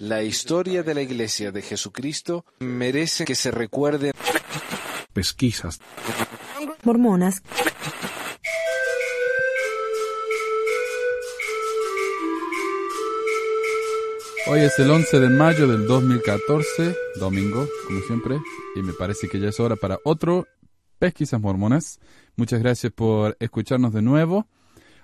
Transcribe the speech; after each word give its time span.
La 0.00 0.22
historia 0.22 0.82
de 0.82 0.94
la 0.94 1.00
Iglesia 1.00 1.52
de 1.52 1.62
Jesucristo 1.62 2.44
merece 2.60 3.24
que 3.24 3.34
se 3.34 3.50
recuerde. 3.50 4.12
Pesquisas. 5.14 5.80
Mormonas. 6.82 7.42
Hoy 14.48 14.60
es 14.60 14.78
el 14.78 14.90
11 14.90 15.18
de 15.18 15.30
mayo 15.30 15.66
del 15.66 15.86
2014, 15.86 16.94
domingo, 17.18 17.66
como 17.86 18.00
siempre, 18.02 18.38
y 18.76 18.82
me 18.82 18.92
parece 18.92 19.28
que 19.28 19.40
ya 19.40 19.48
es 19.48 19.58
hora 19.60 19.76
para 19.76 19.98
otro 20.04 20.46
Pesquisas 20.98 21.40
Mormonas. 21.40 22.00
Muchas 22.36 22.60
gracias 22.60 22.92
por 22.92 23.36
escucharnos 23.40 23.94
de 23.94 24.02
nuevo. 24.02 24.46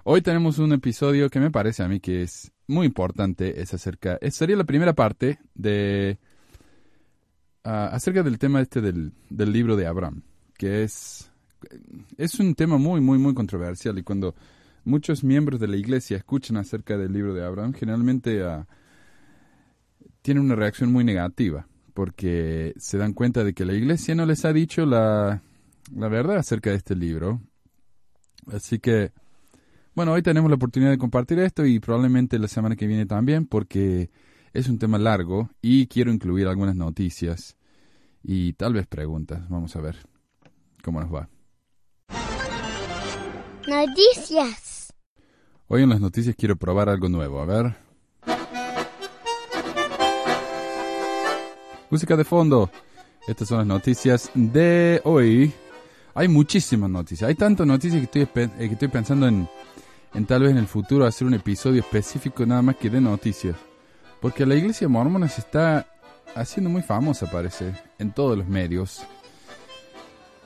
Hoy 0.05 0.21
tenemos 0.21 0.59
un 0.59 0.73
episodio 0.73 1.31
que 1.31 1.39
me 1.39 1.53
parece 1.53 1.85
a 1.85 1.89
mí 1.89 2.01
que 2.01 2.23
es 2.23 2.51
muy 2.67 2.87
importante, 2.87 3.61
es 3.61 3.73
acerca, 3.73 4.19
sería 4.33 4.57
la 4.57 4.65
primera 4.65 4.95
parte 4.95 5.39
de 5.55 6.19
ah, 7.63 7.91
acerca 7.93 8.25
del 8.25 8.39
tema 8.41 8.61
este 8.61 8.81
del, 8.81 9.13
del 9.31 9.53
libro 9.53 9.77
de 9.77 9.87
Abraham, 9.87 10.23
que 10.59 10.83
es 10.83 11.31
es 12.17 12.41
un 12.41 12.57
tema 12.57 12.79
muy 12.79 13.01
muy 13.01 13.19
muy 13.19 13.33
controversial 13.33 13.97
y 13.97 14.03
cuando 14.03 14.35
muchos 14.85 15.23
miembros 15.23 15.61
de 15.61 15.69
la 15.69 15.77
iglesia 15.77 16.17
escuchan 16.17 16.57
acerca 16.57 16.99
del 16.99 17.13
libro 17.13 17.33
de 17.33 17.45
Abraham, 17.45 17.73
generalmente 17.73 18.45
uh, 18.45 18.65
tienen 20.23 20.43
una 20.43 20.57
reacción 20.57 20.91
muy 20.91 21.05
negativa, 21.05 21.69
porque 21.95 22.75
se 22.77 22.99
dan 22.99 23.13
cuenta 23.13 23.45
de 23.45 23.55
que 23.55 23.65
la 23.65 23.75
iglesia 23.75 24.17
no 24.17 24.27
les 24.27 24.45
ha 24.45 24.53
dicho 24.53 24.85
la, 24.85 25.43
la 25.95 26.09
verdad 26.09 26.39
acerca 26.39 26.71
de 26.71 26.77
este 26.77 26.97
libro. 26.97 27.41
Así 28.53 28.81
que, 28.81 29.13
bueno, 29.95 30.13
hoy 30.13 30.23
tenemos 30.23 30.51
la 30.51 30.57
oportunidad 30.57 30.91
de 30.91 30.99
compartir 30.99 31.39
esto 31.39 31.67
y 31.67 31.79
probablemente 31.79 32.39
la 32.39 32.49
semana 32.49 32.77
que 32.77 32.87
viene 32.87 33.07
también, 33.07 33.47
porque 33.47 34.11
es 34.53 34.69
un 34.69 34.79
tema 34.79 34.99
largo 34.99 35.51
y 35.61 35.87
quiero 35.87 36.13
incluir 36.13 36.47
algunas 36.47 36.77
noticias 36.77 37.57
y 38.23 38.55
tal 38.55 38.73
vez 38.75 38.87
preguntas. 38.87 39.49
Vamos 39.49 39.75
a 39.77 39.81
ver 39.81 39.97
cómo 40.83 41.01
nos 41.01 41.13
va. 41.13 41.29
Noticias. 43.69 44.93
Hoy 45.69 45.83
en 45.83 45.91
las 45.91 46.01
noticias 46.01 46.35
quiero 46.37 46.57
probar 46.57 46.89
algo 46.89 47.09
nuevo. 47.09 47.41
A 47.41 47.47
ver. 47.47 47.77
Música 51.91 52.17
de 52.17 52.25
fondo. 52.25 52.71
Estas 53.29 53.49
son 53.49 53.59
las 53.59 53.67
noticias 53.67 54.31
de 54.35 55.01
hoy. 55.05 55.53
Hay 56.15 56.29
muchísimas 56.29 56.91
noticias. 56.91 57.29
Hay 57.29 57.35
tantas 57.35 57.67
noticias 57.67 58.07
que 58.07 58.23
estoy, 58.23 58.43
eh, 58.43 58.51
que 58.59 58.73
estoy 58.73 58.89
pensando 58.89 59.29
en, 59.29 59.49
en 60.15 60.27
tal 60.27 60.43
vez 60.43 60.53
en 60.53 60.59
el 60.59 60.67
futuro 60.67 61.07
hacer 61.07 61.27
un 61.27 61.35
episodio 61.35 61.81
específico 61.81 62.45
nada 62.47 62.63
más 62.63 62.77
que 62.77 62.91
de 62.91 63.01
noticias. 63.01 63.57
Porque 64.21 64.47
la 64.47 64.55
iglesia 64.55 64.89
mormona 64.89 65.29
se 65.29 65.41
está 65.41 65.87
haciendo 66.35 66.71
muy 66.71 66.83
famosa, 66.83 67.31
parece, 67.31 67.75
en 67.99 68.13
todos 68.13 68.39
los 68.39 68.47
medios. 68.47 69.03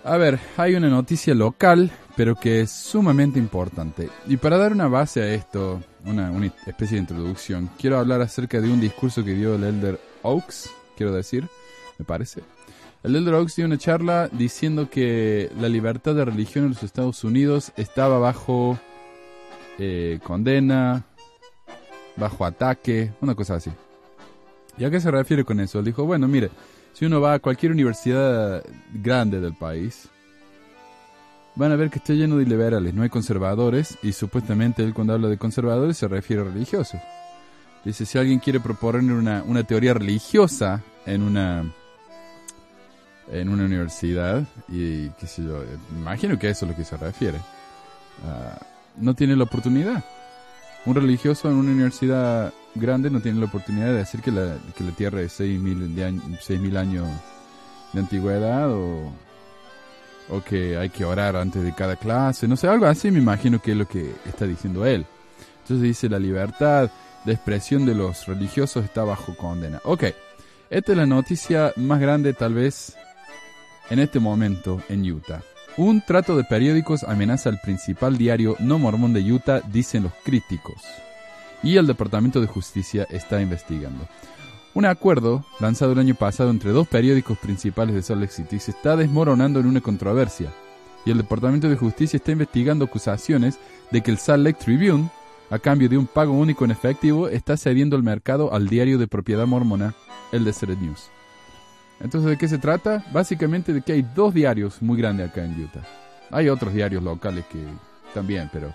A 0.05 0.17
ver, 0.17 0.39
hay 0.57 0.75
una 0.77 0.89
noticia 0.89 1.35
local, 1.35 1.91
pero 2.17 2.37
que 2.37 2.61
es 2.63 2.71
sumamente 2.71 3.39
importante. 3.39 4.09
Y 4.27 4.37
para 4.37 4.57
dar 4.57 4.73
una 4.73 4.89
base 4.89 5.21
a 5.23 5.35
esto, 5.35 5.83
una, 6.05 6.31
una 6.31 6.47
especie 6.67 6.95
de 6.97 7.03
introducción, 7.03 7.71
quiero 7.79 7.99
hablar 7.99 8.21
acerca 8.21 8.61
de 8.61 8.71
un 8.71 8.81
discurso 8.81 9.25
que 9.25 9.35
dio 9.35 9.57
el 9.57 9.65
elder 9.65 10.01
Oaks 10.23 10.71
quiero 10.97 11.13
decir, 11.13 11.49
me 11.99 12.05
parece. 12.05 12.43
El 13.03 13.15
Elder 13.15 13.35
Oaks 13.35 13.55
dio 13.57 13.67
una 13.67 13.79
charla 13.79 14.29
diciendo 14.33 14.91
que 14.91 15.51
la 15.61 15.69
libertad 15.69 16.15
de 16.15 16.25
religión 16.25 16.65
en 16.65 16.71
los 16.71 16.83
Estados 16.83 17.23
Unidos 17.23 17.71
estaba 17.77 18.19
bajo 18.19 18.81
eh, 19.79 20.19
condena, 20.23 21.05
bajo 22.17 22.45
ataque, 22.45 23.13
una 23.21 23.35
cosa 23.35 23.57
así. 23.57 23.71
¿Y 24.79 24.85
a 24.85 24.91
qué 24.91 25.01
se 25.01 25.11
refiere 25.11 25.45
con 25.45 25.61
eso? 25.61 25.79
Él 25.79 25.87
dijo, 25.87 26.05
bueno, 26.05 26.29
mire, 26.29 26.51
si 26.93 27.05
uno 27.05 27.21
va 27.21 27.35
a 27.35 27.39
cualquier 27.39 27.73
universidad 27.73 28.65
grande 28.93 29.41
del 29.41 29.55
país, 29.55 30.09
van 31.55 31.73
a 31.73 31.77
ver 31.77 31.91
que 31.91 31.99
está 31.99 32.13
lleno 32.13 32.37
de 32.37 32.45
liberales, 32.45 32.95
no 32.95 33.03
hay 33.03 33.09
conservadores, 33.09 33.99
y 34.03 34.13
supuestamente 34.13 34.83
él 34.83 34.95
cuando 34.95 35.15
habla 35.15 35.29
de 35.29 35.39
conservadores 35.39 35.97
se 35.97 36.09
refiere 36.09 36.43
a 36.43 36.47
religiosos. 36.47 37.01
Dice, 37.85 38.05
si 38.05 38.19
alguien 38.19 38.41
quiere 38.41 38.61
proponer 38.61 39.13
una, 39.13 39.43
una 39.47 39.63
teoría 39.63 39.95
religiosa 39.95 40.83
en 41.07 41.23
una 41.23 41.65
en 43.29 43.49
una 43.49 43.65
universidad, 43.65 44.45
y 44.69 45.09
qué 45.11 45.27
sé 45.27 45.43
yo, 45.43 45.65
imagino 45.97 46.39
que 46.39 46.49
eso 46.49 46.65
es 46.65 46.71
lo 46.71 46.77
que 46.77 46.85
se 46.85 46.97
refiere, 46.97 47.39
uh, 47.39 48.76
no 48.99 49.15
tiene 49.15 49.37
la 49.37 49.45
oportunidad. 49.45 50.05
Un 50.85 50.95
religioso 50.95 51.51
en 51.51 51.57
una 51.57 51.73
universidad 51.73 52.53
grande 52.75 53.11
no 53.11 53.21
tiene 53.21 53.41
la 53.41 53.47
oportunidad 53.47 53.87
de 53.87 53.95
decir 53.95 54.21
que 54.21 54.31
la, 54.31 54.57
que 54.77 54.85
la 54.85 54.93
Tierra 54.93 55.21
es 55.23 55.41
6.000 55.41 56.61
mil 56.61 56.77
años 56.77 57.09
de 57.93 58.01
antigüedad 58.01 58.71
o, 58.71 59.13
o 60.29 60.45
que 60.45 60.77
hay 60.77 60.91
que 60.91 61.05
orar 61.05 61.37
antes 61.37 61.63
de 61.63 61.75
cada 61.75 61.97
clase, 61.97 62.47
no 62.47 62.57
sé, 62.57 62.69
algo 62.69 62.87
así 62.87 63.11
me 63.11 63.19
imagino 63.19 63.61
que 63.61 63.73
es 63.73 63.77
lo 63.77 63.89
que 63.89 64.15
está 64.27 64.47
diciendo 64.47 64.87
él. 64.87 65.07
Entonces 65.63 65.83
dice 65.83 66.09
la 66.09 66.19
libertad, 66.19 66.91
de 67.27 67.33
expresión 67.33 67.85
de 67.85 67.95
los 67.95 68.27
religiosos 68.27 68.85
está 68.85 69.03
bajo 69.03 69.37
condena. 69.37 69.81
Ok, 69.85 70.05
esta 70.71 70.93
es 70.93 70.97
la 70.97 71.07
noticia 71.07 71.73
más 71.77 72.01
grande 72.01 72.33
tal 72.33 72.55
vez 72.55 72.97
en 73.91 73.99
este 73.99 74.21
momento 74.21 74.81
en 74.89 75.11
Utah. 75.11 75.43
Un 75.77 76.01
trato 76.01 76.37
de 76.37 76.45
periódicos 76.45 77.05
amenaza 77.05 77.51
al 77.51 77.61
principal 77.61 78.17
diario 78.17 78.57
no 78.61 78.79
mormón 78.79 79.13
de 79.13 79.21
Utah, 79.31 79.61
dicen 79.61 80.05
los 80.05 80.13
críticos. 80.25 80.83
Y 81.63 81.77
el 81.77 81.87
Departamento 81.87 82.41
de 82.41 82.47
Justicia 82.47 83.07
está 83.11 83.41
investigando. 83.43 84.07
Un 84.75 84.87
acuerdo 84.87 85.45
lanzado 85.61 85.93
el 85.93 85.99
año 85.99 86.15
pasado 86.15 86.51
entre 86.51 86.71
dos 86.71 86.87
periódicos 86.89 87.39
principales 87.39 87.95
de 87.95 88.03
Salt 88.03 88.21
Lake 88.21 88.33
City 88.33 88.59
se 88.59 88.71
está 88.71 88.97
desmoronando 88.97 89.61
en 89.61 89.67
una 89.67 89.81
controversia. 89.81 90.51
Y 91.05 91.11
el 91.11 91.19
Departamento 91.19 91.69
de 91.69 91.77
Justicia 91.77 92.17
está 92.17 92.33
investigando 92.33 92.85
acusaciones 92.85 93.59
de 93.91 94.01
que 94.03 94.11
el 94.11 94.19
Salt 94.19 94.45
Lake 94.45 94.59
Tribune 94.63 95.11
a 95.51 95.59
cambio 95.59 95.89
de 95.89 95.99
un 95.99 96.07
pago 96.07 96.33
único 96.33 96.65
en 96.65 96.71
efectivo, 96.71 97.29
está 97.29 97.57
cediendo 97.57 97.97
el 97.97 98.03
mercado 98.03 98.53
al 98.53 98.69
diario 98.69 98.99
de 98.99 99.07
propiedad 99.07 99.47
mormona, 99.47 99.95
el 100.33 100.45
Desert 100.45 100.79
News. 100.81 101.11
Entonces, 102.01 102.31
¿de 102.31 102.37
qué 102.37 102.49
se 102.49 102.59
trata? 102.59 103.05
Básicamente 103.13 103.73
de 103.73 103.83
que 103.83 103.93
hay 103.93 104.03
dos 104.03 104.35
diarios 104.35 104.83
muy 104.83 104.99
grandes 104.99 105.31
acá 105.31 105.45
en 105.45 105.63
Utah. 105.63 105.83
Hay 106.31 106.49
otros 106.49 106.75
diarios 106.75 107.03
locales 107.03 107.45
que 107.47 107.65
también, 108.13 108.51
pero 108.53 108.75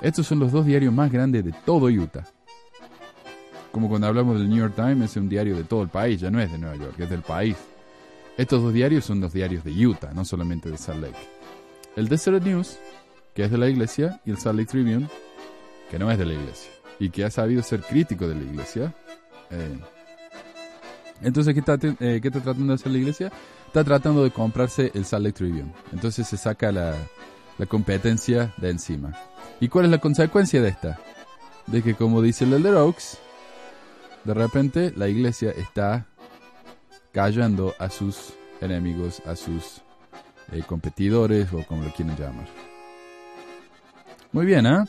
estos 0.00 0.26
son 0.26 0.38
los 0.38 0.52
dos 0.52 0.66
diarios 0.66 0.92
más 0.92 1.10
grandes 1.10 1.44
de 1.44 1.52
todo 1.64 1.86
Utah. 1.86 2.24
Como 3.72 3.88
cuando 3.88 4.08
hablamos 4.08 4.38
del 4.38 4.48
New 4.48 4.58
York 4.58 4.74
Times, 4.74 5.10
es 5.10 5.16
un 5.16 5.28
diario 5.28 5.56
de 5.56 5.64
todo 5.64 5.82
el 5.82 5.88
país, 5.88 6.20
ya 6.20 6.30
no 6.30 6.40
es 6.40 6.50
de 6.50 6.58
Nueva 6.58 6.76
York, 6.76 6.94
es 6.98 7.08
del 7.08 7.22
país. 7.22 7.56
Estos 8.36 8.62
dos 8.62 8.72
diarios 8.72 9.04
son 9.04 9.20
los 9.20 9.32
diarios 9.32 9.64
de 9.64 9.86
Utah, 9.86 10.12
no 10.12 10.24
solamente 10.24 10.70
de 10.70 10.76
Salt 10.76 11.02
Lake. 11.02 11.18
El 11.96 12.08
Desert 12.08 12.42
News, 12.42 12.78
que 13.34 13.44
es 13.44 13.50
de 13.50 13.58
la 13.58 13.68
iglesia, 13.68 14.20
y 14.24 14.30
el 14.30 14.38
Salt 14.38 14.58
Lake 14.58 14.70
Tribune, 14.70 15.08
que 15.90 15.98
no 15.98 16.10
es 16.10 16.18
de 16.18 16.26
la 16.26 16.34
iglesia 16.34 16.70
y 17.00 17.08
que 17.08 17.24
ha 17.24 17.30
sabido 17.30 17.62
ser 17.62 17.80
crítico 17.80 18.28
de 18.28 18.34
la 18.36 18.42
iglesia. 18.42 18.94
Eh, 19.50 19.78
entonces, 21.22 21.54
¿qué 21.54 21.60
está, 21.60 21.74
eh, 21.74 22.20
¿qué 22.20 22.28
está 22.28 22.40
tratando 22.40 22.68
de 22.68 22.74
hacer 22.74 22.92
la 22.92 22.98
iglesia? 22.98 23.32
Está 23.66 23.84
tratando 23.84 24.24
de 24.24 24.30
comprarse 24.30 24.90
el 24.94 25.04
Salt 25.04 25.34
Tribune. 25.34 25.72
Entonces 25.92 26.26
se 26.26 26.36
saca 26.36 26.72
la, 26.72 26.94
la 27.58 27.66
competencia 27.66 28.54
de 28.56 28.70
encima. 28.70 29.12
¿Y 29.60 29.68
cuál 29.68 29.84
es 29.84 29.90
la 29.90 29.98
consecuencia 29.98 30.62
de 30.62 30.68
esta? 30.68 30.98
De 31.66 31.82
que, 31.82 31.94
como 31.94 32.22
dice 32.22 32.44
el 32.44 32.54
Elder 32.54 32.74
Oaks, 32.74 33.18
de 34.24 34.34
repente 34.34 34.92
la 34.96 35.08
iglesia 35.08 35.50
está 35.50 36.06
callando 37.12 37.74
a 37.78 37.90
sus 37.90 38.34
enemigos, 38.60 39.20
a 39.26 39.36
sus 39.36 39.82
eh, 40.52 40.62
competidores 40.66 41.52
o 41.52 41.64
como 41.66 41.84
lo 41.84 41.92
quieran 41.92 42.16
llamar. 42.16 42.46
Muy 44.32 44.46
bien, 44.46 44.66
¿eh? 44.66 44.84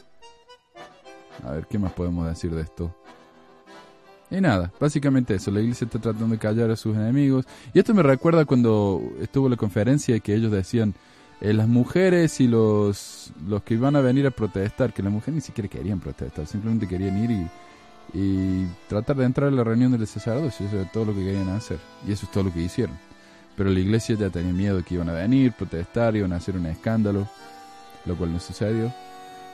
A 1.43 1.51
ver, 1.51 1.65
¿qué 1.67 1.79
más 1.79 1.91
podemos 1.93 2.27
decir 2.27 2.53
de 2.53 2.61
esto? 2.61 2.95
Y 4.31 4.39
nada, 4.39 4.71
básicamente 4.79 5.35
eso, 5.35 5.51
la 5.51 5.59
iglesia 5.59 5.83
está 5.83 5.99
tratando 5.99 6.33
de 6.33 6.39
callar 6.39 6.71
a 6.71 6.77
sus 6.77 6.95
enemigos. 6.95 7.45
Y 7.73 7.79
esto 7.79 7.93
me 7.93 8.01
recuerda 8.01 8.45
cuando 8.45 9.01
estuvo 9.19 9.49
la 9.49 9.57
conferencia 9.57 10.17
que 10.21 10.33
ellos 10.33 10.53
decían, 10.53 10.95
eh, 11.41 11.53
las 11.53 11.67
mujeres 11.67 12.39
y 12.39 12.47
los, 12.47 13.33
los 13.45 13.61
que 13.63 13.73
iban 13.73 13.97
a 13.97 13.99
venir 13.99 14.25
a 14.25 14.31
protestar, 14.31 14.93
que 14.93 15.03
las 15.03 15.11
mujeres 15.11 15.35
ni 15.35 15.41
siquiera 15.41 15.67
querían 15.67 15.99
protestar, 15.99 16.47
simplemente 16.47 16.87
querían 16.87 17.17
ir 17.17 17.49
y, 18.13 18.67
tratar 18.87 19.17
de 19.17 19.25
entrar 19.25 19.49
a 19.49 19.51
la 19.51 19.63
reunión 19.65 19.91
del 19.91 20.07
sacerdocio, 20.07 20.65
eso 20.65 20.79
era 20.79 20.89
todo 20.89 21.05
lo 21.05 21.13
que 21.13 21.25
querían 21.25 21.49
hacer. 21.49 21.79
Y 22.07 22.13
eso 22.13 22.25
es 22.25 22.31
todo 22.31 22.45
lo 22.45 22.53
que 22.53 22.61
hicieron. 22.61 22.97
Pero 23.57 23.69
la 23.69 23.79
iglesia 23.81 24.15
ya 24.15 24.29
tenía 24.29 24.53
miedo 24.53 24.81
que 24.83 24.95
iban 24.95 25.09
a 25.09 25.13
venir, 25.13 25.51
protestar, 25.51 26.15
iban 26.15 26.31
a 26.31 26.37
hacer 26.37 26.55
un 26.55 26.67
escándalo, 26.67 27.27
lo 28.05 28.15
cual 28.15 28.31
no 28.31 28.39
sucedió. 28.39 28.93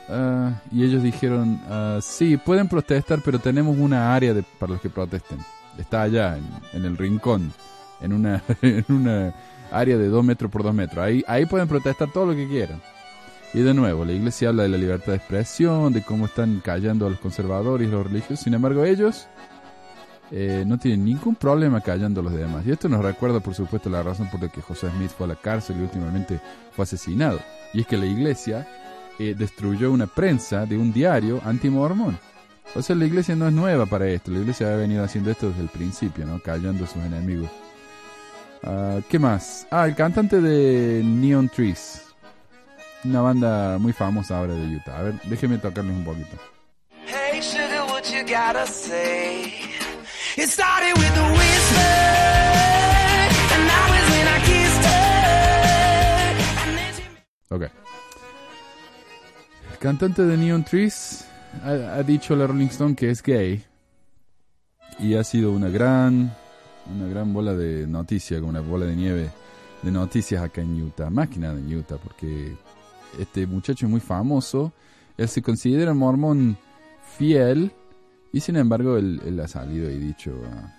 Ah, 0.08 0.52
y 0.72 0.84
ellos 0.84 1.02
dijeron, 1.02 1.60
uh, 1.68 2.00
sí, 2.00 2.36
pueden 2.38 2.68
protestar, 2.68 3.20
pero 3.24 3.38
tenemos 3.38 3.76
una 3.76 4.14
área 4.14 4.32
de, 4.32 4.42
para 4.42 4.72
los 4.72 4.80
que 4.80 4.88
protesten. 4.88 5.38
Está 5.76 6.02
allá, 6.02 6.38
en, 6.72 6.84
el 6.84 6.96
rincón, 6.96 7.52
en 8.00 8.12
una, 8.12 8.42
en 8.62 8.84
una 8.88 9.34
área 9.70 9.98
de 9.98 10.08
dos 10.08 10.24
metros 10.24 10.50
por 10.50 10.62
dos 10.62 10.74
metros. 10.74 11.04
Ahí, 11.04 11.22
ahí 11.28 11.46
pueden 11.46 11.68
protestar 11.68 12.10
todo 12.10 12.26
lo 12.26 12.34
que 12.34 12.48
quieran. 12.48 12.80
Y 13.54 13.60
de 13.60 13.74
nuevo, 13.74 14.04
la 14.04 14.12
iglesia 14.12 14.48
habla 14.48 14.64
de 14.64 14.68
la 14.70 14.78
libertad 14.78 15.12
de 15.12 15.16
expresión, 15.16 15.92
de 15.92 16.02
cómo 16.02 16.26
están 16.26 16.60
callando 16.60 17.06
a 17.06 17.10
los 17.10 17.18
conservadores 17.18 17.88
y 17.88 17.90
los 17.90 18.06
religiosos. 18.06 18.40
Sin 18.40 18.54
embargo, 18.54 18.84
ellos 18.84 19.26
eh, 20.30 20.64
no 20.66 20.78
tienen 20.78 21.04
ningún 21.04 21.34
problema 21.34 21.80
callando 21.80 22.20
a 22.20 22.24
los 22.24 22.34
demás. 22.34 22.66
Y 22.66 22.72
esto 22.72 22.88
nos 22.88 23.02
recuerda, 23.02 23.40
por 23.40 23.54
supuesto, 23.54 23.88
la 23.88 24.02
razón 24.02 24.28
por 24.30 24.42
la 24.42 24.48
que 24.48 24.60
José 24.60 24.90
Smith 24.90 25.10
fue 25.10 25.24
a 25.24 25.28
la 25.28 25.36
cárcel 25.36 25.76
y 25.78 25.82
últimamente 25.82 26.40
fue 26.72 26.82
asesinado. 26.82 27.40
Y 27.72 27.80
es 27.82 27.86
que 27.86 27.96
la 27.96 28.06
iglesia 28.06 28.66
eh, 29.18 29.34
destruyó 29.36 29.90
una 29.92 30.06
prensa 30.06 30.66
de 30.66 30.76
un 30.76 30.92
diario 30.92 31.40
anti-mormón. 31.44 32.18
O 32.74 32.82
sea, 32.82 32.94
la 32.96 33.06
iglesia 33.06 33.34
no 33.34 33.46
es 33.48 33.52
nueva 33.52 33.86
para 33.86 34.06
esto. 34.08 34.30
La 34.30 34.40
iglesia 34.40 34.72
ha 34.72 34.76
venido 34.76 35.02
haciendo 35.02 35.30
esto 35.30 35.48
desde 35.48 35.62
el 35.62 35.68
principio, 35.68 36.26
¿no? 36.26 36.38
Callando 36.40 36.84
a 36.84 36.86
sus 36.86 37.02
enemigos. 37.02 37.48
Ah, 38.62 38.98
¿Qué 39.08 39.18
más? 39.18 39.66
Ah, 39.70 39.86
el 39.86 39.94
cantante 39.94 40.40
de 40.40 41.02
Neon 41.02 41.48
Trees. 41.48 42.04
Una 43.04 43.20
banda 43.22 43.78
muy 43.78 43.92
famosa 43.92 44.38
ahora 44.38 44.54
de 44.54 44.76
Utah. 44.76 44.98
A 44.98 45.02
ver, 45.02 45.14
déjeme 45.24 45.58
tocarles 45.58 45.96
un 45.96 46.04
poquito. 46.04 46.36
Hey, 47.06 47.40
sugar, 47.40 47.84
what 47.88 48.02
you 48.04 48.20
gotta 48.22 48.66
say? 48.66 49.52
It 50.36 50.48
started 50.48 50.96
with 50.98 51.16
a 51.16 51.30
whisper, 51.32 51.80
and 53.54 53.68
that 53.68 53.88
was 53.90 54.10
when 54.10 54.28
I 54.28 54.38
kissed 54.44 54.84
her. 54.84 55.38
And 56.68 56.76
then 56.76 56.94
she 56.94 57.02
Ok. 57.54 57.87
Cantante 59.78 60.22
de 60.22 60.36
Neon 60.36 60.64
Trees 60.64 61.24
ha, 61.62 62.02
dicho 62.02 62.34
a 62.34 62.36
la 62.36 62.48
Rolling 62.48 62.66
Stone 62.66 62.96
que 62.96 63.10
es 63.10 63.22
gay. 63.22 63.62
Y 64.98 65.14
ha 65.14 65.22
sido 65.22 65.52
una 65.52 65.68
gran, 65.68 66.34
una 66.92 67.06
gran 67.06 67.32
bola 67.32 67.54
de 67.54 67.86
noticias, 67.86 68.42
una 68.42 68.60
bola 68.60 68.86
de 68.86 68.96
nieve 68.96 69.30
de 69.82 69.92
noticias 69.92 70.42
acá 70.42 70.62
en 70.62 70.82
Utah. 70.82 71.10
Nada 71.10 71.58
en 71.58 71.72
Utah, 71.72 71.96
porque 71.96 72.56
este 73.20 73.46
muchacho 73.46 73.86
es 73.86 73.90
muy 73.90 74.00
famoso. 74.00 74.72
Él 75.16 75.28
se 75.28 75.42
considera 75.42 75.94
mormón 75.94 76.58
fiel. 77.16 77.70
Y 78.32 78.40
sin 78.40 78.56
embargo, 78.56 78.96
él, 78.96 79.22
él 79.24 79.38
ha 79.38 79.46
salido 79.46 79.88
y 79.88 79.98
dicho, 79.98 80.34
ah, 80.52 80.74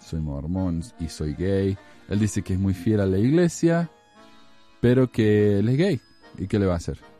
soy 0.00 0.20
mormón 0.20 0.82
y 1.00 1.08
soy 1.08 1.34
gay. 1.34 1.76
Él 2.08 2.18
dice 2.18 2.40
que 2.40 2.54
es 2.54 2.58
muy 2.58 2.72
fiel 2.72 3.00
a 3.00 3.06
la 3.06 3.18
iglesia, 3.18 3.90
pero 4.80 5.10
que 5.10 5.58
él 5.58 5.68
es 5.68 5.76
gay. 5.76 6.00
¿Y 6.38 6.46
qué 6.46 6.58
le 6.58 6.64
va 6.64 6.72
a 6.72 6.78
hacer? 6.78 7.13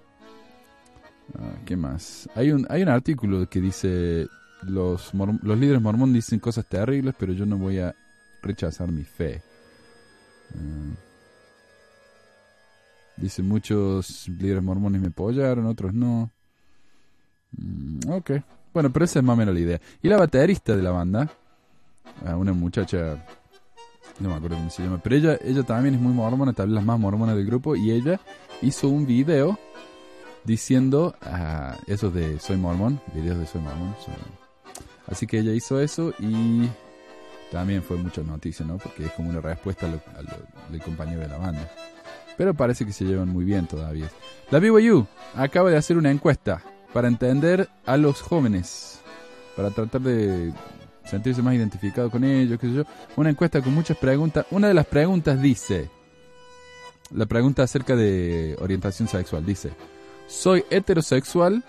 Ah, 1.39 1.57
¿Qué 1.65 1.77
más? 1.77 2.29
Hay 2.35 2.51
un, 2.51 2.67
hay 2.69 2.83
un 2.83 2.89
artículo 2.89 3.49
que 3.49 3.61
dice, 3.61 4.27
los, 4.63 5.13
los 5.15 5.59
líderes 5.59 5.81
mormón 5.81 6.13
dicen 6.13 6.39
cosas 6.39 6.67
terribles, 6.67 7.15
pero 7.19 7.33
yo 7.33 7.47
no 7.47 7.57
voy 7.57 7.79
a 7.79 7.95
rechazar 8.43 8.91
mi 8.91 9.05
fe. 9.05 9.43
Ah. 10.55 10.95
dice, 13.17 13.43
muchos 13.43 14.29
líderes 14.29 14.63
mormones 14.63 15.01
me 15.01 15.09
apoyaron, 15.09 15.67
otros 15.67 15.95
no. 15.95 16.31
Mm, 17.53 18.11
ok. 18.11 18.31
Bueno, 18.73 18.93
pero 18.93 19.05
esa 19.05 19.21
es 19.21 19.25
más 19.25 19.35
o 19.35 19.37
menos 19.37 19.55
la 19.55 19.61
idea. 19.61 19.81
Y 20.03 20.09
la 20.09 20.17
baterista 20.17 20.77
de 20.77 20.83
la 20.83 20.91
banda, 20.91 21.31
una 22.37 22.53
muchacha, 22.53 23.25
no 24.19 24.29
me 24.29 24.35
acuerdo 24.35 24.57
cómo 24.57 24.71
se 24.71 24.83
llama, 24.83 25.01
pero 25.03 25.17
ella, 25.17 25.39
ella 25.43 25.63
también 25.63 25.95
es 25.95 26.01
muy 26.01 26.13
mormona, 26.13 26.53
tal 26.53 26.69
vez 26.69 26.75
la 26.75 26.81
más 26.81 26.99
mormona 26.99 27.35
del 27.35 27.47
grupo, 27.47 27.77
y 27.77 27.93
ella 27.93 28.21
hizo 28.63 28.89
un 28.89 29.07
video 29.07 29.59
diciendo 30.45 31.15
ah, 31.23 31.77
eso 31.87 32.11
de 32.11 32.39
soy 32.41 32.57
mormón, 32.57 33.01
videos 33.15 33.39
de 33.39 33.47
soy 33.47 33.61
mormón. 33.61 33.95
soy- 34.05 34.15
Así 35.07 35.27
que 35.27 35.39
ella 35.39 35.53
hizo 35.53 35.81
eso 35.81 36.15
y 36.19 36.69
también 37.53 37.83
fue 37.83 37.97
mucha 37.99 38.23
noticia, 38.23 38.65
¿no? 38.65 38.79
Porque 38.79 39.05
es 39.07 39.13
como 39.13 39.29
una 39.31 39.41
respuesta 39.41 39.87
a 39.87 39.91
lo, 39.91 40.01
a 40.19 40.23
lo 40.23 40.31
del 40.71 40.81
compañero 40.83 41.21
de 41.21 41.29
la 41.29 41.37
banda. 41.39 41.71
Pero 42.37 42.55
parece 42.55 42.85
que 42.87 42.93
se 42.93 43.05
llevan 43.05 43.29
muy 43.29 43.45
bien 43.45 43.67
todavía. 43.67 44.09
La 44.51 44.59
BYU 44.59 45.07
acaba 45.37 45.71
de 45.71 45.77
hacer 45.77 45.97
una 45.99 46.11
encuesta 46.11 46.63
para 46.93 47.07
entender 47.09 47.69
a 47.87 47.97
los 47.97 48.23
jóvenes, 48.23 49.01
para 49.57 49.71
tratar 49.71 50.01
de 50.01 50.53
sentirse 51.05 51.43
más 51.43 51.55
identificado 51.55 52.11
con 52.11 52.25
ellos, 52.25 52.59
qué 52.59 52.67
sé 52.69 52.73
yo. 52.75 52.85
Una 53.17 53.31
encuesta 53.31 53.61
con 53.63 53.75
muchas 53.75 53.99
preguntas. 53.99 54.47
Una 54.51 54.69
de 54.69 54.75
las 54.75 54.87
preguntas 54.87 55.41
dice, 55.41 55.91
la 57.11 57.27
pregunta 57.27 57.63
acerca 57.63 57.95
de 57.95 58.57
orientación 58.61 59.07
sexual, 59.07 59.45
dice, 59.45 59.71
soy 60.27 60.65
heterosexual, 60.71 61.65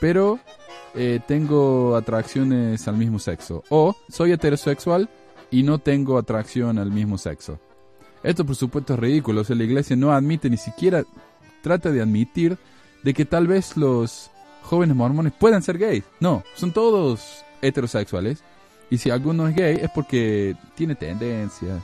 pero 0.00 0.38
eh, 0.94 1.20
tengo 1.26 1.96
atracciones 1.96 2.86
al 2.88 2.96
mismo 2.96 3.18
sexo. 3.18 3.62
O 3.68 3.94
soy 4.08 4.32
heterosexual 4.32 5.08
y 5.50 5.62
no 5.62 5.78
tengo 5.78 6.18
atracción 6.18 6.78
al 6.78 6.90
mismo 6.90 7.18
sexo. 7.18 7.58
Esto 8.22 8.44
por 8.44 8.56
supuesto 8.56 8.94
es 8.94 8.98
ridículo. 8.98 9.42
O 9.42 9.54
la 9.54 9.64
iglesia 9.64 9.96
no 9.96 10.12
admite 10.12 10.50
ni 10.50 10.56
siquiera 10.56 11.04
trata 11.62 11.90
de 11.90 12.00
admitir 12.00 12.56
de 13.02 13.14
que 13.14 13.24
tal 13.24 13.46
vez 13.46 13.76
los 13.76 14.30
jóvenes 14.62 14.96
mormones 14.96 15.32
puedan 15.32 15.62
ser 15.62 15.78
gays. 15.78 16.04
No, 16.20 16.42
son 16.54 16.72
todos 16.72 17.44
heterosexuales. 17.62 18.42
Y 18.88 18.98
si 18.98 19.10
alguno 19.10 19.48
es 19.48 19.56
gay 19.56 19.78
es 19.82 19.90
porque 19.90 20.56
tiene 20.74 20.94
tendencias. 20.94 21.82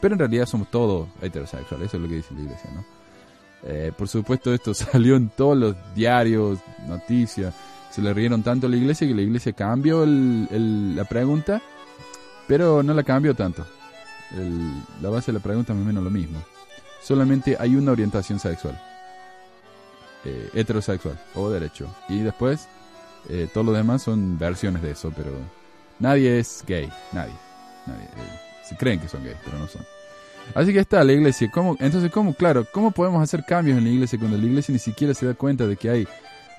Pero 0.00 0.14
en 0.14 0.18
realidad 0.18 0.46
somos 0.46 0.70
todos 0.70 1.08
heterosexuales. 1.20 1.88
Eso 1.88 1.96
es 1.96 2.02
lo 2.02 2.08
que 2.08 2.16
dice 2.16 2.34
la 2.34 2.40
iglesia, 2.40 2.70
¿no? 2.74 2.84
Eh, 3.64 3.92
por 3.96 4.08
supuesto 4.08 4.52
esto 4.52 4.74
salió 4.74 5.16
en 5.16 5.28
todos 5.30 5.56
los 5.56 5.76
diarios, 5.94 6.58
noticias. 6.86 7.54
Se 7.90 8.00
le 8.02 8.12
rieron 8.14 8.42
tanto 8.42 8.66
a 8.66 8.70
la 8.70 8.76
iglesia 8.76 9.06
que 9.06 9.14
la 9.14 9.22
iglesia 9.22 9.52
cambió 9.52 10.02
el- 10.04 10.48
el- 10.50 10.96
la 10.96 11.04
pregunta, 11.04 11.60
pero 12.48 12.82
no 12.82 12.94
la 12.94 13.02
cambió 13.02 13.34
tanto. 13.34 13.66
El- 14.32 14.72
la 15.02 15.10
base 15.10 15.30
de 15.32 15.38
la 15.38 15.42
pregunta 15.42 15.72
es 15.72 15.76
más 15.78 15.84
o 15.84 15.86
menos 15.88 16.02
lo 16.04 16.10
mismo. 16.10 16.42
Solamente 17.02 17.56
hay 17.58 17.76
una 17.76 17.92
orientación 17.92 18.38
sexual. 18.38 18.80
Eh, 20.24 20.50
heterosexual 20.54 21.18
o 21.34 21.50
derecho. 21.50 21.92
Y 22.08 22.20
después, 22.20 22.68
eh, 23.28 23.48
todo 23.52 23.64
lo 23.64 23.72
demás 23.72 24.02
son 24.02 24.38
versiones 24.38 24.80
de 24.80 24.92
eso, 24.92 25.12
pero 25.16 25.32
nadie 25.98 26.38
es 26.38 26.64
gay. 26.66 26.88
Nadie. 27.12 27.34
Nadie. 27.86 28.04
Eh, 28.04 28.76
creen 28.78 29.00
que 29.00 29.08
son 29.08 29.22
gays, 29.24 29.36
pero 29.44 29.58
no 29.58 29.66
son. 29.68 29.82
Así 30.54 30.72
que 30.72 30.80
está 30.80 31.02
la 31.02 31.12
iglesia. 31.12 31.50
¿Cómo, 31.50 31.76
entonces, 31.80 32.10
¿cómo, 32.10 32.34
claro, 32.34 32.66
cómo 32.72 32.90
podemos 32.90 33.22
hacer 33.22 33.44
cambios 33.44 33.78
en 33.78 33.84
la 33.84 33.90
iglesia 33.90 34.18
cuando 34.18 34.36
la 34.36 34.44
iglesia 34.44 34.72
ni 34.72 34.78
siquiera 34.78 35.14
se 35.14 35.26
da 35.26 35.34
cuenta 35.34 35.66
de 35.66 35.76
que 35.76 35.88
hay 35.88 36.08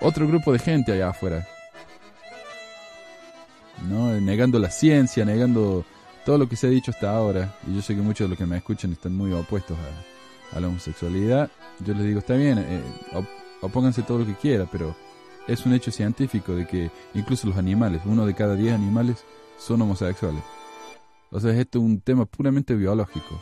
otro 0.02 0.28
grupo 0.28 0.52
de 0.52 0.60
gente 0.60 0.92
allá 0.92 1.10
afuera? 1.10 1.48
¿No? 3.88 4.12
Negando 4.20 4.60
la 4.60 4.72
ciencia, 4.72 5.26
negando 5.26 5.86
todo 6.26 6.38
lo 6.38 6.48
que 6.48 6.56
se 6.56 6.68
ha 6.68 6.70
dicho 6.70 6.92
hasta 6.92 7.16
ahora. 7.16 7.54
Y 7.68 7.76
yo 7.76 7.82
sé 7.82 7.96
que 7.96 8.02
muchos 8.02 8.26
de 8.26 8.30
los 8.30 8.38
que 8.38 8.46
me 8.46 8.58
escuchan 8.58 8.92
están 8.94 9.16
muy 9.16 9.32
opuestos 9.34 9.78
a, 10.56 10.60
la 10.60 10.68
homosexualidad. 10.68 11.50
Yo 11.86 11.94
les 11.94 12.06
digo, 12.06 12.20
está 12.20 12.36
bien, 12.36 12.60
eh, 12.60 12.82
op- 13.14 13.26
opónganse 13.62 14.04
todo 14.04 14.20
lo 14.20 14.26
que 14.26 14.36
quiera, 14.36 14.68
pero 14.72 14.96
es 15.48 15.66
un 15.66 15.74
hecho 15.74 15.92
científico 15.92 16.56
de 16.56 16.66
que 16.66 16.92
incluso 17.14 17.48
los 17.48 17.58
animales, 17.58 18.02
uno 18.06 18.26
de 18.26 18.34
cada 18.34 18.56
diez 18.56 18.74
animales, 18.74 19.24
son 19.58 19.82
homosexuales. 19.82 20.42
O 21.32 21.40
sea, 21.40 21.52
es 21.52 21.58
esto 21.60 21.80
un 21.80 22.00
tema 22.00 22.26
puramente 22.26 22.76
biológico. 22.76 23.42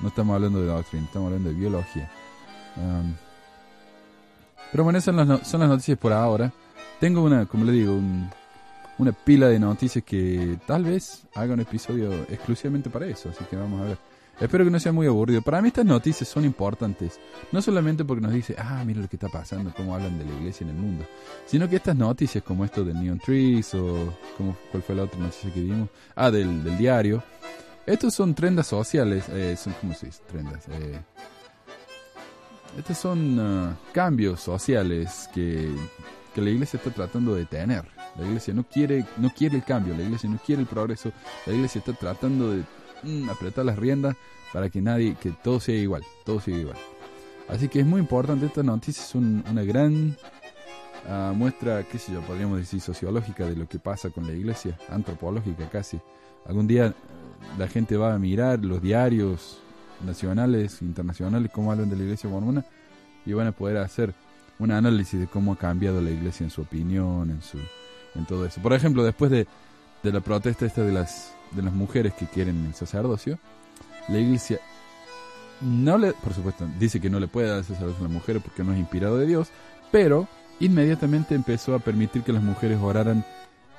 No 0.00 0.08
estamos 0.08 0.34
hablando 0.34 0.60
de 0.60 0.66
doctrina, 0.66 1.04
estamos 1.06 1.26
hablando 1.28 1.48
de 1.50 1.54
biología. 1.54 2.10
Um, 2.76 3.14
pero 4.72 4.84
bueno, 4.84 5.00
son 5.00 5.16
las, 5.16 5.46
son 5.48 5.60
las 5.60 5.68
noticias 5.68 5.96
por 5.98 6.12
ahora. 6.12 6.52
Tengo 7.00 7.22
una, 7.22 7.46
como 7.46 7.64
le 7.64 7.72
digo, 7.72 7.92
un- 7.94 8.28
una 8.98 9.12
pila 9.12 9.48
de 9.48 9.58
noticias 9.58 10.04
que 10.04 10.58
tal 10.66 10.84
vez 10.84 11.22
haga 11.34 11.54
un 11.54 11.60
episodio 11.60 12.12
exclusivamente 12.30 12.90
para 12.90 13.06
eso, 13.06 13.28
así 13.30 13.44
que 13.50 13.56
vamos 13.56 13.80
a 13.80 13.84
ver. 13.84 13.98
Espero 14.40 14.64
que 14.64 14.70
no 14.70 14.80
sea 14.80 14.92
muy 14.92 15.06
aburrido. 15.06 15.42
Para 15.42 15.62
mí 15.62 15.68
estas 15.68 15.84
noticias 15.86 16.28
son 16.28 16.44
importantes, 16.44 17.20
no 17.52 17.62
solamente 17.62 18.04
porque 18.04 18.20
nos 18.20 18.32
dice, 18.32 18.56
ah, 18.58 18.82
mira 18.84 19.00
lo 19.00 19.08
que 19.08 19.14
está 19.14 19.28
pasando, 19.28 19.72
cómo 19.76 19.94
hablan 19.94 20.18
de 20.18 20.24
la 20.24 20.32
iglesia 20.32 20.64
en 20.64 20.70
el 20.70 20.76
mundo, 20.76 21.04
sino 21.46 21.68
que 21.68 21.76
estas 21.76 21.94
noticias 21.96 22.42
como 22.42 22.64
esto 22.64 22.84
del 22.84 23.00
Neon 23.00 23.20
Trees 23.20 23.74
o 23.74 24.12
como, 24.36 24.56
cuál 24.72 24.82
fue 24.82 24.96
la 24.96 25.04
otra 25.04 25.20
noticia 25.20 25.52
que 25.52 25.60
dimos, 25.60 25.88
ah, 26.16 26.32
del, 26.32 26.64
del 26.64 26.76
diario, 26.76 27.22
estos 27.86 28.14
son 28.14 28.34
trendas 28.34 28.66
sociales, 28.66 29.28
eh, 29.28 29.56
son, 29.56 29.74
¿cómo 29.80 29.94
se 29.94 30.06
dice? 30.06 30.22
Trendas. 30.26 30.66
Eh, 30.68 31.00
estos 32.78 32.98
son 32.98 33.38
ah, 33.38 33.76
cambios 33.92 34.40
sociales 34.40 35.28
que, 35.32 35.70
que 36.34 36.40
la 36.40 36.50
iglesia 36.50 36.78
está 36.78 36.90
tratando 36.90 37.34
de 37.34 37.44
tener. 37.44 37.84
La 38.16 38.26
iglesia 38.26 38.54
no 38.54 38.64
quiere, 38.64 39.04
no 39.16 39.30
quiere 39.30 39.56
el 39.56 39.64
cambio, 39.64 39.94
la 39.96 40.02
iglesia 40.02 40.28
no 40.30 40.38
quiere 40.38 40.62
el 40.62 40.68
progreso, 40.68 41.12
la 41.46 41.52
iglesia 41.52 41.80
está 41.80 41.92
tratando 41.92 42.50
de 42.52 42.62
mm, 43.02 43.28
apretar 43.28 43.64
las 43.64 43.76
riendas 43.76 44.16
para 44.52 44.70
que 44.70 44.80
nadie, 44.80 45.16
que 45.20 45.30
todo 45.30 45.58
sea 45.60 45.74
igual, 45.74 46.02
todo 46.24 46.40
siga 46.40 46.58
igual. 46.58 46.76
Así 47.48 47.68
que 47.68 47.80
es 47.80 47.86
muy 47.86 48.00
importante, 48.00 48.46
estas 48.46 48.64
noticias 48.64 49.06
son 49.06 49.44
una 49.50 49.62
gran 49.64 50.16
ah, 51.08 51.32
muestra, 51.34 51.82
qué 51.82 51.98
sé 51.98 52.12
yo, 52.12 52.20
podríamos 52.22 52.58
decir 52.58 52.80
sociológica 52.80 53.46
de 53.46 53.56
lo 53.56 53.68
que 53.68 53.78
pasa 53.78 54.10
con 54.10 54.26
la 54.26 54.32
iglesia, 54.32 54.78
antropológica 54.88 55.68
casi. 55.68 56.00
Algún 56.46 56.66
día 56.66 56.94
la 57.58 57.68
gente 57.68 57.96
va 57.96 58.14
a 58.14 58.18
mirar 58.18 58.64
los 58.64 58.82
diarios 58.82 59.58
nacionales, 60.04 60.82
internacionales, 60.82 61.50
cómo 61.52 61.72
hablan 61.72 61.90
de 61.90 61.96
la 61.96 62.02
iglesia 62.02 62.28
mormona 62.28 62.64
y 63.24 63.32
van 63.32 63.46
a 63.46 63.52
poder 63.52 63.78
hacer 63.78 64.14
un 64.58 64.70
análisis 64.70 65.18
de 65.18 65.26
cómo 65.26 65.52
ha 65.52 65.56
cambiado 65.56 66.00
la 66.00 66.10
iglesia 66.10 66.44
en 66.44 66.50
su 66.50 66.62
opinión, 66.62 67.30
en 67.30 67.42
su 67.42 67.58
en 68.14 68.26
todo 68.26 68.46
eso. 68.46 68.60
Por 68.60 68.72
ejemplo, 68.72 69.02
después 69.02 69.30
de, 69.30 69.46
de 70.02 70.12
la 70.12 70.20
protesta 70.20 70.66
esta 70.66 70.82
de 70.82 70.92
las 70.92 71.32
de 71.50 71.62
las 71.62 71.72
mujeres 71.72 72.14
que 72.14 72.26
quieren 72.26 72.64
el 72.66 72.74
sacerdocio, 72.74 73.38
la 74.08 74.18
iglesia 74.18 74.58
no 75.60 75.98
le, 75.98 76.12
por 76.12 76.34
supuesto, 76.34 76.68
dice 76.78 77.00
que 77.00 77.10
no 77.10 77.20
le 77.20 77.28
puede 77.28 77.48
dar 77.48 77.58
el 77.58 77.64
sacerdocio 77.64 78.00
a 78.00 78.08
las 78.08 78.12
mujeres 78.12 78.42
porque 78.42 78.64
no 78.64 78.72
es 78.72 78.78
inspirado 78.78 79.18
de 79.18 79.26
Dios, 79.26 79.48
pero 79.90 80.28
inmediatamente 80.60 81.34
empezó 81.34 81.74
a 81.74 81.78
permitir 81.78 82.22
que 82.22 82.32
las 82.32 82.42
mujeres 82.42 82.78
oraran 82.80 83.24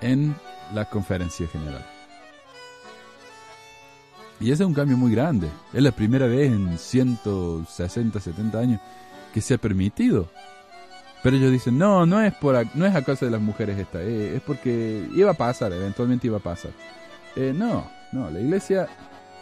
en 0.02 0.36
la 0.74 0.86
conferencia 0.86 1.48
general. 1.48 1.86
Y 4.39 4.51
ese 4.51 4.63
es 4.63 4.68
un 4.68 4.74
cambio 4.74 4.98
muy 4.98 5.12
grande. 5.12 5.48
Es 5.74 5.82
la 5.82 5.92
primera 5.92 6.27
vez 6.27 6.51
en 6.51 6.77
160, 6.77 8.20
70 8.20 8.60
años 8.60 8.82
que 9.34 9.42
se 9.42 9.54
ha 9.54 9.58
permitido. 9.58 10.30
Pero 11.24 11.38
ellos 11.38 11.51
dicen, 11.51 11.77
no, 11.77 12.06
no 12.06 12.22
es, 12.22 12.34
por 12.36 12.56
no 12.75 12.86
es 12.86 12.96
a 12.96 13.04
causa 13.04 13.25
de 13.25 13.32
las 13.32 13.42
mujeres 13.42 13.80
esta, 13.80 14.01
eh, 14.01 14.36
es 14.36 14.42
porque 14.44 15.10
iba 15.15 15.32
a 15.32 15.34
pasar, 15.34 15.74
eventualmente 15.74 16.27
iba 16.27 16.38
a 16.38 16.42
pasar. 16.42 16.72
Eh, 17.36 17.51
no, 17.56 17.89
no, 18.12 18.30
la 18.30 18.39
iglesia, 18.39 18.88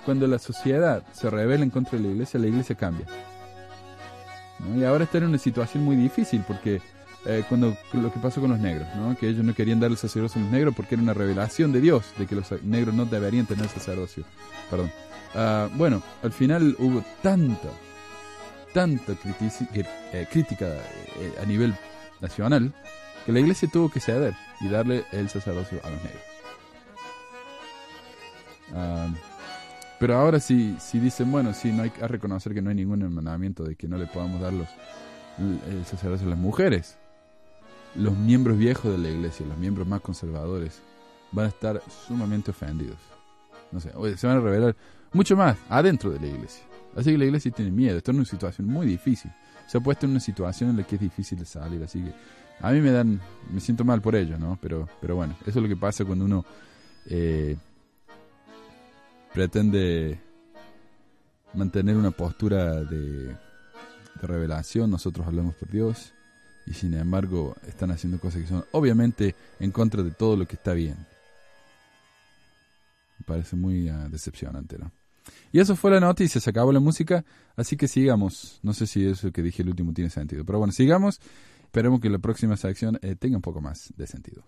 cuando 0.06 0.26
la 0.26 0.40
sociedad 0.40 1.04
se 1.12 1.30
rebela 1.30 1.64
en 1.64 1.70
contra 1.70 1.98
de 1.98 2.06
la 2.06 2.12
iglesia, 2.12 2.40
la 2.40 2.48
iglesia 2.48 2.76
cambia. 2.76 3.06
Y 4.78 4.84
ahora 4.86 5.04
está 5.04 5.18
en 5.18 5.26
una 5.26 5.38
situación 5.38 5.84
muy 5.84 5.98
difícil 5.98 6.44
porque 6.48 6.82
eh, 7.26 7.44
cuando 7.48 7.78
lo 7.94 8.12
que 8.12 8.20
pasó 8.20 8.42
con 8.42 8.50
los 8.50 8.60
negros, 8.60 8.88
¿no? 8.96 9.16
que 9.16 9.30
ellos 9.30 9.46
no 9.46 9.54
querían 9.54 9.80
dar 9.80 9.90
el 9.90 9.98
sacerdocio 9.98 10.42
a 10.42 10.44
los 10.44 10.52
negros 10.52 10.76
porque 10.76 10.96
era 10.96 11.02
una 11.02 11.14
revelación 11.14 11.72
de 11.72 11.80
Dios 11.80 12.06
de 12.18 12.28
que 12.28 12.36
los 12.36 12.52
negros 12.64 12.94
no 12.94 13.06
deberían 13.06 13.46
tener 13.46 13.68
sacerdocio. 13.70 14.26
Perdón. 14.70 14.92
Ah, 15.34 15.70
bueno, 15.76 16.04
al 16.22 16.34
final 16.34 16.76
hubo 16.80 17.04
tanta, 17.22 17.70
tanta 18.74 19.14
eh, 19.14 20.28
crítica 20.30 20.68
eh, 20.68 21.34
a 21.42 21.46
nivel 21.46 21.74
nacional 22.20 22.74
que 23.26 23.32
la 23.32 23.40
iglesia 23.40 23.70
tuvo 23.72 23.90
que 23.90 24.02
ceder 24.02 24.34
y 24.60 24.68
darle 24.68 25.06
el 25.14 25.30
sacerdocio 25.30 25.80
a 25.84 25.90
los 25.90 26.04
negros. 26.04 26.24
Ah, 28.74 29.08
pero 29.98 30.18
ahora 30.18 30.42
sí, 30.42 30.76
sí 30.80 31.00
dicen, 31.00 31.32
bueno, 31.32 31.54
sí, 31.54 31.72
no 31.72 31.84
hay 31.84 31.90
que 31.90 32.06
reconocer 32.06 32.54
que 32.54 32.62
no 32.62 32.70
hay 32.70 32.76
ningún 32.76 33.14
mandamiento 33.14 33.64
de 33.64 33.78
que 33.78 33.88
no 33.88 33.98
le 33.98 34.08
podamos 34.08 34.42
dar 34.42 34.52
los, 34.52 34.68
el 35.40 35.86
sacerdocio 35.86 36.28
a 36.28 36.32
las 36.32 36.40
mujeres. 36.40 36.98
Los 37.96 38.18
miembros 38.18 38.58
viejos 38.58 38.92
de 38.92 38.98
la 38.98 39.10
iglesia, 39.10 39.46
los 39.46 39.58
miembros 39.58 39.88
más 39.88 40.02
conservadores, 40.02 40.82
van 41.32 41.46
a 41.46 41.50
estar 41.50 41.82
sumamente 42.08 42.52
ofendidos. 42.52 42.98
No 43.72 43.80
sé, 43.80 43.92
se 44.18 44.28
van 44.28 44.38
a 44.38 44.40
revelar 44.40 44.76
mucho 45.12 45.36
más 45.36 45.58
adentro 45.70 46.10
de 46.10 46.20
la 46.20 46.28
iglesia. 46.28 46.64
Así 46.96 47.12
que 47.12 47.18
la 47.18 47.26
iglesia 47.26 47.52
tiene 47.52 47.72
miedo, 47.72 47.98
está 47.98 48.12
en 48.12 48.18
una 48.18 48.26
situación 48.26 48.68
muy 48.68 48.86
difícil. 48.86 49.32
Se 49.68 49.78
ha 49.78 49.82
puesto 49.82 50.06
en 50.06 50.12
una 50.12 50.20
situación 50.20 50.72
en 50.72 50.78
la 50.78 50.84
que 50.84 50.96
es 50.96 51.02
difícil 51.02 51.40
de 51.40 51.46
salir, 51.46 51.84
así 51.84 52.02
que 52.02 52.14
a 52.60 52.72
mí 52.72 52.82
me 52.82 52.92
dan, 52.92 53.20
me 53.52 53.60
siento 53.60 53.84
mal 53.84 54.02
por 54.02 54.16
ello, 54.16 54.38
¿no? 54.38 54.58
Pero, 54.62 54.88
pero 55.02 55.16
bueno, 55.16 55.36
eso 55.42 55.60
es 55.60 55.64
lo 55.64 55.68
que 55.68 55.76
pasa 55.76 56.06
cuando 56.06 56.26
uno 56.26 56.46
eh, 57.08 57.58
pretende 59.34 60.20
mantener 61.54 61.98
una 61.98 62.12
postura 62.12 62.84
de 62.84 63.36
revelación. 64.22 64.92
Nosotros 64.92 65.26
hablamos 65.26 65.56
por 65.56 65.70
Dios 65.70 66.14
y 66.66 66.74
sin 66.74 66.94
embargo 66.94 67.56
están 67.68 67.92
haciendo 67.92 68.20
cosas 68.20 68.42
que 68.42 68.48
son 68.48 68.66
obviamente 68.72 69.36
en 69.60 69.72
contra 69.72 70.04
de 70.04 70.12
todo 70.12 70.36
lo 70.36 70.48
que 70.48 70.56
está 70.56 70.74
bien. 70.74 70.98
Me 73.20 73.26
parece 73.26 73.56
muy 73.56 73.90
ah, 73.90 74.08
decepcionante, 74.10 74.78
¿no? 74.78 74.92
Y 75.52 75.60
eso 75.60 75.76
fue 75.76 75.92
la 75.92 76.00
noticia, 76.00 76.42
se 76.42 76.50
acabó 76.50 76.72
la 76.72 76.80
música, 76.80 77.24
así 77.56 77.78
que 77.78 77.88
sigamos. 77.88 78.60
No 78.64 78.74
sé 78.74 78.88
si 78.88 79.06
eso 79.06 79.32
que 79.32 79.42
dije 79.42 79.62
el 79.62 79.70
último 79.70 79.94
tiene 79.94 80.10
sentido, 80.10 80.44
pero 80.46 80.60
bueno, 80.60 80.74
sigamos. 80.74 81.20
Esperemos 81.64 82.02
que 82.02 82.10
la 82.10 82.20
próxima 82.20 82.58
sección 82.58 83.00
eh, 83.02 83.16
tenga 83.16 83.38
un 83.38 83.42
poco 83.42 83.62
más 83.62 83.94
de 83.96 84.08
sentido. 84.08 84.44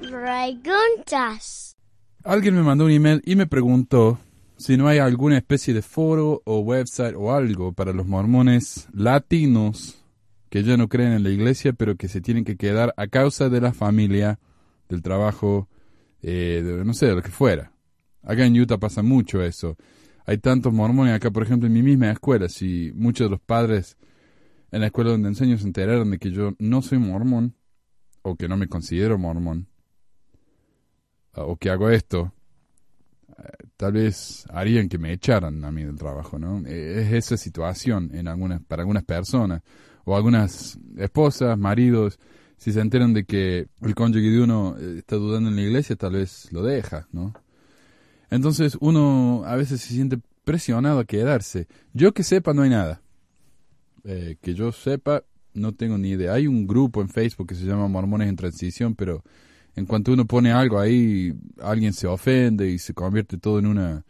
Preguntas. 0.00 1.76
Alguien 2.24 2.54
me 2.54 2.62
mandó 2.62 2.84
un 2.84 2.90
email 2.90 3.22
y 3.24 3.36
me 3.36 3.46
preguntó 3.46 4.18
si 4.56 4.76
no 4.76 4.88
hay 4.88 4.98
alguna 4.98 5.38
especie 5.38 5.72
de 5.72 5.82
foro 5.82 6.42
o 6.44 6.58
website 6.60 7.14
o 7.16 7.32
algo 7.32 7.72
para 7.72 7.92
los 7.92 8.06
mormones 8.06 8.88
latinos 8.92 9.97
que 10.50 10.62
ya 10.62 10.76
no 10.76 10.88
creen 10.88 11.12
en 11.12 11.22
la 11.22 11.30
iglesia, 11.30 11.72
pero 11.72 11.96
que 11.96 12.08
se 12.08 12.20
tienen 12.20 12.44
que 12.44 12.56
quedar 12.56 12.94
a 12.96 13.06
causa 13.06 13.48
de 13.48 13.60
la 13.60 13.72
familia, 13.72 14.38
del 14.88 15.02
trabajo, 15.02 15.68
eh, 16.22 16.62
de, 16.64 16.84
no 16.84 16.94
sé, 16.94 17.06
de 17.06 17.14
lo 17.14 17.22
que 17.22 17.30
fuera. 17.30 17.72
Acá 18.22 18.44
en 18.44 18.58
Utah 18.58 18.78
pasa 18.78 19.02
mucho 19.02 19.42
eso. 19.42 19.76
Hay 20.26 20.38
tantos 20.38 20.72
mormones 20.72 21.14
acá, 21.14 21.30
por 21.30 21.42
ejemplo, 21.42 21.66
en 21.66 21.72
mi 21.72 21.82
misma 21.82 22.10
escuela. 22.10 22.48
Si 22.48 22.92
muchos 22.94 23.26
de 23.26 23.30
los 23.30 23.40
padres 23.40 23.96
en 24.70 24.80
la 24.80 24.86
escuela 24.86 25.10
donde 25.10 25.28
enseño 25.28 25.56
se 25.56 25.64
enteraron 25.64 26.10
de 26.10 26.18
que 26.18 26.30
yo 26.30 26.52
no 26.58 26.82
soy 26.82 26.98
mormón, 26.98 27.54
o 28.22 28.36
que 28.36 28.48
no 28.48 28.56
me 28.56 28.68
considero 28.68 29.16
mormón, 29.18 29.68
o 31.32 31.56
que 31.56 31.70
hago 31.70 31.88
esto, 31.88 32.32
eh, 33.38 33.66
tal 33.76 33.92
vez 33.92 34.44
harían 34.50 34.88
que 34.88 34.98
me 34.98 35.12
echaran 35.12 35.64
a 35.64 35.72
mí 35.72 35.84
del 35.84 35.96
trabajo, 35.96 36.38
¿no? 36.38 36.66
Eh, 36.66 37.02
Es 37.02 37.12
esa 37.12 37.36
situación 37.36 38.10
en 38.12 38.28
algunas, 38.28 38.62
para 38.62 38.82
algunas 38.82 39.04
personas, 39.04 39.62
o 40.08 40.16
algunas 40.16 40.78
esposas, 40.96 41.58
maridos, 41.58 42.18
si 42.56 42.72
se 42.72 42.80
enteran 42.80 43.12
de 43.12 43.24
que 43.24 43.68
el 43.82 43.94
cónyuge 43.94 44.30
de 44.30 44.40
uno 44.40 44.74
eh, 44.78 44.96
está 44.98 45.16
dudando 45.16 45.50
en 45.50 45.56
la 45.56 45.62
iglesia, 45.62 45.96
tal 45.96 46.12
vez 46.12 46.50
lo 46.50 46.62
deja, 46.62 47.06
¿no? 47.12 47.34
Entonces 48.30 48.78
uno 48.80 49.42
a 49.44 49.54
veces 49.56 49.82
se 49.82 49.92
siente 49.92 50.18
presionado 50.44 51.00
a 51.00 51.04
quedarse. 51.04 51.68
Yo 51.92 52.12
que 52.12 52.22
sepa, 52.22 52.54
no 52.54 52.62
hay 52.62 52.70
nada. 52.70 53.02
Eh, 54.04 54.36
que 54.40 54.54
yo 54.54 54.72
sepa, 54.72 55.24
no 55.52 55.72
tengo 55.72 55.98
ni 55.98 56.10
idea. 56.10 56.32
Hay 56.32 56.46
un 56.46 56.66
grupo 56.66 57.02
en 57.02 57.10
Facebook 57.10 57.48
que 57.48 57.54
se 57.54 57.66
llama 57.66 57.86
Mormones 57.86 58.30
en 58.30 58.36
Transición, 58.36 58.94
pero 58.94 59.22
en 59.76 59.84
cuanto 59.84 60.12
uno 60.12 60.24
pone 60.24 60.52
algo 60.52 60.80
ahí, 60.80 61.34
alguien 61.60 61.92
se 61.92 62.06
ofende 62.06 62.70
y 62.70 62.78
se 62.78 62.94
convierte 62.94 63.36
todo 63.36 63.58
en 63.58 63.66
una, 63.66 64.06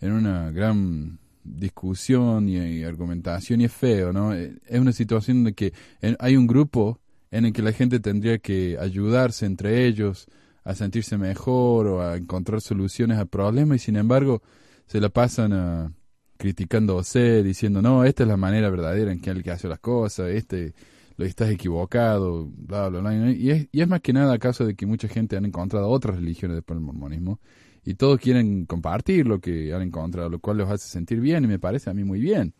en 0.00 0.12
una 0.12 0.50
gran 0.50 1.18
discusión 1.46 2.48
y, 2.48 2.56
y 2.58 2.84
argumentación 2.84 3.60
y 3.60 3.64
es 3.64 3.72
feo, 3.72 4.12
¿no? 4.12 4.34
Eh, 4.34 4.56
Es 4.66 4.80
una 4.80 4.92
situación 4.92 5.44
de 5.44 5.54
que 5.54 5.72
en- 6.00 6.16
hay 6.20 6.36
un 6.36 6.46
grupo 6.46 7.00
en 7.30 7.44
el 7.46 7.52
que 7.52 7.62
la 7.62 7.72
gente 7.72 8.00
tendría 8.00 8.38
que 8.38 8.78
ayudarse 8.80 9.46
entre 9.46 9.86
ellos 9.86 10.26
a 10.64 10.74
sentirse 10.74 11.16
mejor 11.18 11.86
o 11.86 12.02
a 12.02 12.16
encontrar 12.16 12.60
soluciones 12.60 13.18
a 13.18 13.24
problemas 13.26 13.76
y 13.76 13.78
sin 13.86 13.96
embargo 13.96 14.42
se 14.86 15.00
la 15.00 15.08
pasan 15.08 15.52
a 15.52 15.92
criticándose, 16.38 17.42
diciendo, 17.42 17.80
no, 17.82 18.04
esta 18.04 18.22
es 18.24 18.28
la 18.28 18.36
manera 18.36 18.68
verdadera 18.70 19.10
en 19.12 19.20
que 19.20 19.30
el 19.30 19.42
que 19.42 19.50
hace 19.50 19.68
las 19.68 19.78
cosas, 19.80 20.30
este 20.30 20.74
lo 21.16 21.24
estás 21.24 21.50
equivocado, 21.50 22.46
bla, 22.56 22.88
bla, 22.90 23.00
bla. 23.00 23.32
Y 23.32 23.50
es, 23.50 23.68
y 23.72 23.80
es 23.80 23.88
más 23.88 24.02
que 24.02 24.12
nada 24.12 24.34
a 24.34 24.64
de 24.64 24.74
que 24.76 24.84
mucha 24.86 25.08
gente 25.08 25.36
han 25.36 25.46
encontrado 25.46 25.88
otras 25.88 26.16
religiones 26.16 26.56
después 26.56 26.76
del 26.76 26.84
mormonismo 26.84 27.40
y 27.86 27.94
todos 27.94 28.18
quieren 28.18 28.66
compartir 28.66 29.28
lo 29.28 29.40
que 29.40 29.72
han 29.72 29.80
encontrado, 29.80 30.28
lo 30.28 30.40
cual 30.40 30.58
los 30.58 30.68
hace 30.68 30.88
sentir 30.88 31.20
bien 31.20 31.44
y 31.44 31.46
me 31.46 31.60
parece 31.60 31.88
a 31.88 31.94
mí 31.94 32.02
muy 32.02 32.18
bien. 32.18 32.52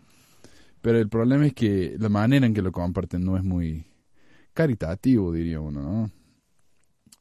Pero 0.80 0.98
el 0.98 1.08
problema 1.08 1.44
es 1.48 1.52
que 1.52 1.96
la 1.98 2.08
manera 2.08 2.46
en 2.46 2.54
que 2.54 2.62
lo 2.62 2.70
comparten 2.70 3.24
no 3.24 3.36
es 3.36 3.42
muy 3.42 3.84
caritativo, 4.54 5.32
diría 5.32 5.60
uno, 5.60 5.82
¿no? 5.82 6.10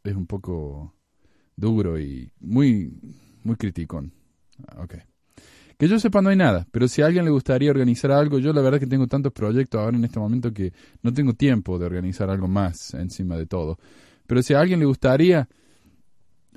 Es 0.03 0.15
un 0.15 0.27
poco 0.27 0.93
duro 1.55 1.99
y 1.99 2.31
muy, 2.39 2.93
muy 3.43 3.55
criticón. 3.55 4.13
Ah. 4.67 4.85
Que 5.75 5.87
yo 5.87 5.99
sepa 5.99 6.21
no 6.21 6.29
hay 6.29 6.37
nada, 6.37 6.67
pero 6.71 6.87
si 6.87 7.01
a 7.01 7.07
alguien 7.07 7.25
le 7.25 7.31
gustaría 7.31 7.71
organizar 7.71 8.11
algo, 8.11 8.37
yo 8.37 8.53
la 8.53 8.61
verdad 8.61 8.79
que 8.79 8.85
tengo 8.85 9.07
tantos 9.07 9.33
proyectos 9.33 9.81
ahora 9.81 9.97
en 9.97 10.05
este 10.05 10.19
momento 10.19 10.53
que 10.53 10.73
no 11.01 11.11
tengo 11.11 11.33
tiempo 11.33 11.79
de 11.79 11.87
organizar 11.87 12.29
algo 12.29 12.47
más 12.47 12.93
encima 12.93 13.35
de 13.35 13.47
todo. 13.47 13.79
Pero 14.27 14.43
si 14.43 14.53
a 14.53 14.59
alguien 14.59 14.79
le 14.79 14.85
gustaría 14.85 15.49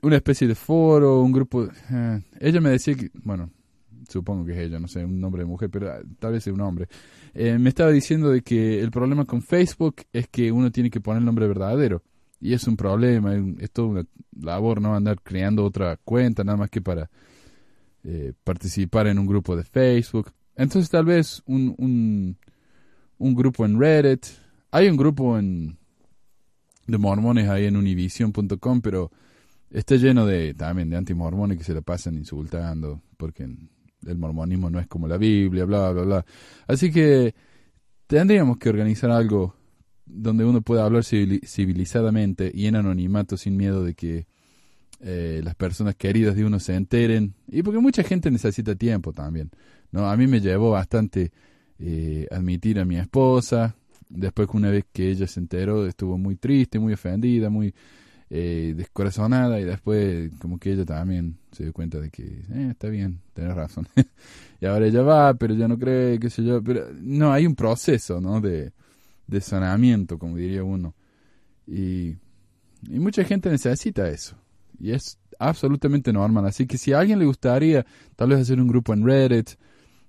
una 0.02 0.17
especie 0.17 0.47
de 0.47 0.55
foro, 0.55 1.21
un 1.23 1.33
grupo... 1.33 1.69
eh, 1.90 2.23
ella 2.40 2.61
me 2.61 2.71
decía 2.71 2.95
que, 2.95 3.11
bueno, 3.14 3.50
supongo 4.09 4.45
que 4.45 4.52
es 4.52 4.59
ella, 4.59 4.78
no 4.78 4.88
sé, 4.88 5.05
un 5.05 5.21
nombre 5.21 5.43
de 5.43 5.47
mujer, 5.47 5.71
pero 5.71 5.90
ah, 5.93 6.00
tal 6.19 6.33
vez 6.33 6.47
es 6.47 6.52
un 6.52 6.61
hombre. 6.61 6.88
Eh, 7.35 7.59
me 7.59 7.69
estaba 7.69 7.90
diciendo 7.90 8.31
de 8.31 8.43
que 8.43 8.81
el 8.81 8.90
problema 8.90 9.25
con 9.25 9.43
Facebook 9.43 9.97
es 10.12 10.28
que 10.28 10.50
uno 10.50 10.71
tiene 10.71 10.90
que 10.90 11.00
poner 11.00 11.21
el 11.21 11.26
nombre 11.26 11.47
verdadero. 11.47 12.02
Y 12.40 12.52
es 12.52 12.67
un 12.69 12.76
problema, 12.76 13.35
es, 13.59 13.71
toda 13.71 13.88
una 13.88 14.05
labor, 14.40 14.81
¿no? 14.81 14.95
Andar 14.95 15.21
creando 15.23 15.64
otra 15.64 15.97
cuenta, 16.05 16.45
nada 16.45 16.57
más 16.57 16.71
que 16.71 16.81
para 16.81 17.11
eh, 18.05 18.33
participar 18.45 19.09
en 19.09 19.19
un 19.19 19.26
grupo 19.26 19.57
de 19.57 19.64
Facebook. 19.64 20.33
Entonces 20.55 20.88
tal 20.88 21.05
vez 21.05 21.43
un, 21.47 21.75
un, 21.78 22.37
un 23.19 23.35
grupo 23.35 23.67
en 23.67 23.78
Reddit. 23.78 24.26
Hay 24.71 24.88
un 24.88 24.97
grupo 24.97 25.38
en, 25.38 25.78
de 26.87 26.99
mormones 26.99 27.49
ahí 27.49 27.67
en 27.67 27.76
univision.com, 27.76 28.81
pero 28.81 29.11
está 29.70 29.96
lleno 29.96 30.26
de 30.26 30.54
también 30.54 30.90
de 30.90 30.96
antimormones 30.96 31.58
que 31.58 31.64
se 31.64 31.75
la 31.75 31.80
pasan 31.80 32.14
insultando 32.14 33.02
porque 33.16 33.44
el 34.06 34.18
mormonismo 34.18 34.70
no 34.70 34.78
es 34.78 34.87
como 34.87 35.08
la 35.08 35.16
Biblia, 35.18 35.64
bla, 35.64 35.90
bla, 35.90 36.02
bla. 36.02 36.26
Así 36.66 36.90
que 36.90 37.34
tendríamos 38.06 38.58
que 38.58 38.68
organizar 38.68 39.10
algo 39.10 39.54
donde 40.06 40.44
uno 40.44 40.62
pueda 40.62 40.84
hablar 40.84 41.02
civili- 41.02 41.44
civilizadamente 41.44 42.50
y 42.54 42.66
en 42.66 42.76
anonimato 42.76 43.37
sin 43.37 43.56
miedo 43.56 43.84
de 43.84 43.94
que 43.94 44.26
eh, 45.00 45.40
las 45.44 45.54
personas 45.54 45.94
queridas 45.96 46.34
de 46.34 46.44
uno 46.44 46.58
se 46.60 46.75
enteren. 46.75 47.34
Y 47.46 47.62
porque 47.62 47.78
mucha 47.80 48.02
gente 48.02 48.30
necesita 48.30 48.75
tiempo 48.75 49.12
también 49.12 49.50
no 49.90 50.08
a 50.08 50.16
mí 50.16 50.26
me 50.26 50.40
llevó 50.40 50.72
bastante 50.72 51.32
eh, 51.78 52.26
admitir 52.30 52.78
a 52.78 52.84
mi 52.84 52.96
esposa. 52.96 53.75
Después 54.10 54.48
que 54.48 54.56
una 54.56 54.70
vez 54.70 54.84
que 54.92 55.10
ella 55.10 55.26
se 55.26 55.40
enteró 55.40 55.87
estuvo 55.87 56.16
muy 56.16 56.37
triste 56.37 56.78
muy 56.78 56.94
ofendida 56.94 57.50
muy 57.50 57.75
eh, 58.30 58.75
descorazonada 58.76 59.58
y 59.61 59.64
después 59.64 60.30
como 60.38 60.58
que 60.58 60.73
ella 60.73 60.85
también 60.85 61.38
se 61.52 61.64
dio 61.64 61.73
cuenta 61.73 61.99
de 61.99 62.11
que 62.11 62.25
eh, 62.25 62.68
está 62.70 62.88
bien 62.88 63.20
tenés 63.32 63.54
razón 63.54 63.88
y 64.61 64.66
ahora 64.66 64.87
ella 64.87 65.02
va 65.02 65.35
pero 65.35 65.54
ya 65.54 65.66
no 65.66 65.78
cree 65.78 66.18
qué 66.18 66.28
sé 66.28 66.44
yo 66.44 66.62
pero 66.62 66.88
no 67.00 67.32
hay 67.32 67.47
un 67.47 67.54
proceso 67.54 68.20
no 68.20 68.40
de 68.40 68.73
de 69.26 69.40
sanamiento 69.40 70.18
como 70.18 70.37
diría 70.37 70.62
uno 70.62 70.94
y 71.66 72.99
mucha 72.99 73.25
gente 73.25 73.50
necesita 73.50 74.08
eso. 74.08 74.37
Y 74.78 74.92
es 74.92 75.18
absolutamente 75.38 76.12
normal. 76.12 76.47
Así 76.47 76.66
que 76.66 76.78
si 76.78 76.92
a 76.92 77.00
alguien 77.00 77.18
le 77.18 77.26
gustaría 77.26 77.85
tal 78.16 78.30
vez 78.30 78.40
hacer 78.40 78.61
un 78.61 78.68
grupo 78.68 78.92
en 78.92 79.04
Reddit, 79.04 79.50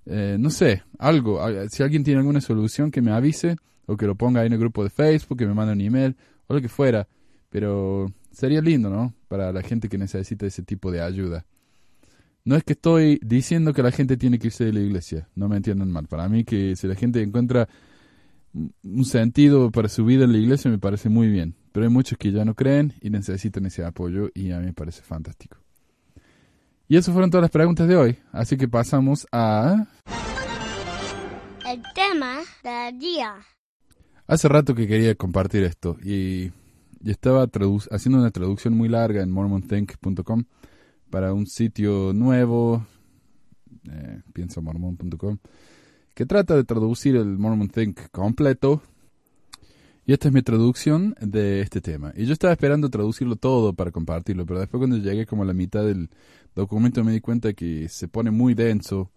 eh, 0.06 0.36
no 0.38 0.50
sé, 0.50 0.82
algo. 0.98 1.40
Si 1.70 1.82
alguien 1.82 2.04
tiene 2.04 2.20
alguna 2.20 2.40
solución 2.40 2.90
que 2.90 3.02
me 3.02 3.12
avise 3.12 3.56
o 3.86 3.96
que 3.96 4.06
lo 4.06 4.14
ponga 4.14 4.40
ahí 4.40 4.46
en 4.46 4.52
el 4.52 4.58
grupo 4.58 4.84
de 4.84 4.90
Facebook, 4.90 5.38
que 5.38 5.46
me 5.46 5.54
mande 5.54 5.72
un 5.72 5.80
email 5.80 6.16
o 6.46 6.54
lo 6.54 6.60
que 6.60 6.68
fuera. 6.68 7.08
Pero 7.50 8.12
sería 8.32 8.60
lindo, 8.60 8.88
¿no? 8.88 9.14
Para 9.28 9.52
la 9.52 9.62
gente 9.62 9.88
que 9.88 9.98
necesita 9.98 10.46
ese 10.46 10.62
tipo 10.62 10.90
de 10.90 11.02
ayuda. 11.02 11.44
No 12.44 12.56
es 12.56 12.64
que 12.64 12.72
estoy 12.72 13.20
diciendo 13.22 13.74
que 13.74 13.82
la 13.82 13.90
gente 13.90 14.16
tiene 14.16 14.38
que 14.38 14.46
irse 14.46 14.64
de 14.64 14.72
la 14.72 14.80
iglesia, 14.80 15.28
no 15.34 15.48
me 15.48 15.56
entiendan 15.56 15.90
mal. 15.90 16.06
Para 16.06 16.28
mí 16.28 16.44
que 16.44 16.74
si 16.74 16.86
la 16.86 16.94
gente 16.94 17.20
encuentra 17.22 17.68
un 18.82 19.04
sentido 19.04 19.70
para 19.70 19.88
su 19.88 20.04
vida 20.04 20.24
en 20.24 20.32
la 20.32 20.38
iglesia 20.38 20.70
me 20.70 20.78
parece 20.78 21.08
muy 21.08 21.28
bien. 21.28 21.54
Pero 21.72 21.86
hay 21.86 21.92
muchos 21.92 22.18
que 22.18 22.32
ya 22.32 22.44
no 22.44 22.54
creen 22.54 22.94
y 23.00 23.10
necesitan 23.10 23.66
ese 23.66 23.84
apoyo 23.84 24.30
y 24.34 24.50
a 24.52 24.58
mí 24.58 24.66
me 24.66 24.72
parece 24.72 25.02
fantástico. 25.02 25.58
Y 26.88 26.96
eso 26.96 27.12
fueron 27.12 27.30
todas 27.30 27.42
las 27.42 27.50
preguntas 27.50 27.86
de 27.86 27.96
hoy. 27.96 28.18
Así 28.32 28.56
que 28.56 28.66
pasamos 28.66 29.26
a... 29.30 29.86
El 31.64 31.82
tema 31.94 32.40
del 32.64 32.98
día. 32.98 33.34
Hace 34.26 34.48
rato 34.48 34.74
que 34.74 34.88
quería 34.88 35.14
compartir 35.14 35.62
esto 35.62 35.96
y, 36.02 36.50
y 37.02 37.10
estaba 37.10 37.48
haciendo 37.90 38.18
una 38.18 38.30
traducción 38.30 38.76
muy 38.76 38.88
larga 38.88 39.22
en 39.22 39.30
mormonthink.com 39.30 40.44
para 41.10 41.32
un 41.32 41.46
sitio 41.46 42.12
nuevo, 42.12 42.86
eh, 43.90 44.22
piensamormon.com, 44.32 45.38
que 46.14 46.26
trata 46.26 46.54
de 46.54 46.64
traducir 46.64 47.16
el 47.16 47.38
Mormon 47.38 47.68
Think 47.68 48.10
completo. 48.10 48.82
Y 50.06 50.12
esta 50.12 50.28
es 50.28 50.34
mi 50.34 50.42
traducción 50.42 51.14
de 51.20 51.60
este 51.60 51.80
tema. 51.80 52.12
Y 52.16 52.26
yo 52.26 52.32
estaba 52.32 52.52
esperando 52.52 52.88
traducirlo 52.88 53.36
todo 53.36 53.74
para 53.74 53.90
compartirlo, 53.90 54.44
pero 54.44 54.58
después 54.58 54.80
cuando 54.80 54.96
llegué 54.96 55.24
como 55.26 55.42
a 55.42 55.46
la 55.46 55.52
mitad 55.52 55.84
del 55.84 56.10
documento 56.54 57.04
me 57.04 57.12
di 57.12 57.20
cuenta 57.20 57.52
que 57.52 57.88
se 57.88 58.08
pone 58.08 58.30
muy 58.30 58.54
denso 58.54 59.10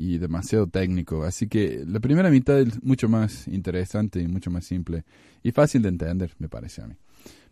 y 0.00 0.16
demasiado 0.16 0.66
técnico. 0.66 1.24
Así 1.24 1.46
que 1.46 1.84
la 1.86 2.00
primera 2.00 2.30
mitad 2.30 2.58
es 2.58 2.82
mucho 2.82 3.08
más 3.08 3.46
interesante 3.46 4.20
y 4.20 4.28
mucho 4.28 4.50
más 4.50 4.64
simple 4.64 5.04
y 5.42 5.52
fácil 5.52 5.82
de 5.82 5.90
entender, 5.90 6.32
me 6.38 6.48
parece 6.48 6.80
a 6.80 6.86
mí. 6.86 6.94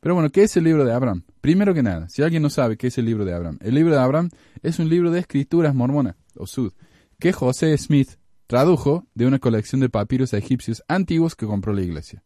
Pero 0.01 0.15
bueno, 0.15 0.31
¿qué 0.31 0.45
es 0.45 0.57
el 0.57 0.65
libro 0.65 0.87
de 0.87 0.93
Abraham? 0.95 1.25
Primero 1.43 1.75
que 1.75 1.83
nada, 1.83 2.09
si 2.09 2.23
alguien 2.23 2.43
no 2.43 2.49
sabe 2.49 2.79
qué 2.79 2.87
es 2.87 2.97
el 2.97 3.05
libro 3.05 3.27
de 3.27 3.35
Abraham, 3.35 3.59
el 3.61 3.75
libro 3.75 3.95
de 3.95 4.01
Abraham 4.01 4.31
es 4.63 4.79
un 4.79 4.89
libro 4.89 5.11
de 5.11 5.21
escrituras 5.21 5.75
mormona, 5.75 6.17
o 6.37 6.47
sud, 6.47 6.73
que 7.19 7.33
José 7.33 7.77
Smith 7.77 8.13
tradujo 8.47 9.07
de 9.15 9.27
una 9.27 9.39
colección 9.39 9.83
de 9.83 9.91
papiros 9.91 10.33
egipcios 10.33 10.83
antiguos 10.89 11.37
que 11.37 11.47
compró 11.47 11.75
la 11.75 11.83
iglesia. 11.83 12.23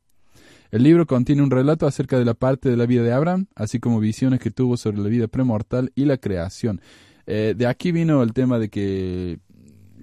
El 0.71 0.85
libro 0.85 1.07
contiene 1.07 1.43
un 1.43 1.51
relato 1.51 1.87
acerca 1.87 2.17
de 2.17 2.25
la 2.25 2.35
parte 2.35 2.69
de 2.71 2.77
la 2.77 2.87
vida 2.87 3.03
de 3.03 3.13
Abraham, 3.13 3.47
así 3.57 3.81
como 3.81 3.99
visiones 3.99 4.39
que 4.39 4.53
tuvo 4.53 4.77
sobre 4.77 4.99
la 4.99 5.09
vida 5.09 5.27
premortal 5.27 5.91
y 5.97 6.05
la 6.05 6.17
creación. 6.17 6.81
Eh, 7.27 7.55
de 7.57 7.67
aquí 7.67 7.91
vino 7.93 8.23
el 8.23 8.33
tema 8.33 8.59
de 8.59 8.69
que 8.69 9.39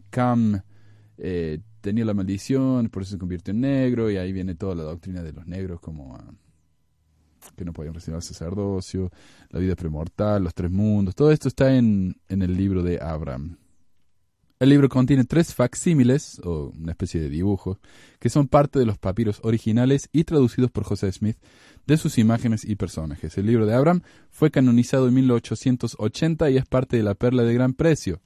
Cam 0.09 0.61
eh, 1.17 1.59
tenía 1.81 2.05
la 2.05 2.13
maldición, 2.13 2.89
por 2.89 3.03
eso 3.03 3.13
se 3.13 3.17
convirtió 3.17 3.53
en 3.53 3.61
negro, 3.61 4.09
y 4.11 4.17
ahí 4.17 4.31
viene 4.31 4.55
toda 4.55 4.75
la 4.75 4.83
doctrina 4.83 5.23
de 5.23 5.33
los 5.33 5.47
negros, 5.47 5.79
como 5.79 6.15
ah, 6.15 6.31
que 7.55 7.65
no 7.65 7.73
podían 7.73 7.93
recibir 7.93 8.15
el 8.15 8.21
sacerdocio, 8.21 9.11
la 9.49 9.59
vida 9.59 9.75
premortal, 9.75 10.43
los 10.43 10.53
tres 10.53 10.71
mundos, 10.71 11.15
todo 11.15 11.31
esto 11.31 11.47
está 11.47 11.75
en, 11.75 12.17
en 12.27 12.41
el 12.41 12.55
libro 12.55 12.83
de 12.83 12.99
Abraham. 13.01 13.57
El 14.59 14.67
libro 14.67 14.89
contiene 14.89 15.23
tres 15.23 15.55
facsímiles, 15.55 16.41
o 16.43 16.73
una 16.77 16.91
especie 16.91 17.21
de 17.21 17.29
dibujos, 17.29 17.77
que 18.19 18.29
son 18.29 18.49
parte 18.49 18.77
de 18.77 18.85
los 18.85 18.97
papiros 18.97 19.39
originales 19.43 20.09
y 20.11 20.25
traducidos 20.25 20.69
por 20.69 20.83
José 20.83 21.09
Smith 21.13 21.37
de 21.87 21.95
sus 21.95 22.17
imágenes 22.17 22.65
y 22.65 22.75
personajes. 22.75 23.37
El 23.37 23.45
libro 23.45 23.65
de 23.65 23.73
Abraham 23.73 24.01
fue 24.29 24.51
canonizado 24.51 25.07
en 25.07 25.13
1880 25.13 26.49
y 26.49 26.57
es 26.57 26.65
parte 26.65 26.97
de 26.97 27.03
la 27.03 27.15
perla 27.15 27.43
de 27.43 27.53
gran 27.53 27.73
precio. 27.73 28.19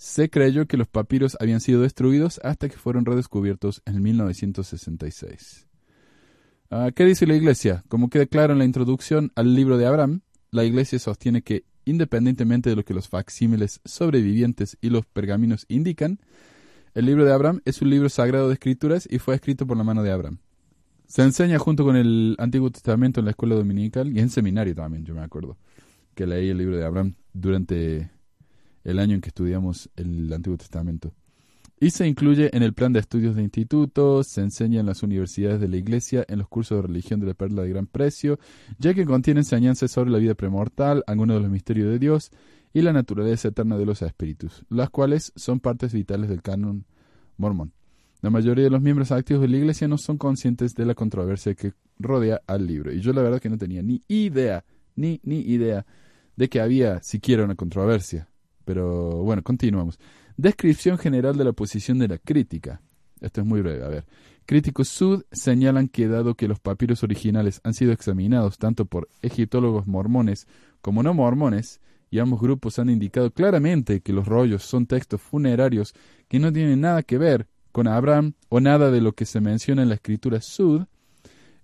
Se 0.00 0.30
creyó 0.30 0.64
que 0.66 0.78
los 0.78 0.88
papiros 0.88 1.36
habían 1.40 1.60
sido 1.60 1.82
destruidos 1.82 2.40
hasta 2.42 2.70
que 2.70 2.78
fueron 2.78 3.04
redescubiertos 3.04 3.82
en 3.84 4.00
1966. 4.00 5.68
Ah, 6.70 6.90
¿Qué 6.96 7.04
dice 7.04 7.26
la 7.26 7.34
Iglesia? 7.34 7.84
Como 7.86 8.08
queda 8.08 8.24
claro 8.24 8.54
en 8.54 8.60
la 8.60 8.64
introducción 8.64 9.30
al 9.34 9.54
libro 9.54 9.76
de 9.76 9.84
Abraham, 9.84 10.22
la 10.52 10.64
Iglesia 10.64 10.98
sostiene 10.98 11.42
que, 11.42 11.64
independientemente 11.84 12.70
de 12.70 12.76
lo 12.76 12.84
que 12.86 12.94
los 12.94 13.08
facsímiles 13.08 13.82
sobrevivientes 13.84 14.78
y 14.80 14.88
los 14.88 15.04
pergaminos 15.04 15.66
indican, 15.68 16.18
el 16.94 17.04
libro 17.04 17.26
de 17.26 17.34
Abraham 17.34 17.60
es 17.66 17.82
un 17.82 17.90
libro 17.90 18.08
sagrado 18.08 18.48
de 18.48 18.54
escrituras 18.54 19.06
y 19.10 19.18
fue 19.18 19.34
escrito 19.34 19.66
por 19.66 19.76
la 19.76 19.84
mano 19.84 20.02
de 20.02 20.12
Abraham. 20.12 20.38
Se 21.08 21.20
enseña 21.20 21.58
junto 21.58 21.84
con 21.84 21.96
el 21.96 22.36
Antiguo 22.38 22.70
Testamento 22.70 23.20
en 23.20 23.26
la 23.26 23.32
escuela 23.32 23.54
dominical 23.54 24.16
y 24.16 24.20
en 24.20 24.30
seminario 24.30 24.74
también, 24.74 25.04
yo 25.04 25.14
me 25.14 25.20
acuerdo, 25.20 25.58
que 26.14 26.26
leí 26.26 26.48
el 26.48 26.56
libro 26.56 26.78
de 26.78 26.86
Abraham 26.86 27.16
durante 27.34 28.08
el 28.84 28.98
año 28.98 29.14
en 29.14 29.20
que 29.20 29.28
estudiamos 29.28 29.90
el 29.96 30.32
Antiguo 30.32 30.56
Testamento. 30.56 31.12
Y 31.82 31.90
se 31.92 32.06
incluye 32.06 32.54
en 32.54 32.62
el 32.62 32.74
plan 32.74 32.92
de 32.92 33.00
estudios 33.00 33.34
de 33.36 33.42
institutos, 33.42 34.26
se 34.26 34.42
enseña 34.42 34.80
en 34.80 34.86
las 34.86 35.02
universidades 35.02 35.60
de 35.60 35.68
la 35.68 35.78
Iglesia, 35.78 36.26
en 36.28 36.38
los 36.38 36.48
cursos 36.48 36.76
de 36.76 36.86
religión 36.86 37.20
de 37.20 37.26
la 37.26 37.32
perla 37.32 37.62
de 37.62 37.70
gran 37.70 37.86
precio, 37.86 38.38
ya 38.78 38.92
que 38.92 39.06
contiene 39.06 39.40
enseñanzas 39.40 39.90
sobre 39.90 40.10
la 40.10 40.18
vida 40.18 40.34
premortal, 40.34 41.02
algunos 41.06 41.38
de 41.38 41.42
los 41.42 41.50
misterios 41.50 41.88
de 41.88 41.98
Dios 41.98 42.32
y 42.74 42.82
la 42.82 42.92
naturaleza 42.92 43.48
eterna 43.48 43.78
de 43.78 43.86
los 43.86 44.02
espíritus, 44.02 44.62
las 44.68 44.90
cuales 44.90 45.32
son 45.36 45.58
partes 45.58 45.94
vitales 45.94 46.28
del 46.28 46.42
canon 46.42 46.84
mormón. 47.38 47.72
La 48.20 48.28
mayoría 48.28 48.64
de 48.64 48.70
los 48.70 48.82
miembros 48.82 49.10
activos 49.10 49.40
de 49.40 49.48
la 49.48 49.56
Iglesia 49.56 49.88
no 49.88 49.96
son 49.96 50.18
conscientes 50.18 50.74
de 50.74 50.84
la 50.84 50.94
controversia 50.94 51.54
que 51.54 51.72
rodea 51.98 52.42
al 52.46 52.66
libro, 52.66 52.92
y 52.92 53.00
yo 53.00 53.14
la 53.14 53.22
verdad 53.22 53.40
que 53.40 53.48
no 53.48 53.56
tenía 53.56 53.82
ni 53.82 54.02
idea, 54.06 54.66
ni, 54.96 55.18
ni 55.22 55.40
idea 55.40 55.86
de 56.36 56.48
que 56.50 56.60
había 56.60 57.02
siquiera 57.02 57.44
una 57.44 57.54
controversia. 57.54 58.29
Pero 58.70 59.24
bueno, 59.24 59.42
continuamos. 59.42 59.98
Descripción 60.36 60.96
general 60.96 61.36
de 61.36 61.42
la 61.42 61.52
posición 61.52 61.98
de 61.98 62.06
la 62.06 62.18
crítica. 62.18 62.80
Esto 63.20 63.40
es 63.40 63.46
muy 63.48 63.62
breve. 63.62 63.84
A 63.84 63.88
ver. 63.88 64.04
Críticos 64.46 64.86
sud 64.86 65.24
señalan 65.32 65.88
que 65.88 66.06
dado 66.06 66.36
que 66.36 66.46
los 66.46 66.60
papiros 66.60 67.02
originales 67.02 67.60
han 67.64 67.74
sido 67.74 67.90
examinados 67.90 68.58
tanto 68.58 68.84
por 68.84 69.08
egiptólogos 69.22 69.88
mormones 69.88 70.46
como 70.82 71.02
no 71.02 71.14
mormones, 71.14 71.80
y 72.12 72.20
ambos 72.20 72.40
grupos 72.40 72.78
han 72.78 72.90
indicado 72.90 73.32
claramente 73.32 74.02
que 74.02 74.12
los 74.12 74.28
rollos 74.28 74.62
son 74.62 74.86
textos 74.86 75.20
funerarios 75.20 75.92
que 76.28 76.38
no 76.38 76.52
tienen 76.52 76.80
nada 76.80 77.02
que 77.02 77.18
ver 77.18 77.48
con 77.72 77.88
Abraham 77.88 78.34
o 78.50 78.60
nada 78.60 78.92
de 78.92 79.00
lo 79.00 79.14
que 79.14 79.26
se 79.26 79.40
menciona 79.40 79.82
en 79.82 79.88
la 79.88 79.96
escritura 79.96 80.40
sud, 80.40 80.84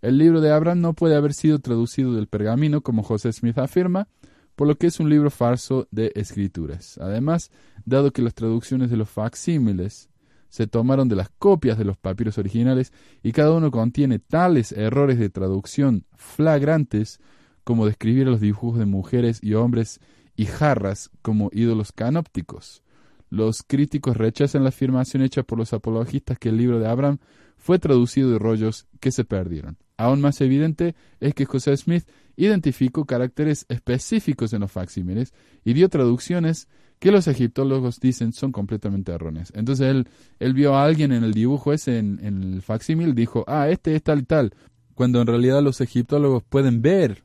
el 0.02 0.18
libro 0.18 0.40
de 0.40 0.50
Abraham 0.50 0.80
no 0.80 0.94
puede 0.94 1.14
haber 1.14 1.34
sido 1.34 1.60
traducido 1.60 2.14
del 2.14 2.26
pergamino 2.26 2.80
como 2.80 3.04
José 3.04 3.32
Smith 3.32 3.58
afirma, 3.58 4.08
por 4.56 4.66
lo 4.66 4.76
que 4.76 4.88
es 4.88 4.98
un 4.98 5.08
libro 5.08 5.30
falso 5.30 5.86
de 5.90 6.12
escrituras. 6.16 6.98
Además, 6.98 7.50
dado 7.84 8.12
que 8.12 8.22
las 8.22 8.34
traducciones 8.34 8.90
de 8.90 8.96
los 8.96 9.08
facsímiles 9.08 10.08
se 10.48 10.66
tomaron 10.66 11.08
de 11.08 11.16
las 11.16 11.28
copias 11.38 11.76
de 11.76 11.84
los 11.84 11.98
papiros 11.98 12.38
originales 12.38 12.92
y 13.22 13.32
cada 13.32 13.52
uno 13.52 13.70
contiene 13.70 14.18
tales 14.18 14.72
errores 14.72 15.18
de 15.18 15.28
traducción 15.28 16.04
flagrantes 16.16 17.20
como 17.62 17.86
describir 17.86 18.26
los 18.26 18.40
dibujos 18.40 18.78
de 18.78 18.86
mujeres 18.86 19.38
y 19.42 19.54
hombres 19.54 20.00
y 20.34 20.46
jarras 20.46 21.10
como 21.20 21.50
ídolos 21.52 21.92
canópticos. 21.92 22.82
Los 23.28 23.62
críticos 23.62 24.16
rechazan 24.16 24.62
la 24.62 24.68
afirmación 24.68 25.22
hecha 25.22 25.42
por 25.42 25.58
los 25.58 25.72
apologistas 25.72 26.38
que 26.38 26.48
el 26.48 26.56
libro 26.56 26.78
de 26.78 26.88
Abraham 26.88 27.18
fue 27.56 27.78
traducido 27.78 28.30
de 28.30 28.38
rollos 28.38 28.86
que 29.00 29.10
se 29.10 29.24
perdieron. 29.24 29.76
Aún 29.96 30.20
más 30.20 30.40
evidente 30.40 30.94
es 31.20 31.34
que 31.34 31.46
José 31.46 31.76
Smith 31.76 32.06
identificó 32.36 33.04
caracteres 33.04 33.66
específicos 33.68 34.52
en 34.52 34.60
los 34.60 34.72
facsímiles 34.72 35.32
y 35.64 35.72
dio 35.72 35.88
traducciones 35.88 36.68
que 36.98 37.10
los 37.10 37.28
egiptólogos 37.28 38.00
dicen 38.00 38.32
son 38.32 38.52
completamente 38.52 39.12
erróneas. 39.12 39.52
Entonces 39.54 39.88
él, 39.88 40.08
él 40.38 40.54
vio 40.54 40.74
a 40.74 40.84
alguien 40.84 41.12
en 41.12 41.24
el 41.24 41.34
dibujo 41.34 41.72
ese, 41.72 41.98
en, 41.98 42.20
el 42.24 42.62
facsímil, 42.62 43.14
dijo, 43.14 43.44
ah, 43.46 43.68
este 43.68 43.94
es 43.94 44.02
tal 44.02 44.20
y 44.20 44.24
tal, 44.24 44.54
cuando 44.94 45.20
en 45.20 45.26
realidad 45.26 45.62
los 45.62 45.80
egiptólogos 45.80 46.42
pueden 46.44 46.80
ver 46.82 47.24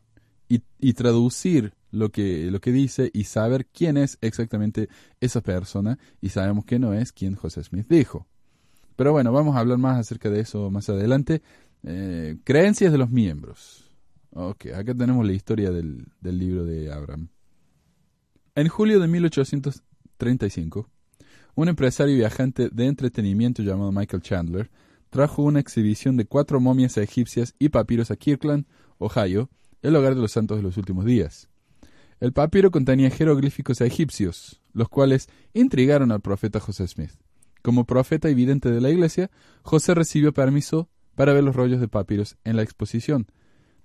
y, 0.50 0.62
y 0.80 0.94
traducir 0.94 1.74
lo 1.92 2.10
que, 2.10 2.50
lo 2.52 2.60
que 2.60 2.72
dice 2.72 3.12
y 3.14 3.26
saber 3.26 3.66
quién 3.66 3.98
es 3.98 4.18
exactamente 4.22 4.90
esa 5.20 5.42
persona 5.42 6.00
y 6.22 6.30
sabemos 6.30 6.66
que 6.66 6.80
no 6.80 6.94
es 6.94 7.12
quien 7.12 7.36
José 7.36 7.64
Smith 7.64 7.88
dijo. 7.90 8.28
Pero 8.96 9.12
bueno, 9.12 9.32
vamos 9.32 9.56
a 9.56 9.60
hablar 9.60 9.78
más 9.78 9.98
acerca 9.98 10.30
de 10.30 10.42
eso 10.42 10.70
más 10.70 10.90
adelante. 10.90 11.42
Eh, 11.84 12.38
creencias 12.44 12.92
de 12.92 12.98
los 12.98 13.10
miembros. 13.10 13.91
Ok, 14.34 14.68
acá 14.68 14.96
tenemos 14.96 15.26
la 15.26 15.34
historia 15.34 15.72
del, 15.72 16.08
del 16.22 16.38
libro 16.38 16.64
de 16.64 16.92
Abraham. 16.92 17.30
En 18.56 18.68
julio 18.68 19.00
de 19.00 19.08
1835, 19.08 20.90
un 21.56 21.68
empresario 21.68 22.16
viajante 22.16 22.70
de 22.70 22.86
entretenimiento 22.86 23.62
llamado 23.62 23.92
Michael 23.92 24.22
Chandler 24.22 24.72
trajo 25.10 25.44
una 25.44 25.60
exhibición 25.60 26.16
de 26.16 26.26
cuatro 26.26 26.62
momias 26.62 26.98
egipcias 26.98 27.54
y 27.60 27.70
papiros 27.70 28.12
a 28.12 28.16
Kirkland, 28.16 28.66
Ohio, 28.98 29.50
el 29.82 29.96
hogar 29.96 30.16
de 30.16 30.22
los 30.22 30.32
santos 30.32 30.58
de 30.58 30.64
los 30.64 30.78
últimos 30.78 31.06
días. 31.06 31.50
El 32.22 32.34
papiro 32.34 32.72
contenía 32.72 33.10
jeroglíficos 33.10 33.82
egipcios, 33.82 34.62
los 34.74 34.88
cuales 34.88 35.28
intrigaron 35.54 36.12
al 36.12 36.22
profeta 36.22 36.60
José 36.60 36.88
Smith. 36.88 37.12
Como 37.62 37.86
profeta 37.86 38.30
y 38.30 38.34
vidente 38.34 38.72
de 38.72 38.80
la 38.80 38.90
iglesia, 38.90 39.30
José 39.64 39.94
recibió 39.94 40.34
permiso 40.34 40.90
para 41.16 41.34
ver 41.34 41.44
los 41.44 41.56
rollos 41.56 41.82
de 41.82 41.88
papiros 41.88 42.38
en 42.44 42.56
la 42.56 42.62
exposición. 42.64 43.28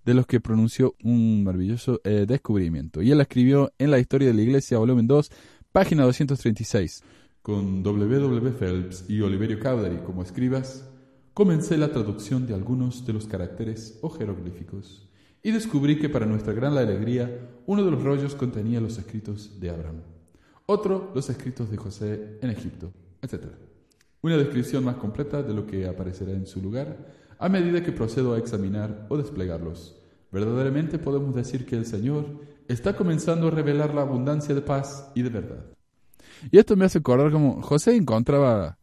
De 0.06 0.14
los 0.14 0.26
que 0.26 0.40
pronunció 0.40 0.94
un 1.02 1.42
maravilloso 1.42 2.00
eh, 2.04 2.24
descubrimiento. 2.26 3.02
Y 3.02 3.10
él 3.10 3.20
escribió 3.20 3.72
en 3.76 3.90
la 3.90 3.98
historia 3.98 4.28
de 4.28 4.34
la 4.34 4.40
Iglesia, 4.40 4.78
volumen 4.78 5.08
2, 5.08 5.30
página 5.72 6.04
236. 6.04 7.02
Con 7.42 7.82
W. 7.82 8.20
W. 8.20 8.52
Phelps 8.52 9.04
y 9.08 9.20
Oliverio 9.20 9.58
Cowdery 9.58 9.98
como 9.98 10.22
escribas, 10.22 10.88
comencé 11.34 11.76
la 11.76 11.90
traducción 11.90 12.46
de 12.46 12.54
algunos 12.54 13.04
de 13.04 13.12
los 13.12 13.26
caracteres 13.26 13.98
o 14.00 14.08
jeroglíficos 14.08 15.08
y 15.42 15.50
descubrí 15.50 15.98
que 15.98 16.08
para 16.08 16.24
nuestra 16.24 16.52
gran 16.52 16.76
alegría 16.76 17.60
uno 17.66 17.84
de 17.84 17.90
los 17.90 18.02
rollos 18.02 18.36
contenía 18.36 18.80
los 18.80 18.98
escritos 18.98 19.60
de 19.60 19.70
Abraham, 19.70 20.02
otro 20.66 21.10
los 21.14 21.28
escritos 21.30 21.68
de 21.70 21.76
José 21.76 22.38
en 22.42 22.50
Egipto, 22.50 22.92
etc. 23.22 23.46
Una 24.22 24.36
descripción 24.36 24.84
más 24.84 24.96
completa 24.96 25.42
de 25.42 25.52
lo 25.52 25.66
que 25.66 25.86
aparecerá 25.86 26.32
en 26.32 26.46
su 26.46 26.62
lugar 26.62 27.25
a 27.38 27.48
medida 27.48 27.82
que 27.82 27.92
procedo 27.92 28.34
a 28.34 28.38
examinar 28.38 29.06
o 29.08 29.16
desplegarlos. 29.16 30.00
Verdaderamente 30.32 30.98
podemos 30.98 31.34
decir 31.34 31.66
que 31.66 31.76
el 31.76 31.86
Señor 31.86 32.40
está 32.68 32.96
comenzando 32.96 33.48
a 33.48 33.50
revelar 33.50 33.94
la 33.94 34.02
abundancia 34.02 34.54
de 34.54 34.62
paz 34.62 35.10
y 35.14 35.22
de 35.22 35.30
verdad. 35.30 35.64
Y 36.50 36.58
esto 36.58 36.76
me 36.76 36.84
hace 36.84 36.98
acordar 36.98 37.30
como 37.30 37.62
José 37.62 37.96
encontraba 37.96 38.78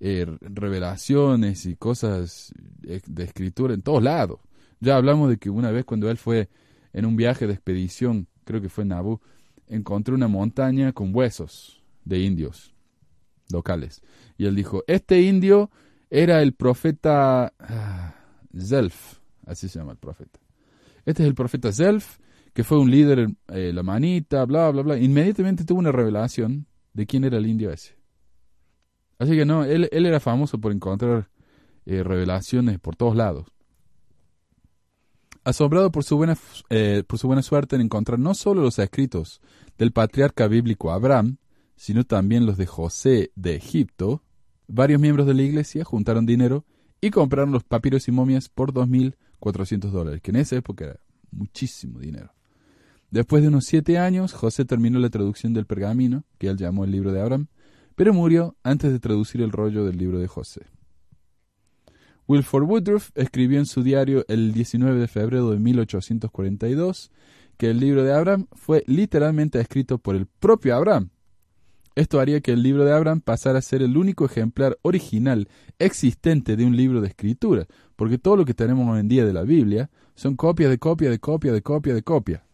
eh, 0.00 0.26
revelaciones 0.40 1.66
y 1.66 1.76
cosas 1.76 2.52
eh, 2.84 3.00
de 3.06 3.24
escritura 3.24 3.74
en 3.74 3.82
todos 3.82 4.02
lados. 4.02 4.40
Ya 4.80 4.96
hablamos 4.96 5.30
de 5.30 5.38
que 5.38 5.50
una 5.50 5.70
vez 5.70 5.84
cuando 5.84 6.10
él 6.10 6.16
fue 6.16 6.48
en 6.92 7.06
un 7.06 7.16
viaje 7.16 7.46
de 7.46 7.54
expedición, 7.54 8.28
creo 8.44 8.60
que 8.60 8.68
fue 8.68 8.82
en 8.82 8.88
Nabú, 8.88 9.20
encontró 9.66 10.14
una 10.14 10.28
montaña 10.28 10.92
con 10.92 11.14
huesos 11.14 11.82
de 12.04 12.20
indios 12.20 12.74
locales. 13.50 14.02
Y 14.36 14.46
él 14.46 14.54
dijo, 14.54 14.84
este 14.86 15.22
indio 15.22 15.70
era 16.14 16.42
el 16.42 16.54
profeta 16.54 17.52
ah, 17.58 18.14
Zelf, 18.56 19.18
así 19.46 19.68
se 19.68 19.80
llama 19.80 19.92
el 19.92 19.98
profeta. 19.98 20.38
Este 21.04 21.24
es 21.24 21.28
el 21.28 21.34
profeta 21.34 21.72
Zelf, 21.72 22.18
que 22.52 22.62
fue 22.62 22.78
un 22.78 22.88
líder, 22.88 23.30
eh, 23.48 23.72
la 23.74 23.82
manita, 23.82 24.44
bla, 24.44 24.70
bla, 24.70 24.82
bla. 24.82 24.96
Inmediatamente 24.96 25.64
tuvo 25.64 25.80
una 25.80 25.90
revelación 25.90 26.66
de 26.92 27.06
quién 27.06 27.24
era 27.24 27.38
el 27.38 27.46
indio 27.46 27.72
ese. 27.72 27.96
Así 29.18 29.32
que 29.32 29.44
no, 29.44 29.64
él, 29.64 29.88
él 29.90 30.06
era 30.06 30.20
famoso 30.20 30.60
por 30.60 30.70
encontrar 30.70 31.30
eh, 31.84 32.04
revelaciones 32.04 32.78
por 32.78 32.94
todos 32.94 33.16
lados. 33.16 33.48
Asombrado 35.42 35.90
por 35.90 36.04
su, 36.04 36.16
buena, 36.16 36.38
eh, 36.70 37.02
por 37.04 37.18
su 37.18 37.26
buena 37.26 37.42
suerte 37.42 37.74
en 37.74 37.82
encontrar 37.82 38.20
no 38.20 38.34
solo 38.34 38.62
los 38.62 38.78
escritos 38.78 39.40
del 39.78 39.90
patriarca 39.90 40.46
bíblico 40.46 40.92
Abraham, 40.92 41.38
sino 41.74 42.04
también 42.04 42.46
los 42.46 42.56
de 42.56 42.66
José 42.66 43.32
de 43.34 43.56
Egipto, 43.56 44.22
varios 44.66 45.00
miembros 45.00 45.26
de 45.26 45.34
la 45.34 45.42
iglesia 45.42 45.84
juntaron 45.84 46.26
dinero 46.26 46.64
y 47.00 47.10
compraron 47.10 47.52
los 47.52 47.64
papiros 47.64 48.08
y 48.08 48.12
momias 48.12 48.48
por 48.48 48.72
2.400 48.72 49.90
dólares, 49.90 50.20
que 50.22 50.30
en 50.30 50.36
esa 50.36 50.56
época 50.56 50.84
era 50.84 51.00
muchísimo 51.30 51.98
dinero. 51.98 52.32
Después 53.10 53.42
de 53.42 53.48
unos 53.48 53.66
siete 53.66 53.98
años, 53.98 54.32
José 54.32 54.64
terminó 54.64 54.98
la 54.98 55.10
traducción 55.10 55.52
del 55.52 55.66
pergamino, 55.66 56.24
que 56.38 56.48
él 56.48 56.56
llamó 56.56 56.84
el 56.84 56.90
libro 56.90 57.12
de 57.12 57.20
Abraham, 57.20 57.48
pero 57.94 58.12
murió 58.12 58.56
antes 58.62 58.90
de 58.90 58.98
traducir 58.98 59.40
el 59.42 59.52
rollo 59.52 59.84
del 59.84 59.98
libro 59.98 60.18
de 60.18 60.26
José. 60.26 60.66
Wilford 62.26 62.64
Woodruff 62.64 63.10
escribió 63.14 63.58
en 63.58 63.66
su 63.66 63.82
diario 63.82 64.24
el 64.28 64.52
19 64.52 64.98
de 64.98 65.08
febrero 65.08 65.50
de 65.50 65.58
1842 65.58 67.12
que 67.56 67.70
el 67.70 67.78
libro 67.78 68.02
de 68.02 68.12
Abraham 68.12 68.46
fue 68.52 68.82
literalmente 68.86 69.60
escrito 69.60 69.98
por 69.98 70.16
el 70.16 70.26
propio 70.26 70.74
Abraham. 70.74 71.10
Esto 71.94 72.18
haría 72.18 72.40
que 72.40 72.52
el 72.52 72.62
libro 72.62 72.84
de 72.84 72.92
Abraham 72.92 73.20
pasara 73.20 73.60
a 73.60 73.62
ser 73.62 73.82
el 73.82 73.96
único 73.96 74.24
ejemplar 74.24 74.78
original 74.82 75.48
existente 75.78 76.56
de 76.56 76.64
un 76.64 76.76
libro 76.76 77.00
de 77.00 77.08
escritura, 77.08 77.66
porque 77.94 78.18
todo 78.18 78.36
lo 78.36 78.44
que 78.44 78.54
tenemos 78.54 78.88
hoy 78.88 79.00
en 79.00 79.08
día 79.08 79.24
de 79.24 79.32
la 79.32 79.42
Biblia 79.42 79.90
son 80.16 80.34
copias 80.34 80.70
de 80.70 80.78
copia 80.78 81.08
de 81.08 81.20
copia 81.20 81.52
de 81.52 81.62
copia 81.62 81.94
de 81.94 82.02
copia. 82.02 82.44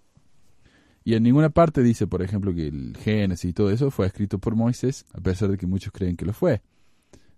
Y 1.04 1.14
en 1.14 1.22
ninguna 1.22 1.48
parte 1.48 1.82
dice, 1.82 2.06
por 2.06 2.22
ejemplo, 2.22 2.54
que 2.54 2.68
el 2.68 2.96
Génesis 2.98 3.50
y 3.50 3.52
todo 3.54 3.70
eso 3.70 3.90
fue 3.90 4.06
escrito 4.06 4.38
por 4.38 4.54
Moisés, 4.54 5.06
a 5.14 5.20
pesar 5.20 5.50
de 5.50 5.56
que 5.56 5.66
muchos 5.66 5.92
creen 5.92 6.16
que 6.16 6.26
lo 6.26 6.34
fue. 6.34 6.60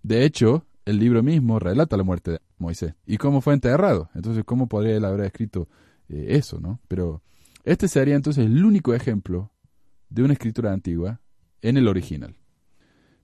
De 0.02 0.24
hecho, 0.24 0.66
el 0.84 0.98
libro 0.98 1.22
mismo 1.22 1.60
relata 1.60 1.96
la 1.96 2.02
muerte 2.02 2.32
de 2.32 2.40
Moisés 2.58 2.94
y 3.06 3.18
cómo 3.18 3.40
fue 3.40 3.54
enterrado. 3.54 4.10
Entonces, 4.16 4.42
¿cómo 4.44 4.66
podría 4.66 4.96
él 4.96 5.04
haber 5.04 5.24
escrito 5.26 5.68
eh, 6.08 6.26
eso, 6.30 6.58
no? 6.58 6.80
Pero 6.88 7.22
este 7.64 7.86
sería 7.86 8.16
entonces 8.16 8.46
el 8.46 8.64
único 8.64 8.92
ejemplo 8.94 9.52
de 10.08 10.24
una 10.24 10.32
escritura 10.32 10.72
antigua 10.72 11.20
en 11.62 11.76
el 11.76 11.88
original. 11.88 12.36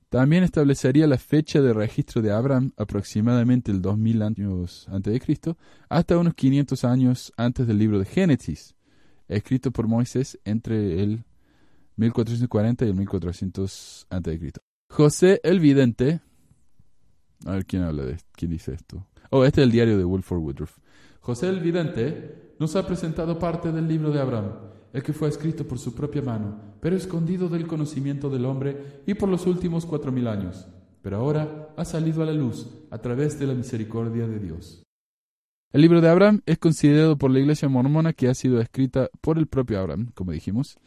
También 0.08 0.42
establecería 0.42 1.06
la 1.06 1.18
fecha 1.18 1.60
de 1.60 1.74
registro 1.74 2.22
de 2.22 2.32
Abraham 2.32 2.72
aproximadamente 2.78 3.70
el 3.70 3.82
2000 3.82 4.22
años 4.22 4.86
antes 4.88 5.12
de 5.12 5.20
Cristo, 5.20 5.58
hasta 5.90 6.16
unos 6.16 6.34
500 6.34 6.84
años 6.84 7.32
antes 7.36 7.66
del 7.66 7.78
libro 7.78 7.98
de 7.98 8.06
Génesis, 8.06 8.74
escrito 9.28 9.70
por 9.70 9.86
Moisés 9.86 10.38
entre 10.44 11.02
el 11.02 11.24
1440 11.96 12.86
y 12.86 12.88
el 12.88 12.94
1400 12.94 14.06
antes 14.08 14.32
de 14.32 14.38
Cristo. 14.38 14.60
José 14.88 15.40
el 15.42 15.60
vidente 15.60 16.22
a 17.44 17.52
ver 17.52 17.66
quién 17.66 17.82
habla 17.82 18.04
de 18.04 18.18
quién 18.32 18.50
dice 18.50 18.74
esto. 18.74 19.06
Oh, 19.30 19.44
este 19.44 19.60
es 19.60 19.66
el 19.66 19.72
diario 19.72 19.98
de 19.98 20.04
Wilford 20.04 20.40
Woodruff. 20.40 20.78
José 21.20 21.48
el 21.48 21.60
vidente 21.60 22.54
nos 22.58 22.74
ha 22.76 22.86
presentado 22.86 23.38
parte 23.38 23.70
del 23.72 23.86
libro 23.86 24.10
de 24.10 24.20
Abraham, 24.20 24.52
el 24.92 25.02
que 25.02 25.12
fue 25.12 25.28
escrito 25.28 25.66
por 25.66 25.78
su 25.78 25.94
propia 25.94 26.22
mano, 26.22 26.60
pero 26.80 26.96
escondido 26.96 27.48
del 27.48 27.66
conocimiento 27.66 28.30
del 28.30 28.44
hombre 28.44 29.02
y 29.06 29.14
por 29.14 29.28
los 29.28 29.46
últimos 29.46 29.86
cuatro 29.86 30.12
mil 30.12 30.26
años. 30.26 30.66
Pero 31.02 31.18
ahora 31.18 31.68
ha 31.76 31.84
salido 31.84 32.22
a 32.22 32.26
la 32.26 32.32
luz 32.32 32.66
a 32.90 32.98
través 32.98 33.38
de 33.38 33.46
la 33.46 33.54
misericordia 33.54 34.26
de 34.26 34.38
Dios. 34.38 34.82
El 35.72 35.82
libro 35.82 36.00
de 36.00 36.08
Abraham 36.08 36.42
es 36.46 36.58
considerado 36.58 37.18
por 37.18 37.30
la 37.30 37.40
iglesia 37.40 37.68
mormona 37.68 38.12
que 38.12 38.28
ha 38.28 38.34
sido 38.34 38.60
escrita 38.60 39.10
por 39.20 39.38
el 39.38 39.46
propio 39.46 39.78
Abraham, 39.78 40.10
como 40.14 40.32
dijimos. 40.32 40.78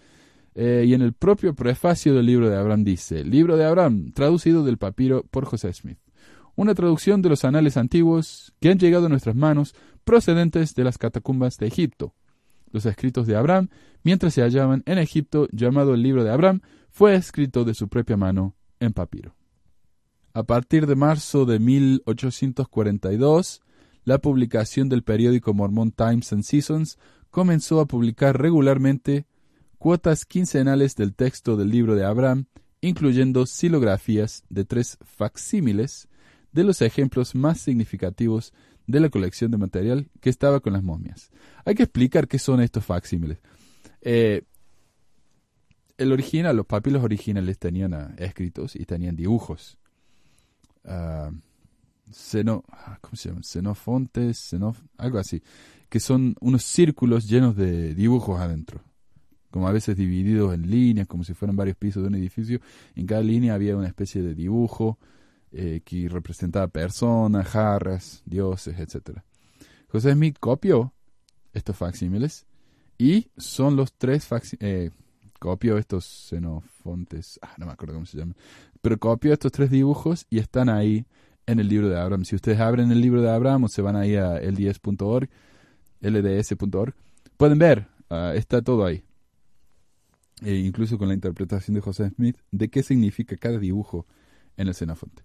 Eh, 0.54 0.84
y 0.88 0.94
en 0.94 1.02
el 1.02 1.14
propio 1.14 1.54
prefacio 1.54 2.14
del 2.14 2.26
libro 2.26 2.50
de 2.50 2.58
Abraham 2.58 2.84
dice, 2.84 3.24
Libro 3.24 3.56
de 3.56 3.66
Abraham, 3.66 4.12
traducido 4.12 4.66
del 4.66 4.78
papiro 4.78 5.24
por 5.32 5.46
José 5.46 5.72
Smith 5.72 6.00
una 6.56 6.76
traducción 6.76 7.22
de 7.22 7.30
los 7.30 7.46
anales 7.46 7.78
antiguos 7.78 8.54
que 8.60 8.70
han 8.70 8.80
llegado 8.80 9.06
a 9.06 9.10
nuestras 9.10 9.36
manos 9.36 9.74
procedentes 10.04 10.76
de 10.76 10.84
las 10.84 10.98
catacumbas 10.98 11.58
de 11.58 11.68
Egipto. 11.68 12.14
Los 12.72 12.86
escritos 12.86 13.28
de 13.28 13.36
Abraham, 13.36 13.70
mientras 14.04 14.34
se 14.34 14.42
hallaban 14.42 14.84
en 14.86 14.98
Egipto, 14.98 15.48
llamado 15.52 15.94
el 15.94 16.04
libro 16.04 16.24
de 16.24 16.32
Abraham, 16.32 16.62
fue 16.90 17.16
escrito 17.16 17.66
de 17.66 17.74
su 17.74 17.88
propia 17.88 18.18
mano 18.18 18.56
en 18.80 18.94
papiro. 18.94 19.36
A 20.34 20.44
partir 20.44 20.88
de 20.88 20.96
marzo 20.96 21.46
de 21.46 21.60
1842, 21.60 23.62
la 24.04 24.20
publicación 24.20 24.90
del 24.90 25.04
periódico 25.04 25.54
mormón 25.54 25.92
Times 25.92 26.34
and 26.34 26.44
Seasons 26.44 26.98
comenzó 27.30 27.80
a 27.80 27.86
publicar 27.86 28.42
regularmente 28.42 29.28
cuotas 29.78 30.26
quincenales 30.26 30.96
del 30.96 31.14
texto 31.14 31.58
del 31.58 31.70
libro 31.70 31.96
de 31.96 32.06
Abraham, 32.06 32.46
incluyendo 32.82 33.46
silografías 33.46 34.44
de 34.50 34.66
tres 34.66 34.98
facsímiles 35.04 36.08
de 36.52 36.64
los 36.64 36.82
ejemplos 36.82 37.36
más 37.36 37.62
significativos 37.62 38.54
de 38.92 39.00
la 39.00 39.10
colección 39.10 39.52
de 39.52 39.58
material 39.58 40.10
que 40.20 40.30
estaba 40.30 40.60
con 40.60 40.74
las 40.74 40.84
momias. 40.84 41.32
Hay 41.66 41.76
que 41.76 41.84
explicar 41.84 42.28
qué 42.28 42.40
son 42.40 42.62
estos 42.62 42.86
facsímiles. 42.86 43.40
Eh, 44.02 44.44
el 45.98 46.12
original, 46.12 46.56
los 46.56 46.66
papilos 46.66 47.04
originales 47.04 47.60
tenían 47.60 47.94
ah, 47.94 48.14
escritos 48.18 48.76
y 48.76 48.86
tenían 48.86 49.16
dibujos. 49.16 49.78
Uh, 50.84 51.32
¿Cómo 53.02 53.16
se 53.16 53.30
llama? 53.30 53.42
Xenofontes, 53.44 54.56
algo 54.98 55.20
así. 55.20 55.42
Que 55.90 56.00
son 56.00 56.36
unos 56.42 56.64
círculos 56.64 57.28
llenos 57.28 57.56
de 57.56 57.94
dibujos 57.94 58.40
adentro. 58.40 58.82
Como 59.52 59.68
a 59.68 59.72
veces 59.72 59.96
divididos 59.96 60.54
en 60.54 60.70
líneas, 60.70 61.08
como 61.08 61.24
si 61.24 61.34
fueran 61.34 61.56
varios 61.56 61.78
pisos 61.78 62.02
de 62.04 62.10
un 62.10 62.16
edificio. 62.16 62.60
En 62.96 63.06
cada 63.06 63.22
línea 63.22 63.54
había 63.54 63.78
una 63.78 63.88
especie 63.88 64.22
de 64.22 64.34
dibujo 64.34 64.98
que 65.52 66.08
representaba 66.10 66.68
personas, 66.68 67.48
jarras, 67.48 68.24
dioses, 68.26 68.80
etc. 68.80 69.20
José 69.88 70.14
Smith 70.14 70.38
copió 70.40 70.94
estos 71.54 71.76
facsímiles 71.76 72.46
y 72.98 73.28
son 73.38 73.76
los 73.76 73.94
tres 73.94 74.26
facsímiles, 74.26 74.60
eh, 74.62 74.92
copió 75.40 75.78
estos 75.78 76.06
xenofontes, 76.06 77.40
ah, 77.42 77.54
no 77.58 77.66
me 77.66 77.74
acuerdo 77.74 77.96
cómo 77.96 78.06
se 78.06 78.18
llaman, 78.18 78.36
pero 78.82 78.98
copió 78.98 79.34
estos 79.34 79.52
tres 79.52 79.70
dibujos 79.70 80.26
y 80.30 80.40
están 80.40 80.70
ahí 80.70 81.06
en 81.46 81.60
el 81.60 81.68
libro 81.68 81.90
de 81.90 82.00
Abraham. 82.00 82.24
Si 82.26 82.36
ustedes 82.36 82.60
abren 82.60 82.92
el 82.92 83.02
libro 83.02 83.22
de 83.22 83.30
Abraham 83.30 83.66
o 83.66 83.68
se 83.68 83.82
van 83.82 83.96
ahí 83.96 84.16
a 84.16 84.40
lds.org, 84.40 85.30
lds.org, 86.00 86.94
pueden 87.38 87.60
ver, 87.60 87.88
ah, 88.10 88.34
está 88.36 88.62
todo 88.62 88.86
ahí. 88.86 89.04
E 90.44 90.56
incluso 90.56 90.98
con 90.98 91.08
la 91.08 91.14
interpretación 91.14 91.76
de 91.76 91.82
José 91.82 92.10
Smith 92.16 92.38
de 92.52 92.70
qué 92.70 92.82
significa 92.82 93.36
cada 93.36 93.60
dibujo 93.60 94.08
en 94.58 94.68
el 94.68 94.74
xenofonte 94.74 95.24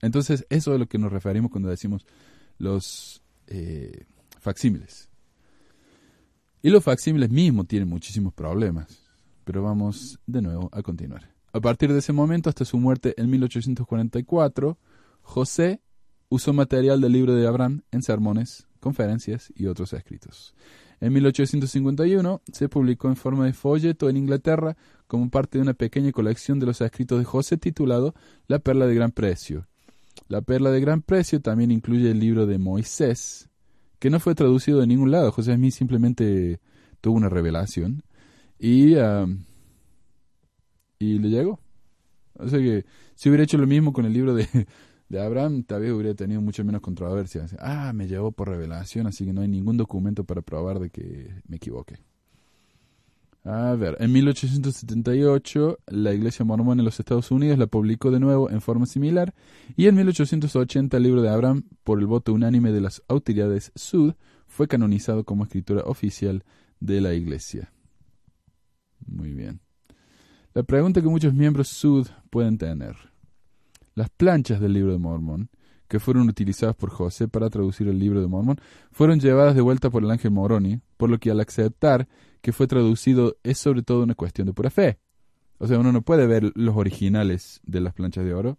entonces, 0.00 0.46
eso 0.50 0.74
es 0.74 0.80
lo 0.80 0.86
que 0.86 0.98
nos 0.98 1.12
referimos 1.12 1.50
cuando 1.50 1.68
decimos 1.68 2.06
los 2.58 3.22
eh, 3.46 4.04
facsímiles. 4.40 5.08
Y 6.62 6.70
los 6.70 6.84
facsímiles 6.84 7.30
mismos 7.30 7.66
tienen 7.66 7.88
muchísimos 7.88 8.32
problemas. 8.34 9.04
Pero 9.44 9.62
vamos 9.62 10.18
de 10.26 10.42
nuevo 10.42 10.68
a 10.72 10.82
continuar. 10.82 11.32
A 11.52 11.60
partir 11.60 11.92
de 11.92 12.00
ese 12.00 12.12
momento, 12.12 12.50
hasta 12.50 12.64
su 12.64 12.78
muerte 12.78 13.14
en 13.16 13.30
1844, 13.30 14.78
José 15.22 15.80
usó 16.28 16.52
material 16.52 17.00
del 17.00 17.12
libro 17.12 17.34
de 17.34 17.46
Abraham 17.46 17.82
en 17.90 18.02
sermones 18.02 18.67
conferencias 18.78 19.52
y 19.54 19.66
otros 19.66 19.92
escritos. 19.92 20.54
En 21.00 21.12
1851 21.12 22.42
se 22.52 22.68
publicó 22.68 23.08
en 23.08 23.16
forma 23.16 23.46
de 23.46 23.52
folleto 23.52 24.08
en 24.08 24.16
Inglaterra 24.16 24.76
como 25.06 25.30
parte 25.30 25.58
de 25.58 25.62
una 25.62 25.74
pequeña 25.74 26.10
colección 26.12 26.58
de 26.58 26.66
los 26.66 26.80
escritos 26.80 27.18
de 27.18 27.24
José 27.24 27.56
titulado 27.56 28.14
La 28.48 28.58
Perla 28.58 28.86
de 28.86 28.94
Gran 28.94 29.12
Precio. 29.12 29.66
La 30.26 30.42
Perla 30.42 30.70
de 30.70 30.80
Gran 30.80 31.02
Precio 31.02 31.40
también 31.40 31.70
incluye 31.70 32.10
el 32.10 32.18
libro 32.18 32.46
de 32.46 32.58
Moisés, 32.58 33.48
que 34.00 34.10
no 34.10 34.18
fue 34.18 34.34
traducido 34.34 34.80
de 34.80 34.88
ningún 34.88 35.12
lado. 35.12 35.30
José 35.30 35.54
Smith 35.54 35.74
simplemente 35.74 36.60
tuvo 37.00 37.16
una 37.16 37.28
revelación 37.28 38.02
y, 38.58 38.96
ah, 38.96 39.26
y 40.98 41.18
le 41.20 41.28
llegó. 41.28 41.60
O 42.34 42.48
sea 42.48 42.58
que 42.58 42.84
si 43.14 43.28
hubiera 43.28 43.44
hecho 43.44 43.58
lo 43.58 43.66
mismo 43.66 43.92
con 43.92 44.04
el 44.04 44.12
libro 44.12 44.34
de, 44.34 44.48
de 45.08 45.20
Abraham, 45.20 45.62
tal 45.62 45.82
vez 45.82 45.92
hubiera 45.92 46.14
tenido 46.14 46.40
mucho 46.40 46.64
menos 46.64 46.80
controversia. 46.80 47.46
Ah, 47.58 47.92
me 47.94 48.06
llegó 48.06 48.32
por 48.32 48.48
revelación, 48.48 49.06
así 49.06 49.24
que 49.24 49.32
no 49.32 49.40
hay 49.40 49.48
ningún 49.48 49.76
documento 49.76 50.24
para 50.24 50.42
probar 50.42 50.78
de 50.78 50.90
que 50.90 51.42
me 51.46 51.56
equivoqué. 51.56 51.96
A 53.44 53.74
ver, 53.76 53.96
en 54.00 54.12
1878 54.12 55.78
la 55.86 56.12
Iglesia 56.12 56.44
Mormona 56.44 56.82
en 56.82 56.84
los 56.84 57.00
Estados 57.00 57.30
Unidos 57.30 57.58
la 57.58 57.66
publicó 57.66 58.10
de 58.10 58.20
nuevo 58.20 58.50
en 58.50 58.60
forma 58.60 58.84
similar 58.84 59.32
y 59.74 59.86
en 59.86 59.94
1880 59.94 60.96
el 60.96 61.02
libro 61.02 61.22
de 61.22 61.30
Abraham, 61.30 61.64
por 61.82 61.98
el 61.98 62.06
voto 62.06 62.34
unánime 62.34 62.72
de 62.72 62.82
las 62.82 63.02
autoridades 63.08 63.72
sud, 63.74 64.14
fue 64.46 64.68
canonizado 64.68 65.24
como 65.24 65.44
escritura 65.44 65.82
oficial 65.84 66.44
de 66.80 67.00
la 67.00 67.14
Iglesia. 67.14 67.72
Muy 69.06 69.32
bien. 69.32 69.60
La 70.52 70.62
pregunta 70.62 71.00
que 71.00 71.08
muchos 71.08 71.32
miembros 71.32 71.68
sud 71.68 72.06
pueden 72.30 72.58
tener. 72.58 72.96
Las 73.98 74.10
planchas 74.10 74.60
del 74.60 74.74
libro 74.74 74.92
de 74.92 74.98
Mormón, 74.98 75.50
que 75.88 75.98
fueron 75.98 76.28
utilizadas 76.28 76.76
por 76.76 76.88
José 76.88 77.26
para 77.26 77.50
traducir 77.50 77.88
el 77.88 77.98
libro 77.98 78.20
de 78.20 78.28
Mormón, 78.28 78.60
fueron 78.92 79.18
llevadas 79.18 79.56
de 79.56 79.60
vuelta 79.60 79.90
por 79.90 80.04
el 80.04 80.10
ángel 80.12 80.30
Moroni, 80.30 80.80
por 80.96 81.10
lo 81.10 81.18
que 81.18 81.32
al 81.32 81.40
aceptar 81.40 82.06
que 82.40 82.52
fue 82.52 82.68
traducido 82.68 83.38
es 83.42 83.58
sobre 83.58 83.82
todo 83.82 84.04
una 84.04 84.14
cuestión 84.14 84.46
de 84.46 84.52
pura 84.52 84.70
fe. 84.70 85.00
O 85.58 85.66
sea, 85.66 85.80
uno 85.80 85.90
no 85.90 86.02
puede 86.02 86.28
ver 86.28 86.52
los 86.54 86.76
originales 86.76 87.60
de 87.64 87.80
las 87.80 87.92
planchas 87.92 88.24
de 88.24 88.34
oro 88.34 88.56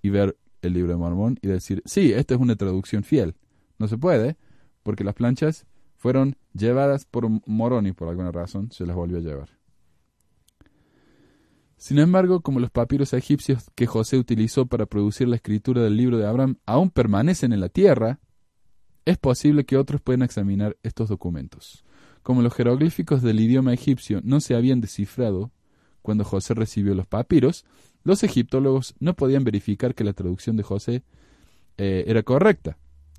y 0.00 0.08
ver 0.08 0.38
el 0.62 0.72
libro 0.72 0.92
de 0.92 0.96
Mormón 0.96 1.38
y 1.42 1.48
decir, 1.48 1.82
sí, 1.84 2.14
esta 2.14 2.32
es 2.32 2.40
una 2.40 2.56
traducción 2.56 3.04
fiel. 3.04 3.34
No 3.78 3.88
se 3.88 3.98
puede, 3.98 4.38
porque 4.82 5.04
las 5.04 5.12
planchas 5.12 5.66
fueron 5.98 6.38
llevadas 6.54 7.04
por 7.04 7.28
Moroni 7.46 7.92
por 7.92 8.08
alguna 8.08 8.32
razón, 8.32 8.72
se 8.72 8.86
las 8.86 8.96
volvió 8.96 9.18
a 9.18 9.20
llevar. 9.20 9.50
Sin 11.82 11.98
embargo, 11.98 12.42
como 12.42 12.60
los 12.60 12.70
papiros 12.70 13.12
egipcios 13.12 13.68
que 13.74 13.88
José 13.88 14.16
utilizó 14.16 14.66
para 14.66 14.86
producir 14.86 15.26
la 15.26 15.34
escritura 15.34 15.82
del 15.82 15.96
libro 15.96 16.16
de 16.16 16.28
Abraham 16.28 16.58
aún 16.64 16.90
permanecen 16.90 17.52
en 17.52 17.58
la 17.58 17.70
tierra, 17.70 18.20
es 19.04 19.18
posible 19.18 19.64
que 19.64 19.76
otros 19.76 20.00
puedan 20.00 20.22
examinar 20.22 20.76
estos 20.84 21.08
documentos. 21.08 21.84
Como 22.22 22.40
los 22.40 22.54
jeroglíficos 22.54 23.20
del 23.20 23.40
idioma 23.40 23.74
egipcio 23.74 24.20
no 24.22 24.38
se 24.38 24.54
habían 24.54 24.80
descifrado 24.80 25.50
cuando 26.02 26.22
José 26.22 26.54
recibió 26.54 26.94
los 26.94 27.08
papiros, 27.08 27.64
los 28.04 28.22
egiptólogos 28.22 28.94
no 29.00 29.14
podían 29.14 29.42
verificar 29.42 29.96
que 29.96 30.04
la 30.04 30.12
traducción 30.12 30.56
de 30.56 30.62
José 30.62 31.02
eh, 31.78 32.04
era 32.06 32.22
correcta. 32.22 32.78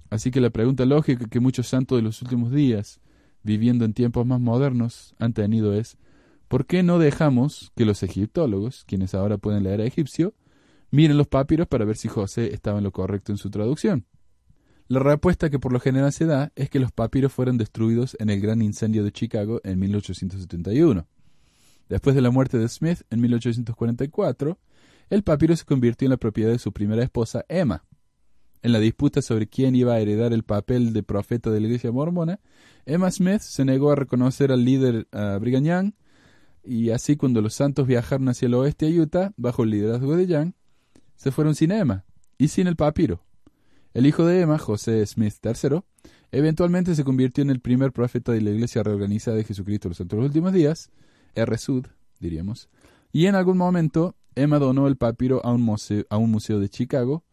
Así 0.10 0.32
que 0.32 0.40
la 0.40 0.52
pregunta 0.52 0.86
lógica 0.86 1.28
que 1.30 1.42
muchos 1.42 1.68
santos 1.68 1.98
de 1.98 2.02
los 2.02 2.22
últimos 2.22 2.54
días, 2.54 3.02
viviendo 3.44 3.84
en 3.84 3.94
tiempos 3.94 4.26
más 4.26 4.40
modernos, 4.40 5.16
han 5.20 5.34
tenido 5.34 5.74
es, 5.74 5.98
¿por 6.54 6.68
qué 6.68 6.84
no 6.84 7.00
dejamos 7.00 7.72
que 7.76 7.84
los 7.84 8.04
egiptólogos, 8.04 8.84
quienes 8.86 9.16
ahora 9.16 9.40
pueden 9.40 9.64
leer 9.64 9.82
egipcio, 9.82 10.36
miren 10.92 11.18
los 11.18 11.26
papiros 11.26 11.66
para 11.66 11.84
ver 11.84 11.98
si 11.98 12.10
José 12.10 12.54
estaba 12.54 12.78
en 12.78 12.84
lo 12.84 12.92
correcto 12.92 13.32
en 13.32 13.40
su 13.40 13.50
traducción? 13.50 14.06
La 14.88 15.00
respuesta 15.00 15.50
que 15.50 15.58
por 15.58 15.74
lo 15.74 15.80
general 15.80 16.14
se 16.14 16.28
da 16.28 16.52
es 16.56 16.70
que 16.70 16.80
los 16.80 16.92
papiros 16.92 17.34
fueron 17.34 17.58
destruidos 17.58 18.16
en 18.20 18.30
el 18.30 18.40
gran 18.40 18.62
incendio 18.62 19.04
de 19.04 19.12
Chicago 19.12 19.62
en 19.64 19.80
1871. 19.80 21.08
Después 21.90 22.16
de 22.16 22.22
la 22.22 22.30
muerte 22.30 22.60
de 22.60 22.70
Smith 22.70 23.02
en 23.10 23.22
1844, 23.22 24.60
el 25.10 25.24
papiro 25.24 25.56
se 25.56 25.66
convirtió 25.66 26.06
en 26.06 26.12
la 26.12 26.18
propiedad 26.18 26.52
de 26.52 26.60
su 26.60 26.72
primera 26.72 27.02
esposa, 27.02 27.44
Emma. 27.50 27.84
En 28.62 28.74
la 28.74 28.80
disputa 28.80 29.24
sobre 29.24 29.48
quién 29.48 29.76
iba 29.76 29.94
a 29.94 30.00
heredar 30.00 30.34
el 30.34 30.44
papel 30.44 30.94
de 30.94 31.02
profeta 31.02 31.50
de 31.50 31.62
la 31.62 31.66
iglesia 31.66 31.92
mormona, 31.92 32.40
Emma 32.86 33.10
Smith 33.10 33.42
se 33.42 33.66
negó 33.66 33.90
a 33.90 33.96
reconocer 33.96 34.52
al 34.52 34.64
líder 34.64 35.08
uh, 35.14 35.40
Brigham 35.40 35.64
Young, 35.64 35.94
y 36.64 36.92
así 36.92 37.16
cuando 37.16 37.42
los 37.42 37.54
santos 37.54 37.88
viajaron 37.88 38.30
hacia 38.30 38.46
el 38.48 38.54
oeste 38.54 38.88
a 38.88 39.02
Utah, 39.02 39.34
bajo 39.38 39.64
el 39.64 39.72
liderazgo 39.72 40.16
de 40.16 40.28
Young, 40.28 40.54
se 41.16 41.32
fueron 41.32 41.56
sin 41.56 41.72
Emma 41.72 42.06
y 42.38 42.48
sin 42.48 42.68
el 42.68 42.76
papiro. 42.76 43.22
El 43.94 44.06
hijo 44.08 44.26
de 44.26 44.42
Emma, 44.42 44.58
José 44.58 45.06
Smith 45.06 45.36
III, 45.44 45.82
eventualmente 46.32 46.96
se 46.96 47.04
convirtió 47.04 47.44
en 47.44 47.50
el 47.50 47.60
primer 47.60 47.92
profeta 47.92 48.32
de 48.32 48.42
la 48.42 48.50
Iglesia 48.50 48.82
reorganizada 48.84 49.38
de 49.38 49.44
Jesucristo 49.44 49.90
los 49.90 50.00
los 50.00 50.12
últimos 50.14 50.54
días, 50.54 50.90
R. 51.36 51.56
diríamos, 52.20 52.70
y 53.12 53.28
en 53.28 53.36
algún 53.36 53.58
momento 53.58 54.16
Emma 54.36 54.60
donó 54.60 54.88
el 54.88 54.98
papiro 54.98 55.46
a 55.46 55.52
un, 55.52 55.62
museo, 55.62 56.06
a 56.10 56.18
un 56.18 56.32
museo 56.32 56.60
de 56.60 56.70
Chicago. 56.70 57.24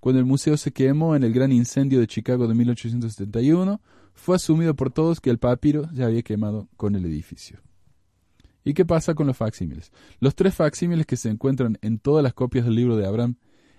Cuando 0.00 0.20
el 0.20 0.26
museo 0.26 0.56
se 0.56 0.72
quemó 0.72 1.16
en 1.16 1.24
el 1.24 1.32
gran 1.32 1.50
incendio 1.50 1.98
de 1.98 2.06
Chicago 2.06 2.46
de 2.46 2.54
1871, 2.54 3.80
fue 4.12 4.36
asumido 4.36 4.74
por 4.76 4.90
todos 4.92 5.20
que 5.20 5.30
el 5.30 5.38
papiro 5.38 5.88
se 5.94 6.04
había 6.04 6.22
quemado 6.22 6.68
con 6.76 6.94
el 6.94 7.04
edificio. 7.06 7.60
¿Y 8.64 8.72
qué 8.72 8.84
pasa 8.84 9.14
con 9.14 9.26
los 9.26 9.36
facsímiles? 9.36 9.92
Los 10.20 10.34
tres 10.34 10.54
facsímiles 10.54 11.06
que 11.06 11.16
se 11.16 11.28
encuentran 11.28 11.78
en 11.82 11.98
todas 11.98 12.22
las 12.22 12.32
copias 12.32 12.64
del 12.64 12.74
libro 12.74 12.96
de 12.96 13.06
Abraham 13.06 13.36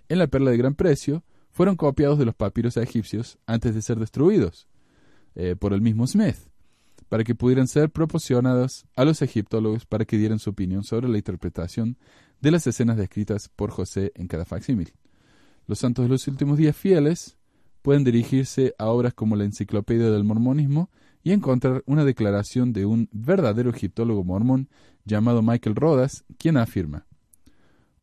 en 0.08 0.20
la 0.20 0.28
perla 0.28 0.52
de 0.52 0.58
gran 0.58 0.76
precio 0.76 1.24
fueron 1.52 1.76
copiados 1.76 2.20
de 2.20 2.26
los 2.26 2.36
papiros 2.36 2.78
egipcios 2.78 3.40
antes 3.48 3.74
de 3.74 3.82
ser 3.82 3.98
destruidos 3.98 4.68
eh, 5.34 5.56
por 5.58 5.74
el 5.74 5.82
mismo 5.82 6.06
Smith, 6.06 6.38
para 7.10 7.24
que 7.24 7.34
pudieran 7.34 7.68
ser 7.68 7.90
proporcionados 7.90 8.86
a 8.96 9.06
los 9.06 9.22
egiptólogos 9.22 9.86
para 9.86 10.06
que 10.06 10.18
dieran 10.18 10.38
su 10.38 10.52
opinión 10.52 10.84
sobre 10.84 11.10
la 11.10 11.18
interpretación 11.18 11.98
de 12.42 12.52
las 12.52 12.68
escenas 12.68 12.98
descritas 12.98 13.50
por 13.50 13.72
José 13.72 14.12
en 14.16 14.28
cada 14.28 14.46
facsímil. 14.46 14.94
Los 15.66 15.80
santos 15.80 16.06
de 16.06 16.10
los 16.10 16.28
últimos 16.28 16.58
días 16.58 16.76
fieles 16.76 17.38
pueden 17.82 18.04
dirigirse 18.04 18.76
a 18.78 18.88
obras 18.88 19.14
como 19.14 19.36
la 19.36 19.46
Enciclopedia 19.46 20.12
del 20.12 20.24
Mormonismo 20.24 20.90
y 21.26 21.34
encontrar 21.34 21.84
una 21.86 22.06
declaración 22.06 22.72
de 22.72 22.86
un 22.86 23.10
verdadero 23.12 23.70
egiptólogo 23.70 24.24
mormón 24.24 24.70
llamado 25.04 25.42
Michael 25.42 25.76
Rodas, 25.76 26.24
quien 26.38 26.56
afirma 26.56 27.06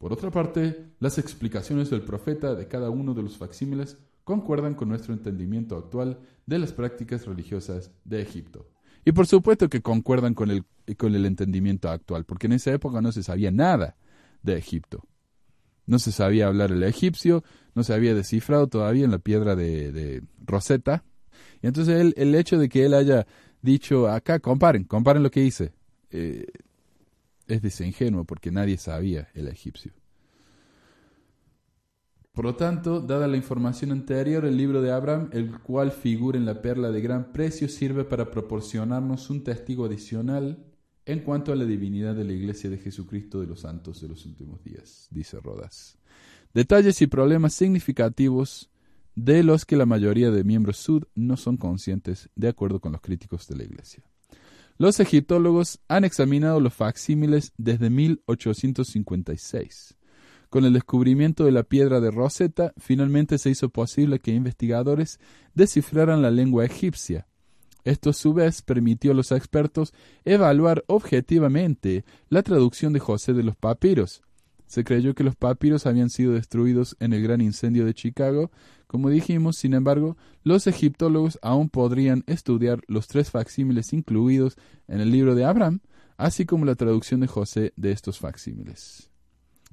por 0.02 0.12
otra 0.12 0.32
parte, 0.32 0.84
las 0.98 1.18
explicaciones 1.18 1.88
del 1.88 2.02
profeta 2.02 2.56
de 2.56 2.66
cada 2.66 2.90
uno 2.90 3.14
de 3.14 3.22
los 3.22 3.36
facsímiles 3.36 3.98
concuerdan 4.24 4.74
con 4.74 4.88
nuestro 4.88 5.14
entendimiento 5.14 5.76
actual 5.76 6.18
de 6.44 6.58
las 6.58 6.72
prácticas 6.72 7.24
religiosas 7.24 7.92
de 8.04 8.20
Egipto. 8.20 8.68
Y 9.04 9.12
por 9.12 9.28
supuesto 9.28 9.68
que 9.68 9.80
concuerdan 9.80 10.34
con 10.34 10.50
el, 10.50 10.64
con 10.96 11.14
el 11.14 11.24
entendimiento 11.24 11.88
actual, 11.88 12.24
porque 12.24 12.48
en 12.48 12.54
esa 12.54 12.72
época 12.72 13.00
no 13.00 13.12
se 13.12 13.22
sabía 13.22 13.52
nada 13.52 13.96
de 14.42 14.58
Egipto. 14.58 15.06
No 15.86 16.00
se 16.00 16.10
sabía 16.10 16.48
hablar 16.48 16.72
el 16.72 16.82
egipcio, 16.82 17.44
no 17.76 17.84
se 17.84 17.94
había 17.94 18.12
descifrado 18.12 18.66
todavía 18.66 19.04
en 19.04 19.12
la 19.12 19.20
piedra 19.20 19.54
de, 19.54 20.24
Rosetta. 20.44 21.04
Y 21.62 21.66
entonces 21.66 22.00
el, 22.00 22.14
el, 22.16 22.34
hecho 22.34 22.58
de 22.58 22.68
que 22.68 22.84
él 22.84 22.94
haya 22.94 23.26
dicho, 23.62 24.08
acá 24.08 24.38
comparen, 24.40 24.84
comparen 24.84 25.22
lo 25.22 25.30
que 25.30 25.44
hice, 25.44 25.72
eh, 26.10 26.46
es 27.46 27.62
desingenuo 27.62 28.24
porque 28.24 28.50
nadie 28.50 28.76
sabía 28.76 29.28
el 29.34 29.48
egipcio. 29.48 29.92
Por 32.32 32.46
lo 32.46 32.56
tanto, 32.56 33.00
dada 33.00 33.28
la 33.28 33.36
información 33.36 33.92
anterior, 33.92 34.46
el 34.46 34.56
libro 34.56 34.80
de 34.80 34.90
Abraham, 34.90 35.28
el 35.32 35.58
cual 35.60 35.92
figura 35.92 36.38
en 36.38 36.46
la 36.46 36.62
perla 36.62 36.90
de 36.90 37.02
gran 37.02 37.30
precio, 37.30 37.68
sirve 37.68 38.04
para 38.04 38.30
proporcionarnos 38.30 39.28
un 39.28 39.44
testigo 39.44 39.84
adicional 39.84 40.64
en 41.04 41.20
cuanto 41.20 41.52
a 41.52 41.56
la 41.56 41.66
divinidad 41.66 42.14
de 42.14 42.24
la 42.24 42.32
Iglesia 42.32 42.70
de 42.70 42.78
Jesucristo 42.78 43.40
de 43.40 43.48
los 43.48 43.60
Santos 43.60 44.00
de 44.00 44.08
los 44.08 44.24
últimos 44.24 44.64
días, 44.64 45.08
dice 45.10 45.40
Rodas. 45.40 45.98
Detalles 46.54 47.02
y 47.02 47.06
problemas 47.06 47.52
significativos 47.52 48.70
de 49.14 49.42
los 49.42 49.64
que 49.64 49.76
la 49.76 49.86
mayoría 49.86 50.30
de 50.30 50.44
miembros 50.44 50.78
sud 50.78 51.04
no 51.14 51.36
son 51.36 51.56
conscientes, 51.56 52.28
de 52.34 52.48
acuerdo 52.48 52.80
con 52.80 52.92
los 52.92 53.00
críticos 53.00 53.46
de 53.48 53.56
la 53.56 53.64
Iglesia. 53.64 54.02
Los 54.78 55.00
egiptólogos 55.00 55.80
han 55.88 56.04
examinado 56.04 56.60
los 56.60 56.74
facsímiles 56.74 57.52
desde 57.56 57.90
1856. 57.90 59.96
Con 60.48 60.64
el 60.64 60.72
descubrimiento 60.72 61.44
de 61.44 61.52
la 61.52 61.62
piedra 61.62 62.00
de 62.00 62.10
Rosetta, 62.10 62.72
finalmente 62.76 63.38
se 63.38 63.50
hizo 63.50 63.70
posible 63.70 64.18
que 64.18 64.32
investigadores 64.32 65.18
descifraran 65.54 66.20
la 66.20 66.30
lengua 66.30 66.64
egipcia. 66.64 67.26
Esto 67.84 68.10
a 68.10 68.12
su 68.12 68.34
vez 68.34 68.62
permitió 68.62 69.12
a 69.12 69.14
los 69.14 69.32
expertos 69.32 69.94
evaluar 70.24 70.84
objetivamente 70.88 72.04
la 72.28 72.42
traducción 72.42 72.92
de 72.92 73.00
José 73.00 73.32
de 73.32 73.42
los 73.42 73.56
papiros, 73.56 74.22
se 74.72 74.84
creyó 74.84 75.14
que 75.14 75.22
los 75.22 75.36
papiros 75.36 75.84
habían 75.84 76.08
sido 76.08 76.32
destruidos 76.32 76.96
en 76.98 77.12
el 77.12 77.22
gran 77.22 77.42
incendio 77.42 77.84
de 77.84 77.92
Chicago. 77.92 78.50
Como 78.86 79.10
dijimos, 79.10 79.58
sin 79.58 79.74
embargo, 79.74 80.16
los 80.44 80.66
egiptólogos 80.66 81.38
aún 81.42 81.68
podrían 81.68 82.24
estudiar 82.26 82.80
los 82.86 83.06
tres 83.06 83.30
facsímiles 83.30 83.92
incluidos 83.92 84.56
en 84.88 85.02
el 85.02 85.10
libro 85.10 85.34
de 85.34 85.44
Abraham, 85.44 85.80
así 86.16 86.46
como 86.46 86.64
la 86.64 86.74
traducción 86.74 87.20
de 87.20 87.26
José 87.26 87.74
de 87.76 87.92
estos 87.92 88.18
facsímiles. 88.18 89.10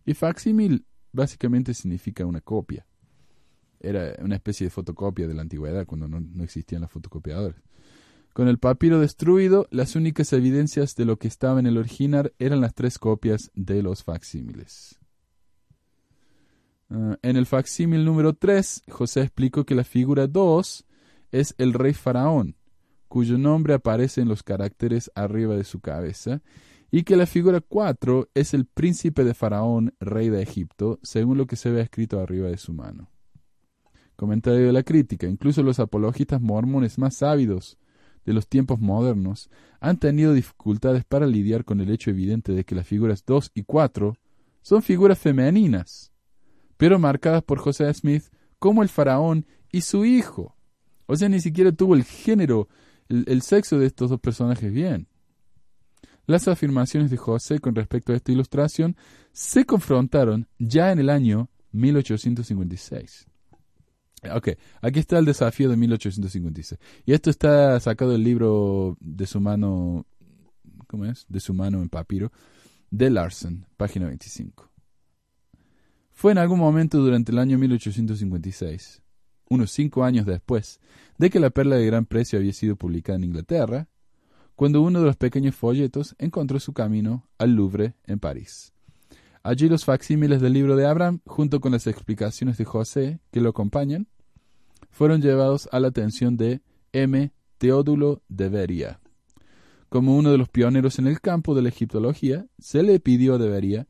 Y 0.05 0.15
facsímil 0.15 0.85
básicamente 1.13 1.73
significa 1.73 2.25
una 2.25 2.41
copia. 2.41 2.85
Era 3.79 4.15
una 4.21 4.35
especie 4.35 4.65
de 4.65 4.71
fotocopia 4.71 5.29
de 5.29 5.33
la 5.33 5.43
antigüedad, 5.43 5.85
cuando 5.85 6.09
no, 6.09 6.19
no 6.19 6.43
existían 6.43 6.81
las 6.81 6.91
fotocopiadoras. 6.91 7.61
Con 8.39 8.47
el 8.47 8.57
papiro 8.57 9.01
destruido, 9.01 9.67
las 9.69 9.97
únicas 9.97 10.31
evidencias 10.31 10.95
de 10.95 11.03
lo 11.03 11.19
que 11.19 11.27
estaba 11.27 11.59
en 11.59 11.67
el 11.67 11.77
original 11.77 12.31
eran 12.39 12.61
las 12.61 12.73
tres 12.73 12.97
copias 12.97 13.51
de 13.53 13.83
los 13.83 14.05
facsímiles. 14.05 14.97
Ah, 16.89 17.17
en 17.21 17.35
el 17.35 17.45
facsímil 17.45 18.05
número 18.05 18.35
3, 18.35 18.83
José 18.87 19.23
explicó 19.23 19.65
que 19.65 19.75
la 19.75 19.83
figura 19.83 20.25
2 20.25 20.85
es 21.33 21.53
el 21.57 21.73
rey 21.73 21.93
faraón, 21.93 22.55
cuyo 23.09 23.37
nombre 23.37 23.73
aparece 23.73 24.21
en 24.21 24.29
los 24.29 24.41
caracteres 24.41 25.11
arriba 25.15 25.57
de 25.57 25.65
su 25.65 25.81
cabeza, 25.81 26.41
y 26.91 27.03
que 27.03 27.17
la 27.17 27.25
figura 27.25 27.59
4 27.59 28.29
es 28.35 28.53
el 28.53 28.67
príncipe 28.67 29.25
de 29.25 29.33
faraón, 29.33 29.95
rey 29.99 30.29
de 30.29 30.41
Egipto, 30.41 30.97
según 31.03 31.37
lo 31.37 31.45
que 31.45 31.57
se 31.57 31.71
ve 31.71 31.81
escrito 31.81 32.21
arriba 32.21 32.47
de 32.47 32.57
su 32.57 32.71
mano. 32.71 33.11
Comentario 34.15 34.65
de 34.65 34.71
la 34.71 34.83
crítica. 34.83 35.27
Incluso 35.27 35.61
los 35.61 35.81
apologistas 35.81 36.39
mormones 36.39 36.97
más 36.97 37.21
ávidos 37.21 37.77
de 38.25 38.33
los 38.33 38.47
tiempos 38.47 38.79
modernos 38.79 39.49
han 39.79 39.97
tenido 39.97 40.33
dificultades 40.33 41.03
para 41.05 41.27
lidiar 41.27 41.65
con 41.65 41.79
el 41.81 41.89
hecho 41.89 42.09
evidente 42.09 42.53
de 42.53 42.63
que 42.63 42.75
las 42.75 42.87
figuras 42.87 43.23
2 43.25 43.51
y 43.53 43.63
4 43.63 44.15
son 44.61 44.81
figuras 44.81 45.17
femeninas, 45.17 46.11
pero 46.77 46.99
marcadas 46.99 47.43
por 47.43 47.59
José 47.59 47.91
Smith 47.93 48.23
como 48.59 48.83
el 48.83 48.89
faraón 48.89 49.45
y 49.71 49.81
su 49.81 50.05
hijo. 50.05 50.55
O 51.05 51.15
sea, 51.15 51.29
ni 51.29 51.39
siquiera 51.39 51.71
tuvo 51.71 51.95
el 51.95 52.03
género, 52.03 52.67
el, 53.07 53.23
el 53.27 53.41
sexo 53.41 53.79
de 53.79 53.87
estos 53.87 54.09
dos 54.09 54.19
personajes 54.19 54.71
bien. 54.71 55.07
Las 56.25 56.47
afirmaciones 56.47 57.09
de 57.09 57.17
José 57.17 57.59
con 57.59 57.73
respecto 57.73 58.13
a 58.13 58.15
esta 58.15 58.31
ilustración 58.31 58.95
se 59.31 59.65
confrontaron 59.65 60.47
ya 60.59 60.91
en 60.91 60.99
el 60.99 61.09
año 61.09 61.49
1856. 61.71 63.27
Ok, 64.35 64.49
aquí 64.81 64.99
está 64.99 65.19
el 65.19 65.25
desafío 65.25 65.69
de 65.69 65.77
1856. 65.77 66.79
Y 67.05 67.13
esto 67.13 67.29
está 67.29 67.79
sacado 67.79 68.11
del 68.11 68.23
libro 68.23 68.97
de 68.99 69.25
su 69.25 69.39
mano, 69.39 70.05
¿cómo 70.87 71.05
es? 71.05 71.25
De 71.29 71.39
su 71.39 71.53
mano 71.53 71.81
en 71.81 71.89
papiro, 71.89 72.31
de 72.91 73.09
Larson, 73.09 73.65
página 73.77 74.07
25. 74.07 74.69
Fue 76.11 76.33
en 76.33 76.37
algún 76.37 76.59
momento 76.59 76.97
durante 76.97 77.31
el 77.31 77.39
año 77.39 77.57
1856, 77.57 79.01
unos 79.49 79.71
cinco 79.71 80.03
años 80.03 80.25
después 80.25 80.79
de 81.17 81.29
que 81.29 81.39
la 81.39 81.49
perla 81.49 81.77
de 81.77 81.85
gran 81.85 82.05
precio 82.05 82.39
había 82.39 82.51
sido 82.53 82.75
publicada 82.75 83.17
en 83.17 83.23
Inglaterra, 83.23 83.87
cuando 84.55 84.81
uno 84.81 84.99
de 84.99 85.05
los 85.05 85.15
pequeños 85.15 85.55
folletos 85.55 86.15
encontró 86.17 86.59
su 86.59 86.73
camino 86.73 87.29
al 87.37 87.53
Louvre 87.53 87.93
en 88.05 88.19
París. 88.19 88.73
Allí 89.41 89.69
los 89.69 89.85
facsímiles 89.85 90.41
del 90.41 90.53
libro 90.53 90.75
de 90.75 90.85
Abraham, 90.85 91.21
junto 91.25 91.59
con 91.59 91.71
las 91.71 91.87
explicaciones 91.87 92.57
de 92.57 92.65
José 92.65 93.19
que 93.31 93.41
lo 93.41 93.49
acompañan, 93.49 94.07
fueron 94.91 95.21
llevados 95.21 95.69
a 95.71 95.79
la 95.79 95.87
atención 95.87 96.35
de 96.35 96.61
M. 96.91 97.31
Teodulo 97.57 98.21
de 98.27 98.49
Beria. 98.49 98.99
Como 99.89 100.15
uno 100.17 100.31
de 100.31 100.37
los 100.37 100.49
pioneros 100.49 100.99
en 100.99 101.07
el 101.07 101.19
campo 101.19 101.55
de 101.55 101.61
la 101.61 101.69
egiptología, 101.69 102.45
se 102.59 102.83
le 102.83 102.99
pidió 102.99 103.35
a 103.35 103.37
de 103.37 103.49
Beria 103.49 103.87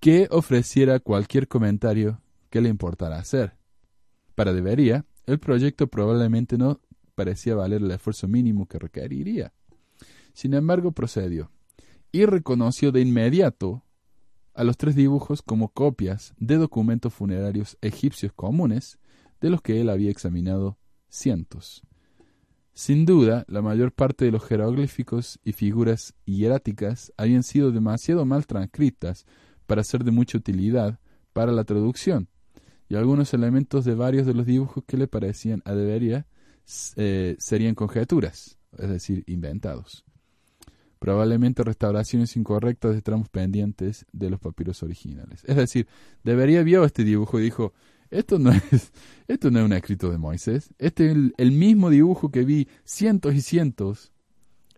que 0.00 0.28
ofreciera 0.30 1.00
cualquier 1.00 1.48
comentario 1.48 2.20
que 2.50 2.60
le 2.60 2.68
importara 2.68 3.18
hacer. 3.18 3.56
Para 4.34 4.52
de 4.52 4.60
Beria, 4.60 5.06
el 5.26 5.38
proyecto 5.38 5.86
probablemente 5.86 6.56
no 6.56 6.80
parecía 7.14 7.54
valer 7.54 7.82
el 7.82 7.90
esfuerzo 7.90 8.28
mínimo 8.28 8.66
que 8.66 8.78
requeriría. 8.78 9.52
Sin 10.32 10.54
embargo, 10.54 10.92
procedió 10.92 11.50
y 12.10 12.26
reconoció 12.26 12.92
de 12.92 13.00
inmediato 13.00 13.83
a 14.54 14.64
los 14.64 14.76
tres 14.76 14.94
dibujos 14.94 15.42
como 15.42 15.68
copias 15.68 16.34
de 16.38 16.56
documentos 16.56 17.12
funerarios 17.12 17.76
egipcios 17.80 18.32
comunes 18.32 18.98
de 19.40 19.50
los 19.50 19.60
que 19.60 19.80
él 19.80 19.90
había 19.90 20.10
examinado 20.10 20.78
cientos. 21.08 21.82
Sin 22.72 23.04
duda, 23.04 23.44
la 23.48 23.62
mayor 23.62 23.92
parte 23.92 24.24
de 24.24 24.32
los 24.32 24.44
jeroglíficos 24.44 25.38
y 25.44 25.52
figuras 25.52 26.14
hieráticas 26.24 27.12
habían 27.16 27.42
sido 27.42 27.70
demasiado 27.70 28.24
mal 28.24 28.46
transcritas 28.46 29.26
para 29.66 29.84
ser 29.84 30.04
de 30.04 30.10
mucha 30.10 30.38
utilidad 30.38 30.98
para 31.32 31.52
la 31.52 31.64
traducción, 31.64 32.28
y 32.88 32.96
algunos 32.96 33.34
elementos 33.34 33.84
de 33.84 33.94
varios 33.94 34.26
de 34.26 34.34
los 34.34 34.46
dibujos 34.46 34.84
que 34.86 34.96
le 34.96 35.08
parecían 35.08 35.62
a 35.64 35.72
debería 35.72 36.26
eh, 36.96 37.36
serían 37.38 37.74
conjeturas, 37.74 38.58
es 38.76 38.88
decir, 38.88 39.24
inventados 39.26 40.04
probablemente 41.04 41.62
restauraciones 41.62 42.34
incorrectas 42.34 42.94
de 42.94 43.02
tramos 43.02 43.28
pendientes 43.28 44.06
de 44.14 44.30
los 44.30 44.40
papiros 44.40 44.82
originales. 44.82 45.44
Es 45.44 45.54
decir, 45.54 45.86
debería 46.22 46.62
vio 46.62 46.82
este 46.82 47.04
dibujo 47.04 47.38
y 47.38 47.42
dijo, 47.42 47.74
esto 48.08 48.38
no 48.38 48.50
es, 48.52 48.90
esto 49.28 49.50
no 49.50 49.58
es 49.58 49.66
un 49.66 49.74
escrito 49.74 50.10
de 50.10 50.16
Moisés, 50.16 50.72
este 50.78 51.10
es 51.10 51.16
el, 51.36 51.52
mismo 51.52 51.90
dibujo 51.90 52.30
que 52.30 52.46
vi 52.46 52.68
cientos 52.84 53.34
y 53.34 53.42
cientos. 53.42 54.14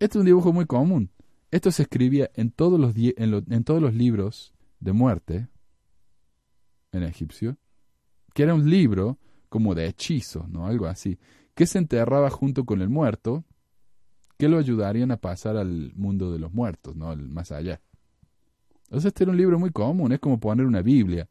Este 0.01 0.19
es 0.19 0.21
un 0.21 0.27
dibujo 0.27 0.53
muy 0.53 0.67
común. 0.67 1.13
Esto 1.53 1.71
se 1.71 1.83
escribía 1.83 2.29
en 2.35 2.51
todos 2.51 2.81
los, 2.81 2.95
en, 2.97 3.31
lo- 3.31 3.45
en 3.49 3.63
todos 3.63 3.81
los 3.81 3.95
libros 3.95 4.53
de 4.81 4.93
muerte 4.93 5.47
en 6.91 7.05
egipcio, 7.05 7.57
que 8.35 8.43
era 8.43 8.53
un 8.53 8.69
libro 8.69 9.21
como 9.49 9.77
de 9.77 9.87
hechizos, 9.87 10.49
¿no? 10.49 10.67
Algo 10.67 10.87
así, 10.87 11.21
que 11.55 11.67
se 11.67 11.79
enterraba 11.79 12.31
junto 12.31 12.65
con 12.65 12.83
el 12.83 12.89
muerto, 12.89 13.45
que 14.37 14.49
lo 14.49 14.59
ayudarían 14.59 15.11
a 15.11 15.17
pasar 15.17 15.57
al 15.57 15.93
mundo 15.95 16.33
de 16.33 16.39
los 16.39 16.53
muertos, 16.53 16.97
¿no? 16.97 17.11
Al 17.11 17.29
más 17.29 17.53
allá. 17.53 17.81
Entonces 18.85 19.09
este 19.09 19.25
era 19.25 19.33
un 19.33 19.39
libro 19.39 19.59
muy 19.59 19.71
común, 19.71 20.13
es 20.13 20.21
como 20.21 20.39
poner 20.39 20.67
una 20.67 20.83
Biblia 20.83 21.29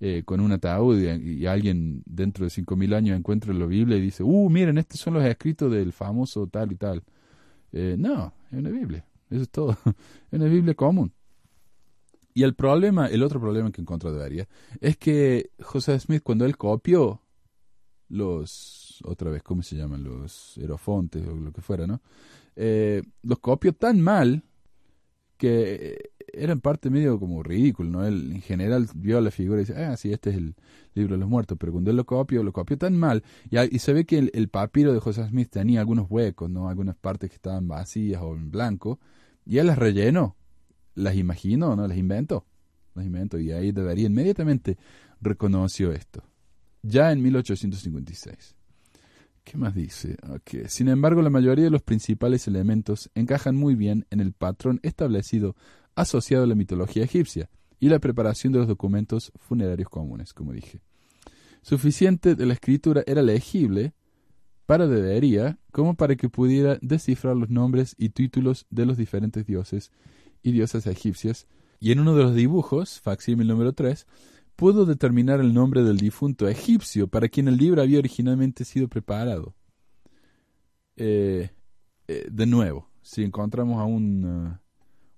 eh, 0.00 0.22
con 0.24 0.40
un 0.40 0.52
ataúd 0.52 0.98
y, 1.00 1.46
alguien 1.46 2.02
dentro 2.06 2.44
de 2.44 2.50
cinco 2.50 2.76
mil 2.76 2.94
años 2.94 3.16
encuentra 3.16 3.52
la 3.54 3.66
Biblia 3.66 3.96
y 3.96 4.00
dice, 4.00 4.22
uh, 4.22 4.50
miren, 4.50 4.78
estos 4.78 5.00
son 5.00 5.14
los 5.14 5.24
escritos 5.24 5.70
del 5.70 5.92
famoso 5.92 6.46
tal 6.46 6.72
y 6.72 6.76
tal. 6.76 7.02
Eh, 7.72 7.96
no, 7.98 8.32
es 8.50 8.58
una 8.58 8.70
Biblia, 8.70 9.04
eso 9.30 9.42
es 9.42 9.50
todo, 9.50 9.72
es 10.30 10.38
una 10.38 10.46
Biblia 10.46 10.74
común. 10.74 11.12
Y 12.34 12.44
el 12.44 12.54
problema, 12.54 13.06
el 13.06 13.22
otro 13.22 13.40
problema 13.40 13.70
que 13.70 13.80
encontró 13.80 14.12
de 14.12 14.46
es 14.80 14.96
que 14.96 15.50
José 15.60 15.98
Smith, 16.00 16.22
cuando 16.22 16.46
él 16.46 16.56
copió 16.56 17.20
los, 18.08 19.02
otra 19.04 19.30
vez, 19.30 19.42
¿cómo 19.42 19.62
se 19.62 19.76
llaman? 19.76 20.02
Los 20.02 20.56
erofontes 20.58 21.26
o 21.26 21.34
lo 21.34 21.52
que 21.52 21.60
fuera, 21.60 21.86
¿no? 21.86 22.00
Eh, 22.56 23.02
los 23.22 23.38
copió 23.38 23.72
tan 23.72 24.00
mal 24.00 24.44
que 25.36 25.74
eh, 25.74 26.12
era 26.32 26.52
en 26.52 26.60
parte 26.60 26.88
medio 26.88 27.18
como 27.18 27.42
ridículo, 27.42 27.90
¿no? 27.90 28.06
Él 28.06 28.32
en 28.32 28.42
general 28.42 28.88
vio 28.94 29.20
la 29.20 29.30
figura 29.30 29.60
y 29.60 29.64
dice, 29.64 29.84
ah, 29.84 29.96
sí, 29.96 30.12
este 30.12 30.30
es 30.30 30.36
el 30.36 30.54
libro 30.94 31.14
de 31.14 31.20
los 31.20 31.28
muertos, 31.28 31.58
pero 31.58 31.72
cuando 31.72 31.90
él 31.90 31.96
lo 31.96 32.06
copió, 32.06 32.42
lo 32.42 32.52
copió 32.52 32.78
tan 32.78 32.96
mal, 32.96 33.22
y, 33.50 33.78
se 33.78 33.92
ve 33.92 34.04
que 34.04 34.18
el, 34.18 34.30
el 34.34 34.48
papiro 34.48 34.92
de 34.92 35.00
José 35.00 35.26
Smith 35.26 35.50
tenía 35.50 35.80
algunos 35.80 36.06
huecos, 36.10 36.48
¿no? 36.48 36.68
Algunas 36.68 36.96
partes 36.96 37.30
que 37.30 37.36
estaban 37.36 37.68
vacías 37.68 38.22
o 38.22 38.34
en 38.34 38.50
blanco, 38.50 39.00
y 39.44 39.58
él 39.58 39.66
las 39.66 39.78
rellenó, 39.78 40.36
las 40.94 41.16
imaginó, 41.16 41.76
¿no? 41.76 41.86
Las 41.86 41.98
inventó, 41.98 42.46
las 42.94 43.04
inventó, 43.04 43.38
y 43.38 43.52
ahí 43.52 43.72
debería 43.72 44.06
inmediatamente 44.06 44.78
reconoció 45.20 45.92
esto, 45.92 46.22
ya 46.82 47.12
en 47.12 47.22
1856. 47.22 48.54
¿Qué 49.44 49.58
más 49.58 49.74
dice? 49.74 50.16
Sin 50.68 50.88
embargo, 50.88 51.20
la 51.20 51.30
mayoría 51.30 51.64
de 51.64 51.70
los 51.70 51.82
principales 51.82 52.46
elementos 52.46 53.10
encajan 53.14 53.56
muy 53.56 53.74
bien 53.74 54.06
en 54.10 54.20
el 54.20 54.32
patrón 54.32 54.80
establecido 54.82 55.56
asociado 55.94 56.44
a 56.44 56.46
la 56.46 56.54
mitología 56.54 57.04
egipcia 57.04 57.50
y 57.80 57.88
la 57.88 57.98
preparación 57.98 58.52
de 58.52 58.60
los 58.60 58.68
documentos 58.68 59.32
funerarios 59.36 59.88
comunes, 59.88 60.32
como 60.32 60.52
dije. 60.52 60.80
Suficiente 61.62 62.34
de 62.34 62.46
la 62.46 62.54
escritura 62.54 63.02
era 63.06 63.22
legible 63.22 63.94
para 64.66 64.86
debería 64.86 65.58
como 65.72 65.96
para 65.96 66.16
que 66.16 66.28
pudiera 66.28 66.78
descifrar 66.80 67.36
los 67.36 67.50
nombres 67.50 67.94
y 67.98 68.10
títulos 68.10 68.66
de 68.70 68.86
los 68.86 68.96
diferentes 68.96 69.44
dioses 69.46 69.90
y 70.42 70.52
diosas 70.52 70.86
egipcias, 70.86 71.46
y 71.80 71.90
en 71.90 72.00
uno 72.00 72.14
de 72.14 72.22
los 72.22 72.34
dibujos, 72.34 73.00
facsímil 73.00 73.48
número 73.48 73.72
3, 73.72 74.06
pudo 74.62 74.86
determinar 74.86 75.40
el 75.40 75.52
nombre 75.52 75.82
del 75.82 75.96
difunto 75.96 76.46
egipcio 76.46 77.08
para 77.08 77.28
quien 77.28 77.48
el 77.48 77.56
libro 77.56 77.82
había 77.82 77.98
originalmente 77.98 78.64
sido 78.64 78.86
preparado. 78.86 79.56
Eh, 80.94 81.50
eh, 82.06 82.28
de 82.30 82.46
nuevo, 82.46 82.88
si 83.02 83.24
encontramos 83.24 83.80
a 83.80 83.84
un, 83.86 84.24
uh, 84.24 84.56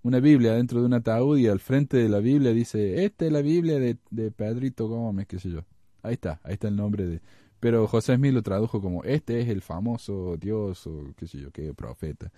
una 0.01 0.20
Biblia 0.20 0.55
dentro 0.55 0.80
de 0.80 0.86
un 0.86 0.95
ataúd 0.95 1.36
y 1.36 1.47
al 1.47 1.61
frente 1.61 1.99
de 1.99 2.09
la 2.09 2.20
Biblia 2.20 2.55
dice, 2.55 3.05
esta 3.05 3.26
es 3.26 3.32
la 3.32 3.42
Biblia 3.42 3.78
de, 3.78 3.99
de 4.09 4.30
Pedrito 4.30 4.88
Gómez, 4.88 5.26
qué 5.26 5.38
sé 5.38 5.51
yo. 5.51 5.61
Ahí 6.03 6.14
está, 6.14 6.40
ahí 6.42 6.55
está 6.55 6.68
el 6.68 6.76
nombre 6.76 7.05
de... 7.05 7.20
Pero 7.61 7.86
José 7.86 8.16
Smith 8.16 8.32
lo 8.32 8.42
tradujo 8.42 8.80
como, 8.80 9.05
este 9.05 9.42
es 9.42 9.51
el 9.51 9.61
famoso 9.61 10.38
Dios 10.38 10.86
o 10.86 11.12
qué 11.18 11.26
sé 11.26 11.38
yo, 11.38 11.51
qué 11.51 11.74
profeta. 11.74 12.32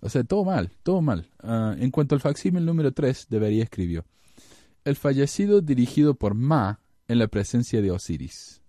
O 0.00 0.08
sea, 0.08 0.24
todo 0.24 0.42
mal, 0.42 0.70
todo 0.82 1.02
mal. 1.02 1.28
Ah, 1.38 1.76
en 1.78 1.90
cuanto 1.90 2.14
al 2.14 2.22
facsímil 2.22 2.64
número 2.64 2.92
3, 2.92 3.26
debería 3.28 3.62
escribió. 3.62 4.06
El 4.86 4.94
fallecido 4.94 5.62
dirigido 5.62 6.14
por 6.14 6.34
Ma 6.34 6.78
en 7.08 7.18
la 7.18 7.26
presencia 7.26 7.82
de 7.82 7.90
Osiris. 7.90 8.62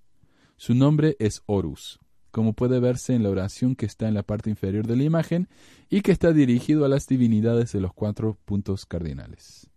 Su 0.55 0.73
nombre 0.73 1.15
es 1.19 1.43
Horus, 1.45 1.99
como 2.31 2.53
puede 2.53 2.79
verse 2.79 3.13
en 3.13 3.21
la 3.21 3.29
oración 3.29 3.75
que 3.75 3.85
está 3.85 4.07
en 4.07 4.15
la 4.15 4.23
parte 4.23 4.49
inferior 4.49 4.87
de 4.87 4.95
la 4.95 5.03
imagen 5.03 5.47
y 5.91 6.01
que 6.01 6.11
está 6.11 6.33
dirigido 6.33 6.85
a 6.85 6.89
las 6.89 7.05
divinidades 7.05 7.71
de 7.71 7.81
los 7.81 7.93
cuatro 7.93 8.35
puntos 8.45 8.87
cardinales. 8.87 9.69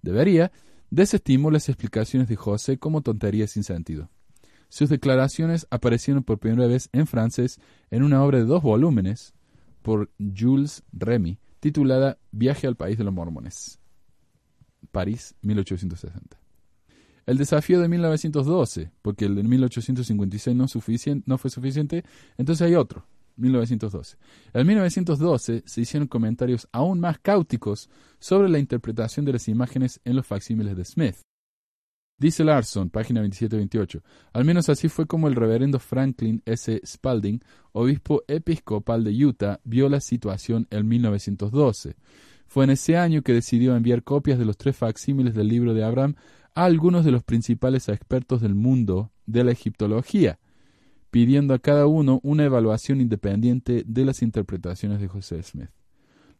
Debería 0.00 0.50
desestimó 0.88 1.50
las 1.50 1.68
explicaciones 1.68 2.26
de 2.26 2.36
José 2.36 2.78
como 2.78 3.02
tonterías 3.02 3.50
sin 3.50 3.62
sentido. 3.62 4.08
Sus 4.70 4.88
declaraciones 4.88 5.66
aparecieron 5.68 6.22
por 6.24 6.38
primera 6.38 6.66
vez 6.68 6.88
en 6.92 7.06
francés 7.06 7.60
en 7.90 8.02
una 8.02 8.24
obra 8.24 8.38
de 8.38 8.46
dos 8.46 8.62
volúmenes 8.62 9.34
por 9.82 10.10
Jules 10.18 10.84
Remy, 10.94 11.38
titulada 11.60 12.16
Viaje 12.30 12.66
al 12.66 12.76
País 12.76 12.96
de 12.96 13.04
los 13.04 13.12
Mormones. 13.12 13.81
París, 14.90 15.34
1860. 15.42 16.38
El 17.24 17.38
desafío 17.38 17.80
de 17.80 17.88
1912, 17.88 18.90
porque 19.00 19.26
el 19.26 19.36
de 19.36 19.42
1856 19.44 20.56
no, 20.56 20.66
no 21.26 21.38
fue 21.38 21.50
suficiente, 21.50 22.04
entonces 22.36 22.66
hay 22.66 22.74
otro, 22.74 23.06
1912. 23.36 24.16
En 24.52 24.66
1912 24.66 25.62
se 25.64 25.80
hicieron 25.80 26.08
comentarios 26.08 26.68
aún 26.72 26.98
más 27.00 27.18
cáuticos 27.18 27.88
sobre 28.18 28.48
la 28.48 28.58
interpretación 28.58 29.24
de 29.24 29.34
las 29.34 29.48
imágenes 29.48 30.00
en 30.04 30.16
los 30.16 30.26
facsímiles 30.26 30.76
de 30.76 30.84
Smith. 30.84 31.16
Dice 32.18 32.44
Larson, 32.44 32.88
página 32.88 33.20
27-28, 33.24 34.00
al 34.32 34.44
menos 34.44 34.68
así 34.68 34.88
fue 34.88 35.06
como 35.06 35.26
el 35.26 35.34
reverendo 35.34 35.80
Franklin 35.80 36.40
S. 36.44 36.80
Spalding, 36.84 37.40
obispo 37.72 38.22
episcopal 38.28 39.02
de 39.02 39.24
Utah, 39.24 39.58
vio 39.64 39.88
la 39.88 40.00
situación 40.00 40.68
en 40.70 40.86
1912. 40.86 41.96
Fue 42.52 42.64
en 42.64 42.70
ese 42.70 42.98
año 42.98 43.22
que 43.22 43.32
decidió 43.32 43.74
enviar 43.74 44.02
copias 44.02 44.38
de 44.38 44.44
los 44.44 44.58
tres 44.58 44.76
facsímiles 44.76 45.34
del 45.34 45.48
libro 45.48 45.72
de 45.72 45.84
Abraham 45.84 46.16
a 46.54 46.66
algunos 46.66 47.02
de 47.02 47.10
los 47.10 47.22
principales 47.22 47.88
expertos 47.88 48.42
del 48.42 48.54
mundo 48.54 49.10
de 49.24 49.42
la 49.42 49.52
egiptología, 49.52 50.38
pidiendo 51.10 51.54
a 51.54 51.60
cada 51.60 51.86
uno 51.86 52.20
una 52.22 52.44
evaluación 52.44 53.00
independiente 53.00 53.84
de 53.86 54.04
las 54.04 54.20
interpretaciones 54.20 55.00
de 55.00 55.08
José 55.08 55.42
Smith. 55.42 55.70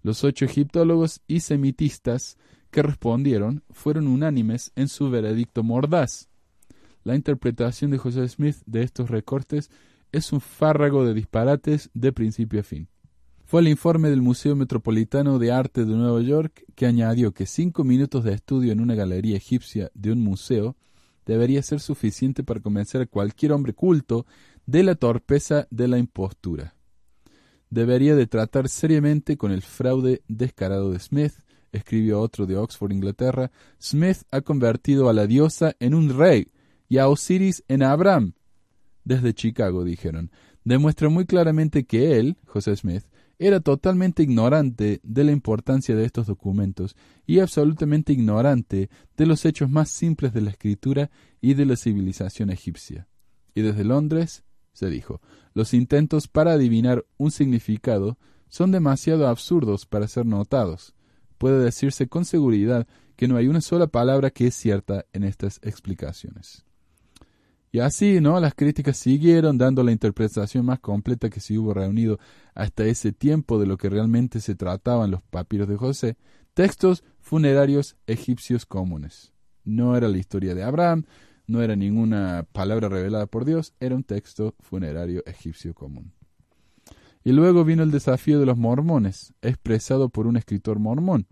Los 0.02 0.22
ocho 0.22 0.44
egiptólogos 0.44 1.22
y 1.28 1.40
semitistas 1.40 2.36
que 2.70 2.82
respondieron 2.82 3.62
fueron 3.70 4.06
unánimes 4.06 4.70
en 4.76 4.88
su 4.88 5.08
veredicto 5.08 5.62
mordaz. 5.62 6.28
La 7.04 7.14
interpretación 7.14 7.90
de 7.90 7.96
José 7.96 8.28
Smith 8.28 8.56
de 8.66 8.82
estos 8.82 9.08
recortes 9.08 9.70
es 10.12 10.30
un 10.34 10.42
fárrago 10.42 11.06
de 11.06 11.14
disparates 11.14 11.88
de 11.94 12.12
principio 12.12 12.60
a 12.60 12.64
fin. 12.64 12.86
Fue 13.52 13.60
el 13.60 13.68
informe 13.68 14.08
del 14.08 14.22
Museo 14.22 14.56
Metropolitano 14.56 15.38
de 15.38 15.52
Arte 15.52 15.84
de 15.84 15.94
Nueva 15.94 16.22
York 16.22 16.64
que 16.74 16.86
añadió 16.86 17.32
que 17.32 17.44
cinco 17.44 17.84
minutos 17.84 18.24
de 18.24 18.32
estudio 18.32 18.72
en 18.72 18.80
una 18.80 18.94
galería 18.94 19.36
egipcia 19.36 19.90
de 19.92 20.10
un 20.10 20.20
museo 20.20 20.74
debería 21.26 21.62
ser 21.62 21.80
suficiente 21.80 22.44
para 22.44 22.60
convencer 22.60 23.02
a 23.02 23.06
cualquier 23.06 23.52
hombre 23.52 23.74
culto 23.74 24.24
de 24.64 24.82
la 24.82 24.94
torpeza 24.94 25.66
de 25.70 25.86
la 25.86 25.98
impostura. 25.98 26.76
Debería 27.68 28.16
de 28.16 28.26
tratar 28.26 28.70
seriamente 28.70 29.36
con 29.36 29.52
el 29.52 29.60
fraude 29.60 30.22
descarado 30.28 30.90
de 30.90 30.98
Smith, 30.98 31.34
escribió 31.72 32.22
otro 32.22 32.46
de 32.46 32.56
Oxford, 32.56 32.92
Inglaterra. 32.92 33.50
Smith 33.78 34.22
ha 34.30 34.40
convertido 34.40 35.10
a 35.10 35.12
la 35.12 35.26
diosa 35.26 35.76
en 35.78 35.92
un 35.92 36.16
rey 36.16 36.46
y 36.88 36.96
a 36.96 37.06
Osiris 37.06 37.64
en 37.68 37.82
Abraham. 37.82 38.32
Desde 39.04 39.34
Chicago, 39.34 39.84
dijeron, 39.84 40.30
demuestra 40.64 41.10
muy 41.10 41.26
claramente 41.26 41.84
que 41.84 42.18
él, 42.18 42.38
José 42.46 42.76
Smith, 42.76 43.04
era 43.42 43.58
totalmente 43.58 44.22
ignorante 44.22 45.00
de 45.02 45.24
la 45.24 45.32
importancia 45.32 45.96
de 45.96 46.04
estos 46.04 46.28
documentos 46.28 46.94
y 47.26 47.40
absolutamente 47.40 48.12
ignorante 48.12 48.88
de 49.16 49.26
los 49.26 49.44
hechos 49.44 49.68
más 49.68 49.90
simples 49.90 50.32
de 50.32 50.42
la 50.42 50.50
escritura 50.50 51.10
y 51.40 51.54
de 51.54 51.66
la 51.66 51.76
civilización 51.76 52.50
egipcia. 52.50 53.08
Y 53.52 53.62
desde 53.62 53.82
Londres 53.82 54.44
se 54.72 54.88
dijo, 54.88 55.20
los 55.54 55.74
intentos 55.74 56.28
para 56.28 56.52
adivinar 56.52 57.04
un 57.16 57.32
significado 57.32 58.16
son 58.48 58.70
demasiado 58.70 59.26
absurdos 59.26 59.86
para 59.86 60.06
ser 60.06 60.24
notados. 60.24 60.94
Puede 61.36 61.64
decirse 61.64 62.08
con 62.08 62.24
seguridad 62.24 62.86
que 63.16 63.26
no 63.26 63.36
hay 63.36 63.48
una 63.48 63.60
sola 63.60 63.88
palabra 63.88 64.30
que 64.30 64.46
es 64.46 64.54
cierta 64.54 65.04
en 65.12 65.24
estas 65.24 65.58
explicaciones. 65.62 66.64
Y 67.74 67.80
así, 67.80 68.20
¿no? 68.20 68.38
Las 68.38 68.54
críticas 68.54 68.98
siguieron 68.98 69.56
dando 69.56 69.82
la 69.82 69.92
interpretación 69.92 70.66
más 70.66 70.78
completa 70.78 71.30
que 71.30 71.40
se 71.40 71.58
hubo 71.58 71.72
reunido 71.72 72.18
hasta 72.54 72.84
ese 72.84 73.12
tiempo 73.12 73.58
de 73.58 73.66
lo 73.66 73.78
que 73.78 73.88
realmente 73.88 74.40
se 74.40 74.54
trataban 74.54 75.10
los 75.10 75.22
papiros 75.22 75.66
de 75.66 75.76
José, 75.76 76.18
textos 76.52 77.02
funerarios 77.18 77.96
egipcios 78.06 78.66
comunes. 78.66 79.32
No 79.64 79.96
era 79.96 80.08
la 80.08 80.18
historia 80.18 80.54
de 80.54 80.62
Abraham, 80.62 81.04
no 81.46 81.62
era 81.62 81.74
ninguna 81.74 82.46
palabra 82.52 82.90
revelada 82.90 83.24
por 83.24 83.46
Dios, 83.46 83.72
era 83.80 83.94
un 83.94 84.04
texto 84.04 84.54
funerario 84.60 85.22
egipcio 85.24 85.72
común. 85.72 86.12
Y 87.24 87.32
luego 87.32 87.64
vino 87.64 87.82
el 87.84 87.90
desafío 87.90 88.38
de 88.38 88.44
los 88.44 88.58
mormones, 88.58 89.32
expresado 89.40 90.10
por 90.10 90.26
un 90.26 90.36
escritor 90.36 90.78
mormón. 90.78 91.26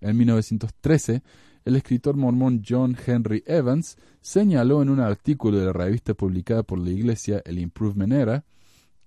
En 0.00 0.16
1913, 0.16 1.22
el 1.64 1.76
escritor 1.76 2.16
mormón 2.16 2.62
John 2.66 2.96
Henry 3.06 3.42
Evans 3.46 3.96
señaló 4.20 4.82
en 4.82 4.90
un 4.90 5.00
artículo 5.00 5.58
de 5.58 5.66
la 5.66 5.72
revista 5.72 6.14
publicada 6.14 6.62
por 6.62 6.78
la 6.78 6.90
Iglesia, 6.90 7.42
el 7.44 7.58
Improvement 7.58 8.12
Era, 8.12 8.44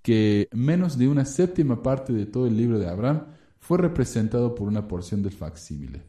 que 0.01 0.49
menos 0.51 0.97
de 0.97 1.07
una 1.07 1.25
séptima 1.25 1.81
parte 1.81 2.13
de 2.13 2.25
todo 2.25 2.47
el 2.47 2.55
libro 2.55 2.79
de 2.79 2.87
Abraham 2.87 3.23
fue 3.59 3.79
representado 3.79 4.53
por 4.53 4.67
una 4.67 4.87
porción 4.87 5.23
del 5.23 5.33
facsímile, 5.33 6.03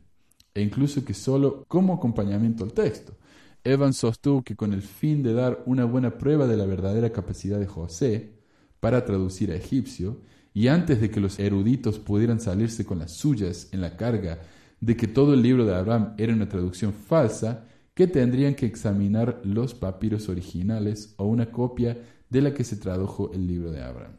e 0.55 0.61
incluso 0.61 1.05
que 1.05 1.15
solo 1.15 1.65
como 1.69 1.95
acompañamiento 1.95 2.65
al 2.65 2.73
texto. 2.73 3.17
Evans 3.65 3.97
sostuvo 3.97 4.43
que 4.43 4.55
con 4.55 4.73
el 4.73 4.83
fin 4.83 5.23
de 5.23 5.33
dar 5.33 5.63
una 5.67 5.85
buena 5.85 6.19
prueba 6.19 6.47
de 6.47 6.57
la 6.57 6.67
verdadera 6.67 7.11
capacidad 7.11 7.59
de 7.59 7.67
José 7.67 8.35
para 8.79 9.05
traducir 9.05 9.51
a 9.51 9.57
egipcio, 9.57 10.21
y 10.53 10.69
antes 10.69 11.01
de 11.01 11.11
que 11.11 11.21
los 11.21 11.39
eruditos 11.39 11.99
pudieran 11.99 12.41
salirse 12.41 12.85
con 12.85 12.99
las 12.99 13.13
suyas 13.13 13.69
en 13.73 13.81
la 13.81 13.97
carga 13.97 14.41
de 14.81 14.97
que 14.97 15.07
todo 15.09 15.35
el 15.35 15.43
libro 15.43 15.65
de 15.65 15.75
Abraham 15.75 16.15
era 16.19 16.33
una 16.35 16.49
traducción 16.49 16.93
falsa, 16.93 17.67
que 17.95 18.07
tendrían 18.07 18.55
que 18.55 18.67
examinar 18.67 19.41
los 19.45 19.75
papiros 19.75 20.29
originales 20.29 21.15
o 21.17 21.25
una 21.27 21.51
copia 21.51 21.97
de 22.29 22.43
la 22.43 22.53
que 22.53 22.63
se 22.65 22.77
tradujo 22.77 23.33
el 23.33 23.47
libro 23.47 23.71
de 23.71 23.83
Abraham. 23.83 24.17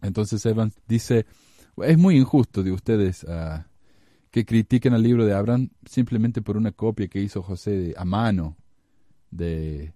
Entonces 0.00 0.44
Evans 0.46 0.74
dice, 0.88 1.26
es 1.82 1.98
muy 1.98 2.16
injusto 2.16 2.62
de 2.62 2.72
ustedes 2.72 3.24
ah, 3.28 3.66
que 4.30 4.44
critiquen 4.44 4.94
al 4.94 5.02
libro 5.02 5.24
de 5.26 5.34
Abraham 5.34 5.70
simplemente 5.84 6.42
por 6.42 6.56
una 6.56 6.72
copia 6.72 7.08
que 7.08 7.20
hizo 7.20 7.42
José 7.42 7.70
de- 7.70 7.94
a 7.96 8.04
mano 8.04 8.56
de, 9.30 9.92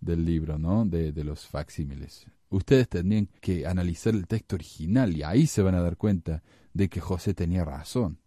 del 0.00 0.24
libro, 0.24 0.58
¿no? 0.58 0.84
De, 0.86 1.12
de 1.12 1.24
los 1.24 1.46
facsímiles. 1.46 2.26
Ustedes 2.50 2.88
tendrían 2.88 3.28
que 3.40 3.66
analizar 3.66 4.14
el 4.14 4.26
texto 4.26 4.56
original 4.56 5.14
y 5.16 5.22
ahí 5.22 5.46
se 5.46 5.60
van 5.62 5.74
a 5.74 5.82
dar 5.82 5.96
cuenta 5.96 6.42
de 6.72 6.88
que 6.88 7.00
José 7.00 7.34
tenía 7.34 7.64
razón. 7.64 8.18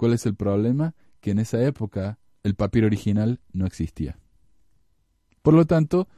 ¿Cuál 0.00 0.14
es 0.14 0.24
el 0.24 0.34
problema? 0.34 0.94
Que 1.20 1.32
en 1.32 1.40
esa 1.40 1.62
época 1.62 2.18
el 2.42 2.54
papiro 2.54 2.86
original 2.86 3.38
no 3.52 3.66
existía. 3.66 4.18
Por 5.42 5.52
lo 5.52 5.66
tanto, 5.66 6.08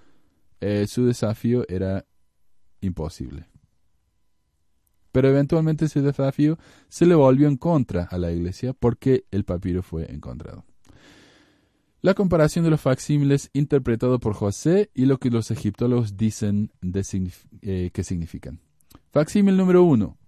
eh, 0.60 0.86
su 0.86 1.04
desafío 1.04 1.64
era 1.68 2.06
imposible. 2.80 3.48
Pero 5.10 5.30
eventualmente 5.30 5.86
ese 5.86 6.00
desafío 6.00 6.60
se 6.88 7.06
le 7.06 7.16
volvió 7.16 7.48
en 7.48 7.56
contra 7.56 8.04
a 8.04 8.18
la 8.18 8.30
iglesia 8.30 8.72
porque 8.72 9.24
el 9.32 9.42
papiro 9.42 9.82
fue 9.82 10.08
encontrado. 10.12 10.64
La 12.02 12.14
comparación 12.14 12.64
de 12.64 12.70
los 12.70 12.80
facsímiles 12.80 13.50
interpretado 13.52 14.20
por 14.20 14.34
José 14.34 14.92
y 14.94 15.06
lo 15.06 15.18
que 15.18 15.28
los 15.28 15.50
egiptólogos 15.50 16.16
dicen 16.16 16.70
de 16.82 17.04
eh, 17.62 17.90
que 17.92 18.04
significan. 18.04 18.60
Facsímil 19.10 19.56
número 19.56 19.82
uno. 19.82 20.18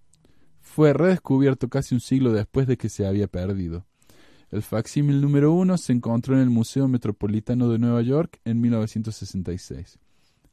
Fue 0.75 0.91
redescubierto 0.91 1.69
casi 1.69 1.95
un 1.95 2.01
siglo 2.01 2.33
después 2.33 2.67
de 2.67 2.75
que 2.75 2.89
se 2.89 3.07
había 3.07 3.27
perdido. 3.27 3.85
El 4.51 4.61
facsímil 4.61 5.21
número 5.21 5.53
uno 5.53 5.77
se 5.77 5.93
encontró 5.93 6.35
en 6.35 6.41
el 6.41 6.49
Museo 6.49 6.89
Metropolitano 6.89 7.69
de 7.69 7.79
Nueva 7.79 8.01
York 8.01 8.41
en 8.43 8.59
1966. 8.59 9.99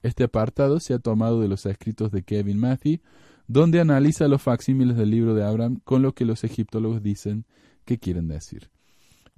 Este 0.00 0.22
apartado 0.22 0.78
se 0.78 0.94
ha 0.94 1.00
tomado 1.00 1.40
de 1.40 1.48
los 1.48 1.66
escritos 1.66 2.12
de 2.12 2.22
Kevin 2.22 2.60
Matthew, 2.60 3.00
donde 3.48 3.80
analiza 3.80 4.28
los 4.28 4.40
facsímiles 4.40 4.96
del 4.96 5.10
libro 5.10 5.34
de 5.34 5.42
Abraham 5.42 5.80
con 5.82 6.02
lo 6.02 6.14
que 6.14 6.24
los 6.24 6.44
egiptólogos 6.44 7.02
dicen 7.02 7.44
que 7.84 7.98
quieren 7.98 8.28
decir. 8.28 8.70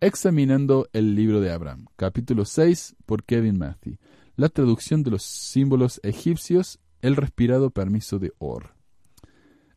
Examinando 0.01 0.91
el 0.93 1.15
libro 1.15 1.41
de 1.41 1.51
Abraham, 1.51 1.87
capítulo 1.97 2.45
6 2.45 2.97
por 3.07 3.25
Kevin 3.25 3.57
Matthew. 3.57 3.97
La 4.37 4.51
traducción 4.51 5.03
de 5.03 5.13
los 5.13 5.23
símbolos 5.23 5.99
egipcios, 6.03 6.79
el 7.01 7.17
respirado 7.17 7.71
permiso 7.71 8.19
de 8.19 8.35
Or. 8.37 8.74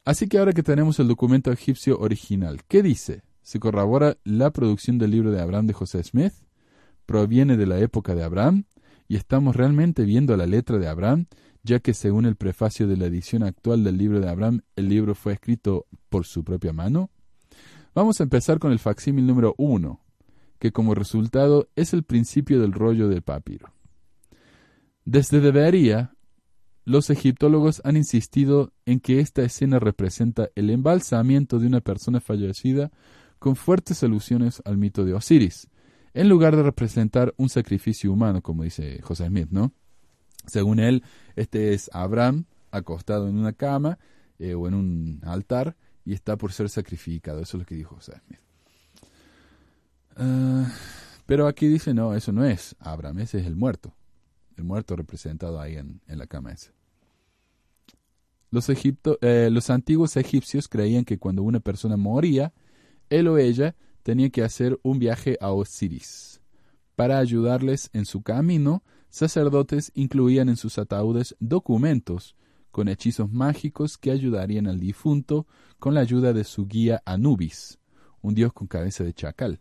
Así 0.07 0.29
que 0.29 0.37
ahora 0.37 0.53
que 0.53 0.63
tenemos 0.63 0.99
el 0.99 1.09
documento 1.09 1.51
egipcio 1.51 1.99
original, 1.99 2.61
¿qué 2.69 2.81
dice? 2.81 3.23
¿Se 3.41 3.59
corrobora 3.59 4.15
la 4.23 4.51
producción 4.51 4.97
del 4.97 5.11
libro 5.11 5.31
de 5.31 5.41
Abraham 5.41 5.67
de 5.67 5.73
José 5.73 6.01
Smith? 6.01 6.31
¿Proviene 7.05 7.57
de 7.57 7.65
la 7.65 7.77
época 7.79 8.15
de 8.15 8.23
Abraham? 8.23 8.63
¿Y 9.09 9.17
estamos 9.17 9.57
realmente 9.57 10.05
viendo 10.05 10.37
la 10.37 10.45
letra 10.45 10.77
de 10.77 10.87
Abraham? 10.87 11.25
Ya 11.61 11.79
que 11.81 11.93
según 11.93 12.25
el 12.25 12.37
prefacio 12.37 12.87
de 12.87 12.95
la 12.95 13.07
edición 13.07 13.43
actual 13.43 13.83
del 13.83 13.97
libro 13.97 14.21
de 14.21 14.29
Abraham, 14.29 14.61
el 14.77 14.87
libro 14.87 15.13
fue 15.13 15.33
escrito 15.33 15.87
por 16.07 16.25
su 16.25 16.45
propia 16.45 16.71
mano. 16.71 17.09
Vamos 17.93 18.21
a 18.21 18.23
empezar 18.23 18.59
con 18.59 18.71
el 18.71 18.79
facsímil 18.79 19.27
número 19.27 19.55
1, 19.57 19.99
que 20.57 20.71
como 20.71 20.95
resultado 20.95 21.67
es 21.75 21.91
el 21.91 22.03
principio 22.03 22.61
del 22.61 22.71
rollo 22.71 23.09
del 23.09 23.23
papiro. 23.23 23.73
Desde 25.03 25.41
debería, 25.41 26.15
los 26.87 27.09
egiptólogos 27.09 27.81
han 27.83 27.97
insistido 27.97 28.71
en 28.85 29.01
que 29.01 29.19
esta 29.19 29.43
escena 29.43 29.77
representa 29.77 30.47
el 30.55 30.69
embalsamiento 30.69 31.59
de 31.59 31.67
una 31.67 31.81
persona 31.81 32.21
fallecida 32.21 32.91
con 33.39 33.57
fuertes 33.57 34.03
alusiones 34.03 34.61
al 34.63 34.77
mito 34.77 35.03
de 35.03 35.13
Osiris, 35.13 35.67
en 36.13 36.29
lugar 36.29 36.55
de 36.55 36.63
representar 36.63 37.33
un 37.35 37.49
sacrificio 37.49 38.09
humano, 38.09 38.41
como 38.41 38.63
dice 38.63 39.01
José 39.01 39.27
Smith, 39.27 39.49
¿no? 39.51 39.73
Según 40.45 40.79
él, 40.79 41.03
este 41.35 41.73
es 41.73 41.89
Abraham 41.91 42.45
acostado 42.71 43.27
en 43.27 43.37
una 43.37 43.51
cama 43.51 43.99
eh, 44.39 44.53
o 44.53 44.65
en 44.69 44.73
un 44.73 45.19
altar 45.25 45.75
y 46.05 46.13
está 46.13 46.37
por 46.37 46.53
ser 46.53 46.69
sacrificado. 46.69 47.41
Eso 47.41 47.57
es 47.57 47.63
lo 47.63 47.65
que 47.65 47.75
dijo 47.75 47.95
José 47.95 48.13
Smith. 48.25 48.39
Ah, 50.15 50.71
pero 51.25 51.47
aquí 51.47 51.67
dice, 51.67 51.93
no, 51.93 52.15
eso 52.15 52.31
no 52.31 52.45
es 52.45 52.77
Abraham, 52.79 53.19
ese 53.19 53.41
es 53.41 53.45
el 53.45 53.57
muerto. 53.57 53.93
El 54.55 54.63
muerto 54.63 54.95
representado 54.95 55.59
ahí 55.59 55.75
en, 55.75 55.99
en 56.07 56.17
la 56.17 56.27
cama 56.27 56.53
esa. 56.53 56.76
Eh, 58.51 59.49
los 59.51 59.69
antiguos 59.69 60.15
egipcios 60.17 60.67
creían 60.67 61.05
que 61.05 61.17
cuando 61.17 61.43
una 61.43 61.59
persona 61.59 61.97
moría, 61.97 62.53
él 63.09 63.27
o 63.27 63.37
ella 63.37 63.75
tenía 64.03 64.29
que 64.29 64.43
hacer 64.43 64.79
un 64.83 64.99
viaje 64.99 65.37
a 65.41 65.51
Osiris. 65.51 66.39
Para 66.95 67.19
ayudarles 67.19 67.89
en 67.93 68.05
su 68.05 68.21
camino, 68.21 68.83
sacerdotes 69.09 69.91
incluían 69.95 70.49
en 70.49 70.57
sus 70.57 70.77
ataúdes 70.77 71.35
documentos 71.39 72.35
con 72.71 72.87
hechizos 72.87 73.31
mágicos 73.31 73.97
que 73.97 74.11
ayudarían 74.11 74.67
al 74.67 74.79
difunto 74.79 75.47
con 75.79 75.93
la 75.93 76.01
ayuda 76.01 76.33
de 76.33 76.43
su 76.43 76.67
guía 76.67 77.01
Anubis, 77.05 77.79
un 78.21 78.33
dios 78.33 78.53
con 78.53 78.67
cabeza 78.67 79.03
de 79.03 79.13
chacal, 79.13 79.59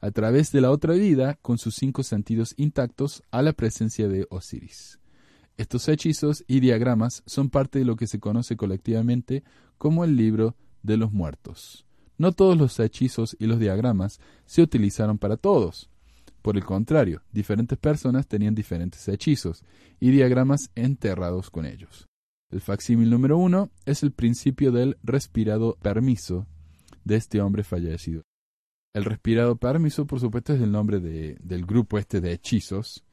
a 0.00 0.10
través 0.10 0.52
de 0.52 0.60
la 0.60 0.70
otra 0.70 0.94
vida 0.94 1.38
con 1.42 1.58
sus 1.58 1.74
cinco 1.74 2.02
sentidos 2.02 2.54
intactos 2.56 3.22
a 3.30 3.42
la 3.42 3.52
presencia 3.52 4.08
de 4.08 4.26
Osiris. 4.30 4.98
Estos 5.56 5.88
hechizos 5.88 6.44
y 6.46 6.60
diagramas 6.60 7.22
son 7.26 7.48
parte 7.48 7.78
de 7.78 7.84
lo 7.84 7.96
que 7.96 8.06
se 8.06 8.20
conoce 8.20 8.56
colectivamente 8.56 9.42
como 9.78 10.04
el 10.04 10.16
libro 10.16 10.54
de 10.82 10.96
los 10.96 11.12
muertos. 11.12 11.86
No 12.18 12.32
todos 12.32 12.56
los 12.56 12.78
hechizos 12.78 13.36
y 13.38 13.46
los 13.46 13.58
diagramas 13.58 14.20
se 14.44 14.62
utilizaron 14.62 15.18
para 15.18 15.36
todos. 15.36 15.90
Por 16.42 16.56
el 16.56 16.64
contrario, 16.64 17.22
diferentes 17.32 17.78
personas 17.78 18.26
tenían 18.26 18.54
diferentes 18.54 19.08
hechizos 19.08 19.64
y 19.98 20.10
diagramas 20.10 20.70
enterrados 20.74 21.50
con 21.50 21.66
ellos. 21.66 22.06
El 22.50 22.60
facsímil 22.60 23.10
número 23.10 23.36
uno 23.38 23.70
es 23.84 24.02
el 24.02 24.12
principio 24.12 24.70
del 24.72 24.96
respirado 25.02 25.76
permiso 25.82 26.46
de 27.04 27.16
este 27.16 27.40
hombre 27.40 27.64
fallecido. 27.64 28.22
El 28.94 29.04
respirado 29.04 29.56
permiso, 29.56 30.06
por 30.06 30.20
supuesto, 30.20 30.52
es 30.54 30.60
el 30.60 30.70
nombre 30.70 31.00
de- 31.00 31.36
del 31.42 31.66
grupo 31.66 31.98
este 31.98 32.20
de 32.20 32.32
hechizos 32.32 33.04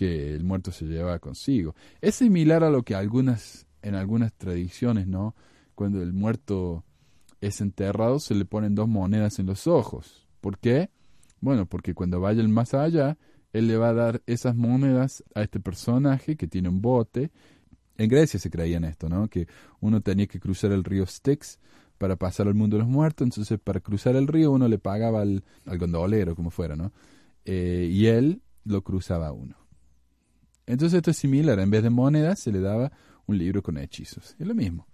que 0.00 0.34
el 0.34 0.44
muerto 0.44 0.72
se 0.72 0.86
llevaba 0.86 1.18
consigo. 1.18 1.74
Es 2.00 2.14
similar 2.14 2.64
a 2.64 2.70
lo 2.70 2.84
que 2.84 2.94
algunas, 2.94 3.66
en 3.82 3.94
algunas 3.94 4.32
tradiciones, 4.32 5.06
¿no? 5.06 5.34
Cuando 5.74 6.00
el 6.00 6.14
muerto 6.14 6.84
es 7.42 7.60
enterrado, 7.60 8.18
se 8.18 8.34
le 8.34 8.46
ponen 8.46 8.74
dos 8.74 8.88
monedas 8.88 9.38
en 9.40 9.44
los 9.44 9.66
ojos. 9.66 10.26
¿Por 10.40 10.56
qué? 10.56 10.88
Bueno, 11.42 11.66
porque 11.66 11.92
cuando 11.92 12.18
vaya 12.18 12.40
el 12.40 12.48
más 12.48 12.72
allá, 12.72 13.18
él 13.52 13.66
le 13.66 13.76
va 13.76 13.90
a 13.90 13.92
dar 13.92 14.22
esas 14.24 14.56
monedas 14.56 15.22
a 15.34 15.42
este 15.42 15.60
personaje 15.60 16.34
que 16.34 16.46
tiene 16.46 16.70
un 16.70 16.80
bote. 16.80 17.30
En 17.98 18.08
Grecia 18.08 18.40
se 18.40 18.48
creía 18.48 18.78
en 18.78 18.84
esto, 18.84 19.10
¿no? 19.10 19.28
Que 19.28 19.48
uno 19.80 20.00
tenía 20.00 20.26
que 20.26 20.40
cruzar 20.40 20.72
el 20.72 20.82
río 20.82 21.04
Styx 21.04 21.58
para 21.98 22.16
pasar 22.16 22.48
al 22.48 22.54
mundo 22.54 22.78
de 22.78 22.84
los 22.84 22.90
muertos, 22.90 23.26
entonces 23.26 23.60
para 23.62 23.80
cruzar 23.80 24.16
el 24.16 24.28
río 24.28 24.50
uno 24.50 24.66
le 24.66 24.78
pagaba 24.78 25.20
al, 25.20 25.44
al 25.66 25.76
gondolero, 25.76 26.34
como 26.34 26.48
fuera, 26.48 26.74
¿no? 26.74 26.90
Eh, 27.44 27.90
y 27.92 28.06
él 28.06 28.40
lo 28.64 28.82
cruzaba 28.82 29.26
a 29.26 29.32
uno. 29.32 29.60
Entonces 30.66 30.98
esto 30.98 31.10
es 31.10 31.16
similar, 31.16 31.58
en 31.58 31.70
vez 31.70 31.82
de 31.82 31.90
monedas 31.90 32.40
se 32.40 32.52
le 32.52 32.60
daba 32.60 32.92
un 33.26 33.38
libro 33.38 33.62
con 33.62 33.78
hechizos. 33.78 34.36
Es 34.38 34.46
lo 34.46 34.54
mismo. 34.54 34.86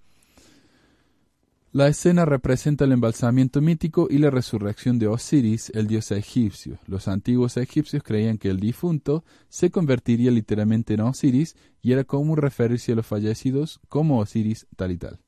La 1.77 1.89
escena 1.89 2.25
representa 2.25 2.87
el 2.87 2.93
embalsamiento 2.93 3.61
mítico 3.61 4.07
y 4.09 4.17
la 4.17 4.31
resurrección 4.31 4.99
de 4.99 5.09
Osiris, 5.09 5.71
el 5.75 5.87
dios 5.87 6.11
egipcio. 6.11 6.79
Los 6.87 7.07
antiguos 7.07 7.59
egipcios 7.59 8.03
creían 8.03 8.39
que 8.39 8.49
el 8.49 8.59
difunto 8.59 9.25
se 9.51 9.71
convertiría 9.71 10.31
literalmente 10.31 10.95
en 10.95 11.01
Osiris 11.01 11.55
y 11.83 11.93
era 11.93 12.05
común 12.05 12.39
referirse 12.39 12.93
a 12.93 12.95
los 12.95 13.07
fallecidos 13.07 13.79
como 13.91 14.21
Osiris 14.21 14.67
tal 14.75 14.93
y 14.93 14.97
tal. 14.97 15.19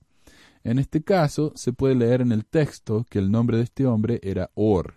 En 0.64 0.78
este 0.78 1.03
caso, 1.03 1.53
se 1.55 1.74
puede 1.74 1.95
leer 1.95 2.22
en 2.22 2.32
el 2.32 2.47
texto 2.47 3.05
que 3.11 3.18
el 3.18 3.30
nombre 3.30 3.59
de 3.59 3.64
este 3.64 3.84
hombre 3.84 4.18
era 4.22 4.51
Or, 4.55 4.95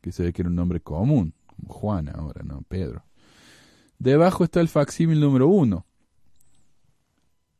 que 0.00 0.12
se 0.12 0.22
ve 0.22 0.32
que 0.32 0.42
era 0.42 0.50
un 0.50 0.56
nombre 0.56 0.80
común, 0.80 1.34
como 1.46 1.74
Juan 1.74 2.08
ahora, 2.08 2.44
¿no? 2.44 2.62
Pedro. 2.68 3.04
Debajo 4.04 4.44
está 4.44 4.60
el 4.60 4.68
facsímil 4.68 5.18
número 5.18 5.48
uno, 5.48 5.86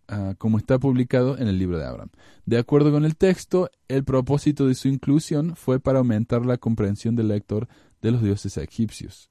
ah, 0.09 0.35
como 0.37 0.59
está 0.59 0.79
publicado 0.79 1.39
en 1.39 1.49
el 1.49 1.59
libro 1.59 1.79
de 1.79 1.87
Abraham. 1.87 2.11
De 2.45 2.59
acuerdo 2.59 2.93
con 2.93 3.07
el 3.07 3.17
texto, 3.17 3.71
el 3.89 4.05
propósito 4.05 4.67
de 4.67 4.75
su 4.75 4.89
inclusión 4.89 5.57
fue 5.57 5.81
para 5.81 6.01
aumentar 6.01 6.45
la 6.45 6.59
comprensión 6.59 7.17
del 7.17 7.29
lector 7.29 7.67
de 8.03 8.11
los 8.11 8.23
dioses 8.23 8.59
egipcios. 8.59 9.31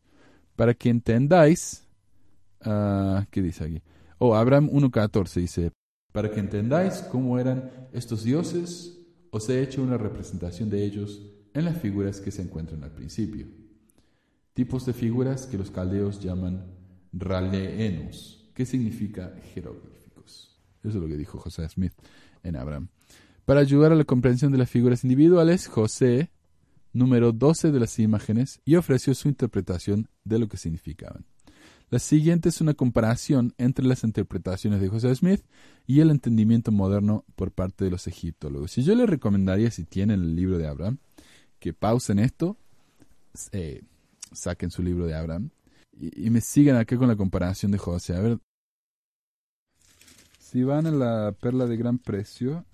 Para 0.56 0.74
que 0.74 0.90
entendáis, 0.90 1.88
ah, 2.62 3.28
¿qué 3.30 3.44
dice 3.44 3.64
aquí? 3.64 3.84
Oh, 4.18 4.34
Abraham 4.34 4.72
1.14 4.72 5.40
dice, 5.40 5.72
para 6.12 6.32
que 6.32 6.40
entendáis 6.40 6.96
cómo 7.12 7.38
eran 7.38 7.70
estos 7.94 8.24
dioses, 8.24 8.98
os 9.30 9.48
he 9.50 9.62
hecho 9.62 9.84
una 9.84 10.00
representación 10.00 10.68
de 10.68 10.84
ellos 10.84 11.22
en 11.54 11.66
las 11.66 11.78
figuras 11.78 12.20
que 12.20 12.32
se 12.32 12.42
encuentran 12.42 12.84
al 12.84 12.92
principio. 12.92 13.46
Tipos 14.56 14.88
de 14.88 14.94
figuras 14.94 15.46
que 15.46 15.60
los 15.60 15.70
caldeos 15.70 16.20
llaman 16.20 16.82
raleenos, 17.14 18.50
que 18.54 18.66
significa 18.66 19.34
jeroglíficos. 19.54 20.60
Eso 20.84 20.90
es 20.90 20.96
lo 20.96 21.08
que 21.08 21.18
dijo 21.18 21.40
José 21.40 21.68
Smith 21.70 21.94
en 22.44 22.56
Abraham. 22.56 22.90
Para 23.46 23.62
ayudar 23.62 23.92
a 23.92 23.96
la 23.96 24.04
comprensión 24.04 24.52
de 24.52 24.58
las 24.58 24.70
figuras 24.70 25.04
individuales, 25.04 25.68
José 25.68 26.32
número 26.92 27.32
12 27.32 27.72
de 27.72 27.80
las 27.80 28.00
imágenes 28.00 28.62
y 28.66 28.76
ofreció 28.76 29.14
su 29.16 29.28
interpretación 29.28 30.08
de 30.24 30.40
lo 30.40 30.48
que 30.48 30.58
significaban. 30.58 31.26
La 31.90 32.00
siguiente 32.00 32.50
es 32.50 32.62
una 32.62 32.74
comparación 32.74 33.54
entre 33.58 33.86
las 33.86 34.04
interpretaciones 34.04 34.82
de 34.82 34.90
José 34.90 35.14
Smith 35.16 35.42
y 35.86 36.00
el 36.00 36.10
entendimiento 36.10 36.72
moderno 36.72 37.24
por 37.36 37.52
parte 37.52 37.86
de 37.86 37.92
los 37.92 38.08
egiptólogos. 38.08 38.78
Y 38.78 38.84
yo 38.84 38.96
les 38.96 39.08
recomendaría, 39.08 39.70
si 39.70 39.84
tienen 39.84 40.22
el 40.22 40.36
libro 40.36 40.58
de 40.58 40.68
Abraham, 40.68 40.98
que 41.60 41.74
pausen 41.74 42.20
esto, 42.20 42.58
eh, 43.52 43.84
saquen 44.32 44.72
su 44.72 44.82
libro 44.82 45.06
de 45.06 45.16
Abraham 45.16 45.52
y, 46.00 46.30
me 46.30 46.42
sigan 46.42 46.76
acá 46.76 46.98
con 46.98 47.08
la 47.08 47.16
comparación 47.16 47.72
de 47.72 47.78
José. 47.78 48.16
A 48.16 48.20
ver, 48.20 48.40
si 50.40 50.64
van 50.64 50.88
a 50.88 50.92
la 50.92 51.32
perla 51.32 51.66
de 51.66 51.78
gran 51.78 52.00
precio, 52.00 52.66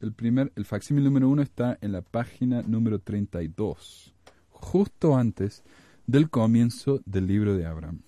el 0.00 0.12
primer, 0.12 0.52
el 0.56 0.64
facsímil 0.64 1.04
número 1.04 1.28
uno 1.28 1.42
está 1.42 1.78
en 1.80 1.92
la 1.92 2.02
página 2.02 2.62
número 2.62 2.98
32, 2.98 4.14
justo 4.50 5.16
antes 5.16 5.62
del 6.06 6.30
comienzo 6.30 7.00
del 7.04 7.26
libro 7.26 7.56
de 7.56 7.66
Abraham. 7.66 8.02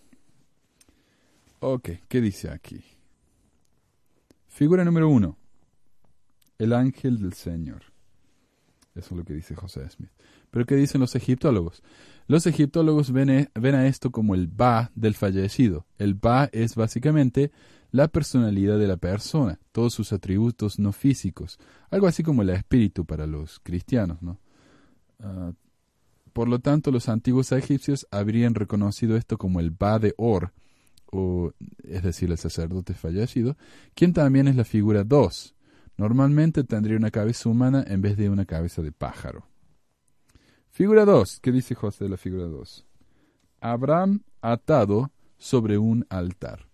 Ok, 1.61 1.91
¿qué 2.09 2.21
dice 2.21 2.51
aquí? 2.51 2.85
Figura 4.49 4.85
número 4.85 5.09
uno. 5.09 5.37
El 6.59 6.73
ángel 6.73 7.21
del 7.21 7.33
Señor. 7.33 7.83
Eso 8.95 9.15
es 9.15 9.19
lo 9.19 9.25
que 9.25 9.35
dice 9.35 9.57
José 9.57 9.89
Smith. 9.91 10.11
Pero 10.51 10.67
¿qué 10.67 10.77
dicen 10.77 11.01
los 11.01 11.17
egiptólogos? 11.17 11.83
Los 12.27 12.47
egiptólogos 12.47 13.13
ven, 13.13 13.31
e- 13.31 13.51
ven 13.55 13.75
a 13.75 13.87
esto 13.87 14.11
como 14.11 14.35
el 14.35 14.47
Ba 14.47 14.91
del 14.95 15.15
fallecido. 15.15 15.87
El 15.99 16.15
Ba 16.15 16.49
es 16.53 16.75
básicamente 16.75 17.53
la 17.91 18.09
personalidad 18.09 18.79
de 18.79 18.89
la 18.89 18.97
persona, 18.97 19.61
todos 19.73 19.95
sus 19.95 20.13
atributos 20.13 20.79
no 20.79 20.93
físicos, 20.93 21.59
algo 21.91 22.07
así 22.07 22.23
como 22.23 22.43
el 22.43 22.51
espíritu 22.51 23.05
para 23.05 23.27
los 23.27 23.61
cristianos, 23.61 24.21
¿no? 24.21 24.41
Ah, 25.21 25.53
por 26.33 26.49
lo 26.49 26.59
tanto, 26.59 26.91
los 26.91 27.09
antiguos 27.09 27.53
egipcios 27.53 28.09
habrían 28.11 28.57
reconocido 28.57 29.17
esto 29.17 29.39
como 29.39 29.61
el 29.61 29.71
Ba 29.71 30.01
de 30.01 30.15
Or, 30.17 30.53
o, 31.13 31.53
es 31.85 32.03
decir, 32.03 32.31
el 32.31 32.39
sacerdote 32.39 32.95
fallecido, 32.95 33.57
quien 33.95 34.13
también 34.13 34.49
es 34.49 34.57
la 34.57 34.65
figura 34.65 35.05
2. 35.05 35.55
Normalmente 35.97 36.65
tendría 36.65 36.97
una 36.97 37.13
cabeza 37.13 37.49
humana 37.49 37.85
en 37.87 38.01
vez 38.01 38.17
de 38.17 38.29
una 38.31 38.47
cabeza 38.47 38.83
de 38.83 38.91
pájaro. 38.91 39.47
Figura 40.75 41.05
2. 41.05 41.39
¿Qué 41.39 41.53
dice 41.53 41.77
José 41.77 42.03
de 42.03 42.11
la 42.11 42.17
figura 42.17 42.47
2? 42.47 42.85
Abraham 43.61 44.25
atado 44.41 45.13
sobre 45.39 45.79
un 45.79 46.05
altar. 46.09 46.67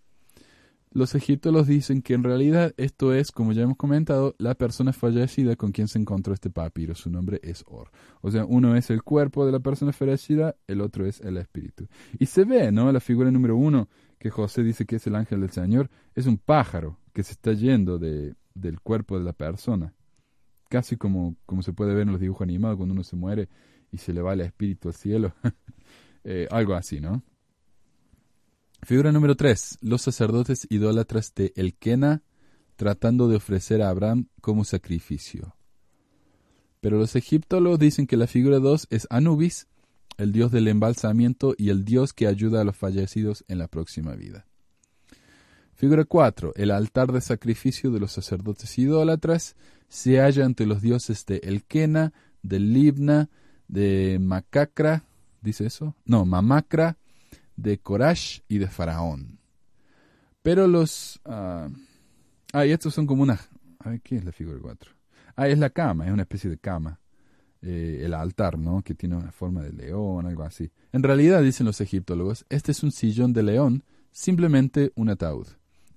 Los 0.90 1.14
egiptólogos 1.14 1.66
dicen 1.66 2.00
que 2.00 2.14
en 2.14 2.24
realidad 2.24 2.72
esto 2.78 3.12
es, 3.12 3.30
como 3.30 3.52
ya 3.52 3.64
hemos 3.64 3.76
comentado, 3.76 4.34
la 4.38 4.54
persona 4.54 4.94
fallecida 4.94 5.54
con 5.54 5.72
quien 5.72 5.86
se 5.86 5.98
encontró 5.98 6.32
este 6.32 6.48
papiro. 6.48 6.94
Su 6.94 7.10
nombre 7.10 7.40
es 7.42 7.62
Or. 7.66 7.90
O 8.22 8.30
sea, 8.30 8.46
uno 8.46 8.74
es 8.74 8.88
el 8.88 9.02
cuerpo 9.02 9.44
de 9.44 9.52
la 9.52 9.60
persona 9.60 9.92
fallecida, 9.92 10.56
el 10.66 10.80
otro 10.80 11.04
es 11.04 11.20
el 11.20 11.36
espíritu. 11.36 11.86
Y 12.18 12.24
se 12.24 12.44
ve, 12.44 12.72
¿no? 12.72 12.90
La 12.92 13.00
figura 13.00 13.30
número 13.30 13.54
uno, 13.54 13.90
que 14.18 14.30
José 14.30 14.62
dice 14.62 14.86
que 14.86 14.96
es 14.96 15.06
el 15.06 15.14
ángel 15.14 15.42
del 15.42 15.50
Señor, 15.50 15.90
es 16.14 16.24
un 16.24 16.38
pájaro 16.38 16.96
que 17.12 17.22
se 17.22 17.32
está 17.32 17.52
yendo 17.52 17.98
de, 17.98 18.34
del 18.54 18.80
cuerpo 18.80 19.18
de 19.18 19.24
la 19.26 19.34
persona. 19.34 19.92
Casi 20.70 20.96
como, 20.96 21.36
como 21.44 21.60
se 21.60 21.74
puede 21.74 21.92
ver 21.92 22.04
en 22.04 22.12
los 22.12 22.20
dibujos 22.20 22.44
animados 22.44 22.78
cuando 22.78 22.94
uno 22.94 23.04
se 23.04 23.16
muere 23.16 23.50
y 23.92 23.98
se 23.98 24.12
le 24.12 24.22
va 24.22 24.32
el 24.32 24.40
espíritu 24.42 24.88
al 24.88 24.94
cielo. 24.94 25.34
Eh, 26.22 26.46
algo 26.50 26.74
así, 26.74 27.00
¿no? 27.00 27.22
Figura 28.82 29.10
número 29.10 29.36
3. 29.36 29.78
Los 29.80 30.02
sacerdotes 30.02 30.66
idólatras 30.68 31.34
de 31.34 31.54
Elkena 31.56 32.22
tratando 32.76 33.28
de 33.28 33.36
ofrecer 33.36 33.80
a 33.80 33.88
Abraham 33.88 34.28
como 34.40 34.64
sacrificio. 34.64 35.56
Pero 36.80 36.98
los 36.98 37.14
egiptólogos 37.16 37.78
dicen 37.78 38.06
que 38.06 38.16
la 38.16 38.26
figura 38.26 38.58
2 38.58 38.86
es 38.90 39.06
Anubis, 39.10 39.68
el 40.16 40.32
dios 40.32 40.50
del 40.50 40.68
embalsamiento 40.68 41.54
y 41.56 41.70
el 41.70 41.84
dios 41.84 42.12
que 42.12 42.26
ayuda 42.26 42.60
a 42.60 42.64
los 42.64 42.76
fallecidos 42.76 43.44
en 43.48 43.58
la 43.58 43.68
próxima 43.68 44.14
vida. 44.14 44.46
Figura 45.74 46.04
4. 46.04 46.52
El 46.56 46.70
altar 46.70 47.12
de 47.12 47.20
sacrificio 47.20 47.90
de 47.90 48.00
los 48.00 48.12
sacerdotes 48.12 48.78
idólatras 48.78 49.56
se 49.88 50.18
halla 50.18 50.44
ante 50.44 50.64
los 50.66 50.80
dioses 50.80 51.26
de 51.26 51.36
Elkena, 51.44 52.12
de 52.42 52.60
Libna, 52.60 53.28
de 53.70 54.18
Macacra, 54.20 55.04
¿dice 55.40 55.66
eso? 55.66 55.94
No, 56.04 56.24
Mamacra, 56.26 56.96
de 57.56 57.78
Corash 57.78 58.40
y 58.48 58.58
de 58.58 58.66
Faraón. 58.66 59.38
Pero 60.42 60.66
los... 60.66 61.20
ah, 61.24 61.68
ah, 62.52 62.66
y 62.66 62.72
estos 62.72 62.94
son 62.94 63.06
como 63.06 63.22
una... 63.22 63.38
A 63.78 63.90
ver, 63.90 64.00
¿qué 64.00 64.16
es 64.16 64.24
la 64.24 64.32
figura 64.32 64.58
4? 64.60 64.90
Ah, 65.36 65.48
es 65.48 65.58
la 65.58 65.70
cama, 65.70 66.06
es 66.06 66.12
una 66.12 66.22
especie 66.22 66.50
de 66.50 66.58
cama. 66.58 66.98
Eh, 67.62 68.02
el 68.04 68.14
altar, 68.14 68.58
¿no? 68.58 68.82
Que 68.82 68.94
tiene 68.94 69.16
una 69.16 69.30
forma 69.32 69.62
de 69.62 69.72
león, 69.72 70.26
algo 70.26 70.42
así. 70.42 70.70
En 70.92 71.02
realidad, 71.02 71.42
dicen 71.42 71.66
los 71.66 71.80
egiptólogos, 71.80 72.46
este 72.48 72.72
es 72.72 72.82
un 72.82 72.90
sillón 72.90 73.32
de 73.32 73.42
león, 73.42 73.84
simplemente 74.10 74.92
un 74.96 75.10
ataúd. 75.10 75.46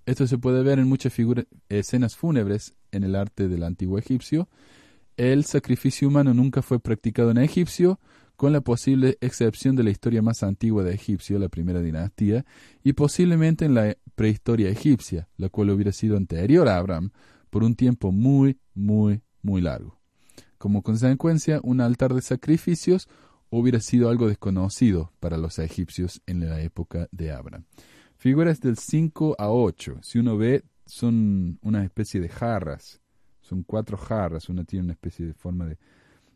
Esto 0.05 0.27
se 0.27 0.37
puede 0.37 0.61
ver 0.61 0.79
en 0.79 0.87
muchas 0.87 1.13
figuras, 1.13 1.45
escenas 1.69 2.15
fúnebres 2.17 2.73
en 2.91 3.03
el 3.03 3.15
arte 3.15 3.47
del 3.47 3.63
antiguo 3.63 3.97
egipcio. 3.97 4.49
El 5.17 5.45
sacrificio 5.45 6.07
humano 6.07 6.33
nunca 6.33 6.61
fue 6.61 6.79
practicado 6.79 7.31
en 7.31 7.37
egipcio, 7.37 7.99
con 8.35 8.51
la 8.51 8.61
posible 8.61 9.17
excepción 9.21 9.75
de 9.75 9.83
la 9.83 9.91
historia 9.91 10.21
más 10.21 10.41
antigua 10.43 10.83
de 10.83 10.93
Egipcio, 10.93 11.37
la 11.37 11.49
primera 11.49 11.81
dinastía, 11.81 12.45
y 12.83 12.93
posiblemente 12.93 13.65
en 13.65 13.75
la 13.75 13.95
prehistoria 14.15 14.69
egipcia, 14.69 15.29
la 15.37 15.49
cual 15.49 15.69
hubiera 15.69 15.91
sido 15.91 16.17
anterior 16.17 16.67
a 16.67 16.77
Abraham 16.77 17.11
por 17.49 17.63
un 17.63 17.75
tiempo 17.75 18.11
muy, 18.11 18.57
muy, 18.73 19.21
muy 19.43 19.61
largo. 19.61 19.99
Como 20.57 20.81
consecuencia, 20.81 21.59
un 21.63 21.79
altar 21.79 22.13
de 22.13 22.21
sacrificios 22.21 23.07
hubiera 23.49 23.79
sido 23.79 24.09
algo 24.09 24.27
desconocido 24.27 25.11
para 25.19 25.37
los 25.37 25.59
egipcios 25.59 26.21
en 26.25 26.39
la 26.49 26.61
época 26.61 27.07
de 27.11 27.31
Abraham. 27.31 27.65
Figuras 28.15 28.61
del 28.61 28.77
5 28.77 29.35
a 29.37 29.51
8, 29.51 29.99
si 30.01 30.17
uno 30.17 30.37
ve, 30.37 30.63
son 30.85 31.59
una 31.61 31.83
especie 31.83 32.19
de 32.19 32.29
jarras. 32.29 33.02
Son 33.43 33.63
cuatro 33.63 33.97
jarras. 33.97 34.49
Una 34.49 34.63
tiene 34.63 34.85
una 34.85 34.93
especie 34.93 35.25
de 35.25 35.33
forma 35.33 35.65
de, 35.65 35.77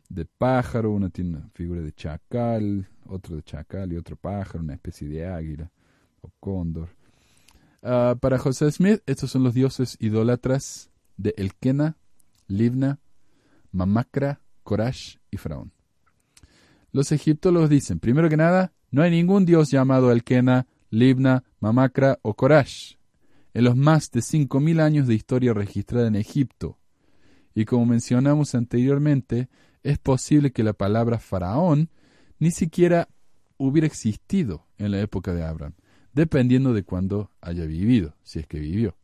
de 0.08 0.24
pájaro, 0.24 0.92
una 0.92 1.10
tiene 1.10 1.30
una 1.30 1.48
figura 1.54 1.82
de 1.82 1.92
chacal, 1.92 2.88
otro 3.06 3.36
de 3.36 3.42
chacal 3.42 3.92
y 3.92 3.96
otro 3.96 4.16
pájaro, 4.16 4.60
una 4.60 4.74
especie 4.74 5.08
de 5.08 5.26
águila 5.26 5.70
o 6.20 6.30
cóndor. 6.38 6.90
Ah, 7.82 8.16
para 8.20 8.38
José 8.38 8.70
Smith, 8.70 9.02
estos 9.06 9.30
son 9.30 9.42
los 9.42 9.54
dioses 9.54 9.96
idólatras 10.00 10.90
de 11.16 11.34
Elkena, 11.36 11.96
Libna, 12.46 13.00
Mamacra, 13.72 14.40
Corash 14.62 15.16
y 15.30 15.36
Faraón. 15.36 15.72
Los 16.92 17.12
egiptólogos 17.12 17.68
dicen, 17.68 18.00
primero 18.00 18.28
que 18.28 18.36
nada, 18.36 18.72
no 18.90 19.02
hay 19.02 19.10
ningún 19.10 19.44
dios 19.44 19.70
llamado 19.70 20.10
Elkena, 20.10 20.66
Libna, 20.90 21.44
Mamacra 21.60 22.18
o 22.22 22.34
Corash 22.34 22.98
en 23.54 23.64
los 23.64 23.76
más 23.76 24.10
de 24.10 24.20
5.000 24.20 24.80
años 24.80 25.06
de 25.08 25.14
historia 25.14 25.52
registrada 25.52 26.06
en 26.06 26.14
Egipto. 26.14 26.77
Y 27.54 27.64
como 27.64 27.86
mencionamos 27.86 28.54
anteriormente, 28.54 29.48
es 29.82 29.98
posible 29.98 30.52
que 30.52 30.62
la 30.62 30.72
palabra 30.72 31.18
faraón 31.18 31.90
ni 32.38 32.50
siquiera 32.50 33.08
hubiera 33.56 33.86
existido 33.86 34.66
en 34.78 34.92
la 34.92 35.00
época 35.00 35.34
de 35.34 35.44
Abraham, 35.44 35.74
dependiendo 36.12 36.72
de 36.72 36.84
cuándo 36.84 37.30
haya 37.40 37.64
vivido, 37.66 38.14
si 38.22 38.38
es 38.38 38.46
que 38.46 38.60
vivió. 38.60 38.96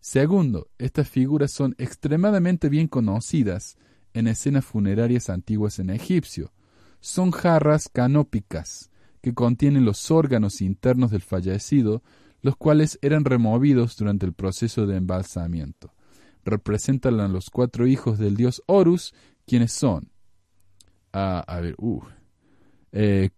Segundo, 0.00 0.68
estas 0.78 1.08
figuras 1.08 1.52
son 1.52 1.74
extremadamente 1.78 2.68
bien 2.68 2.88
conocidas 2.88 3.76
en 4.14 4.28
escenas 4.28 4.64
funerarias 4.64 5.28
antiguas 5.28 5.78
en 5.78 5.90
egipcio. 5.90 6.52
Son 7.00 7.30
jarras 7.30 7.88
canópicas 7.88 8.90
que 9.20 9.34
contienen 9.34 9.84
los 9.84 10.10
órganos 10.10 10.60
internos 10.60 11.10
del 11.10 11.22
fallecido, 11.22 12.02
los 12.40 12.56
cuales 12.56 12.98
eran 13.02 13.24
removidos 13.24 13.96
durante 13.96 14.26
el 14.26 14.32
proceso 14.32 14.86
de 14.86 14.96
embalsamiento. 14.96 15.92
Representan 16.44 17.20
a 17.20 17.28
los 17.28 17.50
cuatro 17.50 17.86
hijos 17.86 18.18
del 18.18 18.36
dios 18.36 18.62
Horus, 18.66 19.14
quienes 19.46 19.72
son, 19.72 20.10
ah, 21.12 21.44
a 21.46 21.60
ver, 21.60 21.74
uh, 21.78 22.02
eh, 22.92 23.30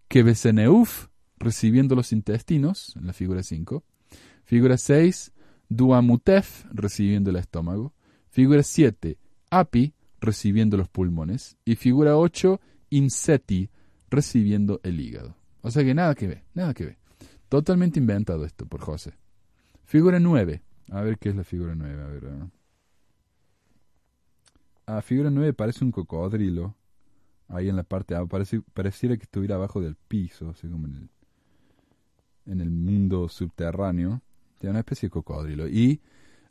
recibiendo 1.37 1.95
los 1.95 2.11
intestinos, 2.11 2.95
en 2.95 3.07
la 3.07 3.13
figura 3.13 3.43
5. 3.43 3.83
Figura 4.45 4.77
6, 4.77 5.33
Duamutef, 5.69 6.65
recibiendo 6.71 7.29
el 7.29 7.37
estómago. 7.37 7.93
Figura 8.29 8.63
7, 8.63 9.17
Api, 9.49 9.93
recibiendo 10.19 10.77
los 10.77 10.89
pulmones. 10.89 11.57
Y 11.65 11.75
figura 11.75 12.17
8, 12.17 12.59
Inseti, 12.89 13.69
recibiendo 14.09 14.79
el 14.83 14.99
hígado. 14.99 15.35
O 15.61 15.71
sea 15.71 15.83
que 15.83 15.93
nada 15.93 16.15
que 16.15 16.27
ver, 16.27 16.43
nada 16.53 16.73
que 16.73 16.85
ver. 16.85 16.97
Totalmente 17.49 17.99
inventado 17.99 18.45
esto 18.45 18.65
por 18.65 18.81
José. 18.81 19.13
Figura 19.85 20.19
9. 20.19 20.61
A 20.91 21.01
ver 21.01 21.17
qué 21.17 21.29
es 21.29 21.35
la 21.35 21.43
figura 21.43 21.75
9. 21.75 22.03
A 22.03 22.07
ver. 22.07 22.23
Ah, 24.85 25.01
figura 25.01 25.29
9 25.29 25.53
parece 25.53 25.83
un 25.83 25.91
cocodrilo. 25.91 26.75
Ahí 27.47 27.69
en 27.69 27.75
la 27.75 27.83
parte 27.83 28.15
abajo. 28.15 28.29
Parece, 28.29 28.61
pareciera 28.73 29.15
que 29.17 29.23
estuviera 29.23 29.55
abajo 29.55 29.81
del 29.81 29.95
piso, 29.95 30.49
así 30.49 30.67
como 30.67 30.87
en 30.87 30.95
el, 30.95 31.09
en 32.45 32.61
el 32.61 32.71
mundo 32.71 33.29
subterráneo. 33.29 34.21
Tiene 34.59 34.71
una 34.71 34.79
especie 34.79 35.07
de 35.07 35.11
cocodrilo. 35.11 35.67
Y 35.67 36.01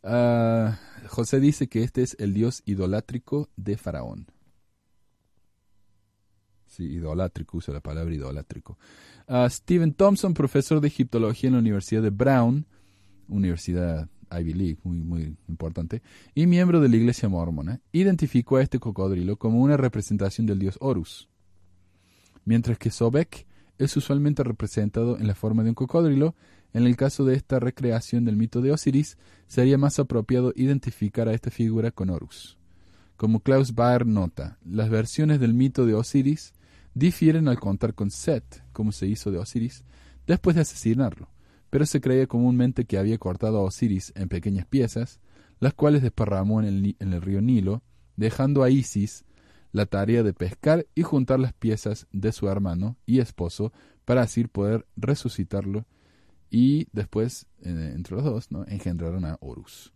ah, 0.02 0.78
José 1.08 1.40
dice 1.40 1.68
que 1.68 1.82
este 1.82 2.02
es 2.02 2.16
el 2.18 2.34
dios 2.34 2.62
idolátrico 2.64 3.48
de 3.56 3.76
Faraón. 3.76 4.26
Sí, 6.66 6.84
idolátrico, 6.84 7.58
usa 7.58 7.74
la 7.74 7.80
palabra 7.80 8.14
idolátrico. 8.14 8.78
Ah, 9.28 9.48
Stephen 9.50 9.92
Thompson, 9.92 10.32
profesor 10.32 10.80
de 10.80 10.88
egiptología 10.88 11.48
en 11.48 11.54
la 11.54 11.60
Universidad 11.60 12.02
de 12.02 12.10
Brown, 12.10 12.66
Universidad 13.28 14.08
Ivy 14.40 14.52
League, 14.54 14.78
muy, 14.84 14.98
muy 14.98 15.36
importante, 15.48 16.02
y 16.34 16.46
miembro 16.46 16.80
de 16.80 16.88
la 16.88 16.96
Iglesia 16.96 17.28
Mormona, 17.28 17.80
identificó 17.92 18.56
a 18.56 18.62
este 18.62 18.78
cocodrilo 18.78 19.36
como 19.36 19.60
una 19.60 19.76
representación 19.76 20.46
del 20.46 20.58
dios 20.58 20.76
Horus. 20.80 21.28
Mientras 22.44 22.78
que 22.78 22.90
Sobek 22.90 23.46
es 23.78 23.96
usualmente 23.96 24.42
representado 24.42 25.18
en 25.18 25.26
la 25.26 25.34
forma 25.34 25.62
de 25.62 25.70
un 25.70 25.74
cocodrilo, 25.74 26.34
en 26.72 26.86
el 26.86 26.96
caso 26.96 27.24
de 27.24 27.34
esta 27.34 27.60
recreación 27.60 28.24
del 28.24 28.36
mito 28.36 28.60
de 28.60 28.72
Osiris, 28.72 29.18
sería 29.46 29.78
más 29.78 29.98
apropiado 29.98 30.52
identificar 30.56 31.28
a 31.28 31.34
esta 31.34 31.50
figura 31.50 31.90
con 31.90 32.10
Horus. 32.10 32.58
Como 33.16 33.40
Klaus 33.40 33.74
Baer 33.74 34.06
nota, 34.06 34.58
las 34.64 34.88
versiones 34.88 35.38
del 35.38 35.54
mito 35.54 35.86
de 35.86 35.94
Osiris 35.94 36.54
difieren 36.94 37.48
al 37.48 37.60
contar 37.60 37.94
con 37.94 38.10
Set, 38.10 38.64
como 38.72 38.92
se 38.92 39.06
hizo 39.06 39.30
de 39.30 39.38
Osiris, 39.38 39.84
después 40.26 40.56
de 40.56 40.62
asesinarlo, 40.62 41.28
pero 41.72 41.86
se 41.86 42.02
creía 42.02 42.26
comúnmente 42.26 42.84
que 42.84 42.98
había 42.98 43.16
cortado 43.16 43.56
a 43.56 43.62
Osiris 43.62 44.12
en 44.14 44.28
pequeñas 44.28 44.66
piezas, 44.66 45.20
las 45.58 45.72
cuales 45.72 46.02
desparramó 46.02 46.60
en 46.60 46.94
el, 46.98 47.22
río 47.22 47.40
Nilo, 47.40 47.82
dejando 48.14 48.62
a 48.62 48.68
Isis 48.68 49.24
la 49.72 49.86
tarea 49.86 50.22
de 50.22 50.34
pescar 50.34 50.86
y 50.94 51.00
juntar 51.00 51.40
las 51.40 51.54
piezas 51.54 52.06
de 52.12 52.30
su 52.32 52.46
hermano 52.46 52.98
y 53.06 53.20
esposo 53.20 53.72
para 54.04 54.20
así 54.20 54.44
poder 54.44 54.86
resucitarlo 54.96 55.86
y 56.50 56.88
después, 56.92 57.46
entre 57.62 58.16
los 58.16 58.24
dos, 58.24 58.50
¿no? 58.52 58.66
engendraron 58.66 59.24
a 59.24 59.38
Horus. 59.40 59.94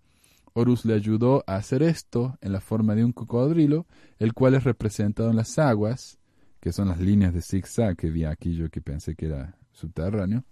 Horus 0.55 0.87
le 0.87 0.95
ayudó 0.95 1.45
a 1.47 1.57
hacer 1.57 1.83
esto 1.83 2.39
en 2.41 2.53
la 2.53 2.63
forma 2.63 2.95
de 2.95 3.05
un 3.05 3.13
cocodrilo, 3.13 3.87
el 4.19 4.33
cual 4.33 4.55
es 4.55 4.65
representado 4.65 5.29
en 5.29 5.37
las 5.37 5.59
aguas, 5.59 6.19
que 6.59 6.73
son 6.73 6.89
las 6.89 7.01
líneas 7.01 7.35
de 7.35 7.43
zigzag 7.43 7.97
que 7.99 8.09
vi 8.09 8.25
aquí 8.25 8.55
yo 8.55 8.71
que 8.71 8.81
pensé 8.81 9.15
que 9.15 9.27
era 9.27 9.59
subterráneo, 9.73 10.43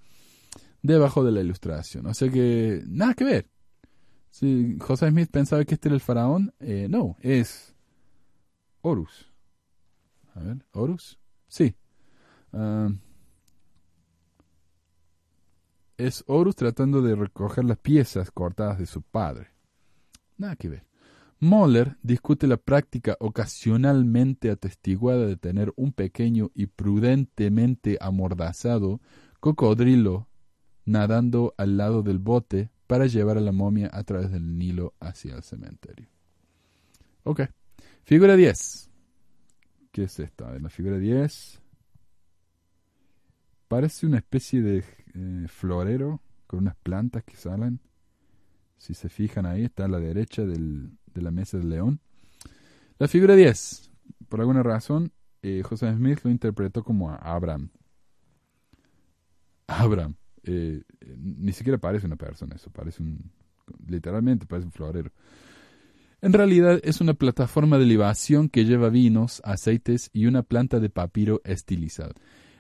debajo 0.85 1.25
de 1.25 1.33
la 1.33 1.41
ilustración. 1.41 2.07
O 2.07 2.15
sea 2.15 2.29
que 2.31 2.83
nada 2.87 3.15
que 3.15 3.25
ver. 3.25 3.51
Si 4.31 4.77
José 4.81 5.09
Smith 5.09 5.31
pensaba 5.31 5.65
que 5.65 5.75
este 5.75 5.89
era 5.89 5.95
el 5.95 6.01
faraón, 6.01 6.53
eh, 6.61 6.87
no, 6.91 7.17
es 7.21 7.75
Horus. 8.83 9.33
A 10.35 10.41
ver, 10.41 10.67
Horus. 10.73 11.19
Sí. 11.49 11.75
Ah, 12.53 12.91
es 15.97 16.25
Horus 16.27 16.57
tratando 16.57 17.01
de 17.01 17.15
recoger 17.15 17.65
las 17.65 17.79
piezas 17.79 18.31
cortadas 18.31 18.79
de 18.79 18.87
su 18.87 19.03
padre. 19.03 19.49
Nada 20.37 20.57
que 20.57 20.69
ver. 20.69 20.87
Moller 21.41 21.97
discute 22.03 22.47
la 22.47 22.57
práctica 22.57 23.17
ocasionalmente 23.21 24.51
atestiguada 24.51 25.27
de 25.27 25.37
tener 25.37 25.73
un 25.77 25.93
pequeño 25.93 26.51
y 26.55 26.67
prudentemente 26.67 27.99
amordazado 28.01 29.01
cocodrilo 29.41 30.29
nadando 30.85 31.55
al 31.57 31.77
lado 31.77 32.03
del 32.03 32.19
bote 32.19 32.71
para 32.87 33.07
llevar 33.07 33.39
a 33.39 33.41
la 33.41 33.53
momia 33.53 33.91
a 33.93 34.03
través 34.05 34.31
del 34.31 34.59
Nilo 34.59 34.95
hacia 35.01 35.35
el 35.35 35.43
cementerio. 35.43 36.09
Ok. 37.25 37.43
Figura 38.05 38.37
10. 38.37 38.91
¿Qué 39.91 40.05
es 40.05 40.19
esta? 40.19 40.55
En 40.57 40.65
la 40.65 40.69
figura 40.71 40.99
10 40.99 41.61
parece 43.69 44.07
una 44.07 44.19
especie 44.19 44.61
de 44.63 44.85
eh, 45.15 45.47
florero 45.49 46.21
con 46.47 46.61
unas 46.61 46.77
plantas 46.77 47.25
que 47.25 47.37
salen. 47.37 47.81
Si 48.77 48.95
se 48.95 49.09
fijan 49.09 49.47
ahí, 49.47 49.65
está 49.65 49.87
a 49.87 49.89
la 49.89 49.99
derecha 49.99 50.45
del- 50.45 50.91
de 51.15 51.23
la 51.23 51.31
mesa 51.31 51.57
del 51.59 51.71
león. 51.71 52.01
La 52.99 53.09
figura 53.09 53.35
10. 53.35 53.91
Por 54.29 54.41
alguna 54.41 54.63
razón, 54.63 55.13
eh, 55.43 55.63
José 55.65 55.93
Smith 55.95 56.21
lo 56.25 56.31
interpretó 56.31 56.85
como 56.85 57.11
a 57.11 57.17
Abraham. 57.17 57.71
Abraham. 59.67 60.15
Eh, 60.45 60.83
ni 61.19 61.53
siquiera 61.53 61.79
parece 61.79 62.07
una 62.07 62.17
persona 62.17 62.55
eso, 62.57 62.71
parece 62.71 63.03
un, 63.03 63.31
literalmente 63.87 64.47
parece 64.47 64.67
un 64.67 64.73
florero. 64.73 65.11
En 66.21 66.33
realidad 66.33 66.81
es 66.85 67.01
una 67.01 67.15
plataforma 67.15 67.79
de 67.79 67.85
libación 67.87 68.49
que 68.49 68.65
lleva 68.65 68.89
vinos, 68.89 69.43
aceites 69.45 70.09
y 70.13 70.27
una 70.27 70.43
planta 70.43 70.81
de 70.81 70.89
papiro 70.89 71.43
estilizado. 71.45 72.13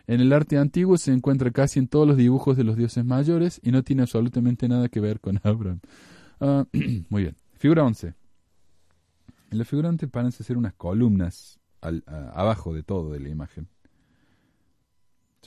En 0.07 0.20
el 0.20 0.35
arte 0.35 0.59
antiguo 0.59 0.99
se 0.99 1.12
encuentra 1.12 1.51
casi 1.51 1.78
en 1.78 1.89
todos 1.89 2.07
los 2.07 2.18
dibujos 2.18 2.59
de 2.59 2.64
los 2.64 2.76
dioses 2.76 3.07
mayores 3.07 3.61
y 3.62 3.70
no 3.72 3.82
tiene 3.82 4.03
absolutamente 4.03 4.68
nada 4.68 4.89
que 4.91 5.01
ver 5.01 5.18
con 5.20 5.41
Abraham. 5.45 5.80
Ah, 6.41 6.66
muy 7.09 7.22
bien. 7.22 7.37
Figura 7.55 7.85
11. 7.85 8.12
En 9.51 9.59
la 9.59 9.64
figura 9.64 9.89
11 9.89 10.09
parecen 10.09 10.45
ser 10.45 10.59
unas 10.59 10.74
columnas 10.74 11.59
al- 11.80 12.05
abajo 12.07 12.74
de 12.74 12.82
todo 12.82 13.12
de 13.12 13.20
la 13.20 13.30
imagen. 13.30 13.68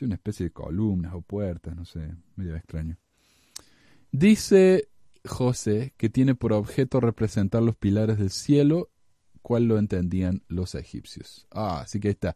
Una 0.05 0.15
especie 0.15 0.45
de 0.45 0.51
columnas 0.51 1.13
o 1.13 1.21
puertas, 1.21 1.75
no 1.75 1.85
sé, 1.85 2.13
medio 2.35 2.55
extraño. 2.55 2.97
Dice 4.11 4.89
José 5.25 5.93
que 5.97 6.09
tiene 6.09 6.35
por 6.35 6.53
objeto 6.53 6.99
representar 6.99 7.61
los 7.61 7.75
pilares 7.75 8.17
del 8.17 8.29
cielo, 8.29 8.89
cual 9.41 9.65
lo 9.65 9.77
entendían 9.77 10.43
los 10.47 10.75
egipcios. 10.75 11.47
Ah, 11.51 11.81
así 11.81 11.99
que 11.99 12.09
ahí 12.09 12.13
está. 12.13 12.35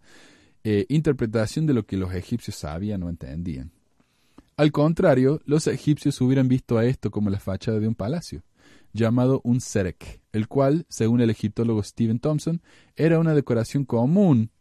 Eh, 0.63 0.85
interpretación 0.89 1.65
de 1.65 1.73
lo 1.73 1.85
que 1.85 1.97
los 1.97 2.13
egipcios 2.13 2.55
sabían 2.55 3.03
o 3.03 3.09
entendían. 3.09 3.71
Al 4.57 4.71
contrario, 4.71 5.41
los 5.45 5.65
egipcios 5.67 6.21
hubieran 6.21 6.47
visto 6.47 6.77
a 6.77 6.85
esto 6.85 7.09
como 7.09 7.29
la 7.29 7.39
fachada 7.39 7.79
de 7.79 7.87
un 7.87 7.95
palacio, 7.95 8.43
llamado 8.93 9.41
un 9.43 9.59
serek, 9.59 10.21
el 10.33 10.47
cual, 10.47 10.85
según 10.87 11.21
el 11.21 11.31
egiptólogo 11.31 11.81
Stephen 11.81 12.19
Thompson, 12.19 12.61
era 12.95 13.19
una 13.19 13.33
decoración 13.33 13.85
común 13.85 14.51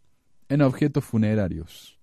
en 0.48 0.62
objetos 0.62 1.04
funerarios. 1.04 1.99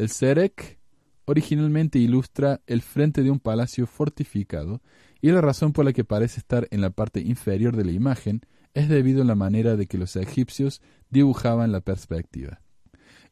El 0.00 0.08
serek 0.08 0.78
originalmente 1.26 1.98
ilustra 1.98 2.62
el 2.66 2.80
frente 2.80 3.22
de 3.22 3.30
un 3.30 3.38
palacio 3.38 3.86
fortificado 3.86 4.80
y 5.20 5.30
la 5.30 5.42
razón 5.42 5.74
por 5.74 5.84
la 5.84 5.92
que 5.92 6.04
parece 6.04 6.40
estar 6.40 6.66
en 6.70 6.80
la 6.80 6.88
parte 6.88 7.20
inferior 7.20 7.76
de 7.76 7.84
la 7.84 7.92
imagen 7.92 8.40
es 8.72 8.88
debido 8.88 9.20
a 9.20 9.26
la 9.26 9.34
manera 9.34 9.76
de 9.76 9.86
que 9.86 9.98
los 9.98 10.16
egipcios 10.16 10.80
dibujaban 11.10 11.70
la 11.70 11.82
perspectiva. 11.82 12.62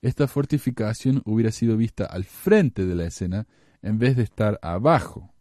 Esta 0.02 0.28
fortificación 0.28 1.22
hubiera 1.24 1.52
sido 1.52 1.78
vista 1.78 2.04
al 2.04 2.24
frente 2.24 2.84
de 2.84 2.94
la 2.94 3.06
escena 3.06 3.46
en 3.80 3.98
vez 3.98 4.14
de 4.16 4.24
estar 4.24 4.58
abajo. 4.60 5.32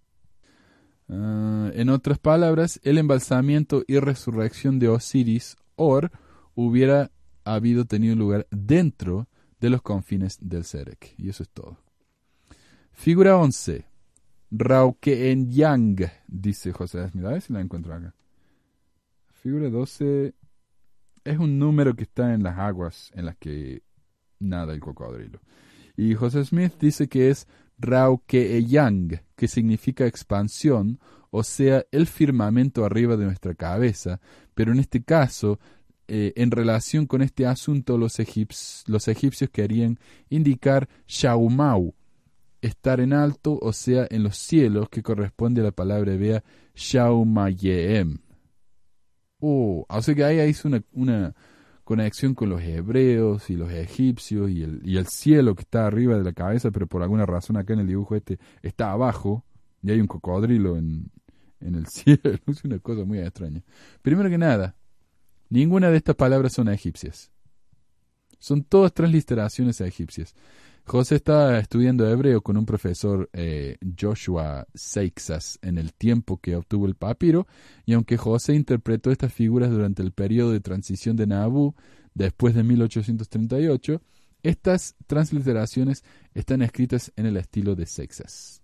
Ah, 1.09 1.71
en 1.73 1.89
otras 1.89 2.19
palabras, 2.19 2.80
el 2.84 2.97
embalsamiento 2.97 3.84
y 3.86 3.99
resurrección 3.99 4.80
de 4.80 4.88
Osiris, 4.88 5.57
Or, 5.75 6.09
hubiera 6.55 7.11
habido 7.43 7.84
tenido 7.84 8.15
lugar 8.15 8.47
dentro 8.49 9.28
de 9.59 9.69
los 9.69 9.81
confines 9.81 10.37
del 10.41 10.63
Serek. 10.63 11.15
Y 11.17 11.29
eso 11.29 11.43
es 11.43 11.49
todo. 11.49 11.77
Figura 12.91 13.37
11. 13.37 13.85
Rauke 14.49 15.35
Yang, 15.49 16.09
dice 16.27 16.71
José 16.71 17.09
Smith. 17.09 17.25
A 17.25 17.29
ver 17.29 17.41
si 17.41 17.53
la 17.53 17.61
encuentro 17.61 17.93
acá. 17.93 18.15
Figura 19.41 19.69
12 19.69 20.33
es 21.23 21.37
un 21.37 21.59
número 21.59 21.95
que 21.95 22.03
está 22.03 22.33
en 22.33 22.43
las 22.43 22.57
aguas 22.57 23.11
en 23.13 23.25
las 23.25 23.37
que 23.37 23.83
nada 24.39 24.73
el 24.73 24.79
cocodrilo. 24.79 25.41
Y 25.95 26.13
José 26.13 26.45
Smith 26.45 26.73
dice 26.79 27.07
que 27.07 27.29
es 27.29 27.47
Raukeeyang, 27.79 29.21
que 29.35 29.47
significa 29.47 30.05
expansión, 30.05 30.99
o 31.29 31.43
sea, 31.43 31.85
el 31.91 32.07
firmamento 32.07 32.85
arriba 32.85 33.17
de 33.17 33.25
nuestra 33.25 33.53
cabeza, 33.55 34.19
pero 34.53 34.71
en 34.71 34.79
este 34.79 35.03
caso, 35.03 35.59
eh, 36.07 36.33
en 36.35 36.51
relación 36.51 37.05
con 37.05 37.21
este 37.21 37.45
asunto, 37.45 37.97
los, 37.97 38.19
egipcios 38.19 39.49
querían 39.51 39.99
indicar 40.29 40.87
Shaumau, 41.07 41.93
estar 42.61 42.99
en 42.99 43.13
alto, 43.13 43.59
o 43.61 43.73
sea, 43.73 44.07
en 44.09 44.23
los 44.23 44.37
cielos, 44.37 44.89
que 44.89 45.03
corresponde 45.03 45.61
a 45.61 45.65
la 45.65 45.71
palabra 45.71 46.13
hebrea 46.13 46.43
Shaumayeem. 46.75 48.19
Oh, 49.39 49.85
o 49.87 50.01
sea 50.01 50.15
que 50.15 50.23
ahí 50.23 50.39
hizo 50.49 50.69
una, 50.93 51.35
conexión 51.83 52.33
con 52.33 52.49
los 52.49 52.61
hebreos 52.61 53.49
y 53.49 53.55
los 53.55 53.71
egipcios 53.71 54.49
y 54.49 54.63
el, 54.63 54.81
y 54.83 54.97
el 54.97 55.07
cielo 55.07 55.55
que 55.55 55.61
está 55.61 55.87
arriba 55.87 56.17
de 56.17 56.23
la 56.23 56.33
cabeza, 56.33 56.71
pero 56.71 56.87
por 56.87 57.01
alguna 57.01 57.25
razón 57.25 57.57
acá 57.57 57.73
en 57.73 57.79
el 57.79 57.87
dibujo 57.87 58.15
este 58.15 58.39
está 58.61 58.91
abajo 58.91 59.45
y 59.81 59.91
hay 59.91 60.01
un 60.01 60.07
cocodrilo 60.07 60.77
en, 60.77 61.09
en 61.59 61.75
el 61.75 61.87
cielo. 61.87 62.19
Es 62.47 62.63
una 62.63 62.79
cosa 62.79 63.05
muy 63.05 63.19
extraña. 63.19 63.63
Primero 64.01 64.29
que 64.29 64.37
nada, 64.37 64.75
ninguna 65.49 65.89
de 65.89 65.97
estas 65.97 66.15
palabras 66.15 66.53
son 66.53 66.69
egipcias. 66.69 67.31
Son 68.39 68.63
todas 68.63 68.93
transliteraciones 68.93 69.81
egipcias. 69.81 70.35
José 70.85 71.15
está 71.15 71.59
estudiando 71.59 72.07
hebreo 72.07 72.41
con 72.41 72.55
un 72.55 72.65
profesor 72.65 73.29
eh, 73.33 73.77
Joshua 73.99 74.65
Seixas 74.73 75.59
en 75.61 75.77
el 75.77 75.93
tiempo 75.93 76.37
que 76.37 76.55
obtuvo 76.55 76.85
el 76.85 76.95
papiro, 76.95 77.45
y 77.85 77.91
aunque 77.91 78.15
José 78.15 78.53
interpretó 78.53 79.11
estas 79.11 79.33
figuras 79.33 79.69
durante 79.69 80.01
el 80.01 80.13
periodo 80.13 80.51
de 80.51 80.61
transición 80.61 81.17
de 81.17 81.27
Nabu 81.27 81.75
después 82.13 82.55
de 82.55 82.63
1838, 82.63 84.01
estas 84.43 84.95
transliteraciones 85.07 86.05
están 86.33 86.61
escritas 86.61 87.11
en 87.17 87.25
el 87.25 87.35
estilo 87.35 87.75
de 87.75 87.85
Seixas. 87.85 88.61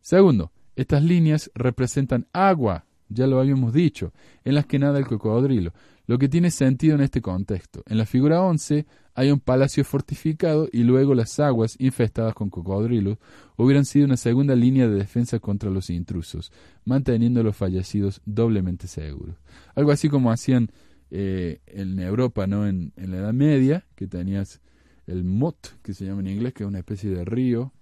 Segundo, 0.00 0.52
estas 0.76 1.02
líneas 1.02 1.50
representan 1.54 2.28
agua, 2.32 2.86
ya 3.12 3.26
lo 3.26 3.40
habíamos 3.40 3.72
dicho, 3.72 4.12
en 4.44 4.54
las 4.54 4.66
que 4.66 4.78
nada 4.78 4.98
el 4.98 5.06
cocodrilo, 5.06 5.72
lo 6.06 6.18
que 6.18 6.28
tiene 6.28 6.50
sentido 6.50 6.94
en 6.94 7.02
este 7.02 7.20
contexto. 7.20 7.82
En 7.86 7.98
la 7.98 8.06
figura 8.06 8.42
11 8.42 8.86
hay 9.14 9.30
un 9.30 9.40
palacio 9.40 9.84
fortificado 9.84 10.68
y 10.72 10.82
luego 10.82 11.14
las 11.14 11.38
aguas 11.38 11.76
infestadas 11.78 12.34
con 12.34 12.50
cocodrilos 12.50 13.18
hubieran 13.56 13.84
sido 13.84 14.06
una 14.06 14.16
segunda 14.16 14.54
línea 14.54 14.88
de 14.88 14.96
defensa 14.96 15.38
contra 15.38 15.70
los 15.70 15.90
intrusos, 15.90 16.52
manteniendo 16.84 17.40
a 17.40 17.44
los 17.44 17.56
fallecidos 17.56 18.20
doblemente 18.24 18.88
seguros. 18.88 19.36
Algo 19.74 19.92
así 19.92 20.08
como 20.08 20.30
hacían 20.30 20.70
eh, 21.10 21.60
en 21.66 21.98
Europa, 22.00 22.46
¿no? 22.46 22.66
En, 22.66 22.92
en 22.96 23.10
la 23.10 23.18
Edad 23.18 23.34
Media, 23.34 23.86
que 23.94 24.06
tenías 24.06 24.60
el 25.06 25.24
mot, 25.24 25.78
que 25.82 25.94
se 25.94 26.06
llama 26.06 26.20
en 26.20 26.28
inglés, 26.28 26.54
que 26.54 26.64
es 26.64 26.68
una 26.68 26.78
especie 26.78 27.10
de 27.10 27.24
río 27.24 27.72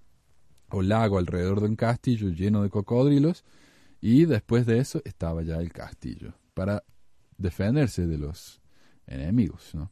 o 0.70 0.82
lago 0.82 1.18
alrededor 1.18 1.60
de 1.60 1.68
un 1.68 1.76
castillo 1.76 2.28
lleno 2.30 2.62
de 2.62 2.70
cocodrilos, 2.70 3.44
y 4.00 4.24
después 4.24 4.66
de 4.66 4.78
eso 4.78 5.00
estaba 5.04 5.42
ya 5.42 5.56
el 5.56 5.72
castillo, 5.72 6.34
para 6.54 6.82
defenderse 7.36 8.06
de 8.06 8.18
los 8.18 8.60
enemigos, 9.06 9.74
¿no? 9.74 9.90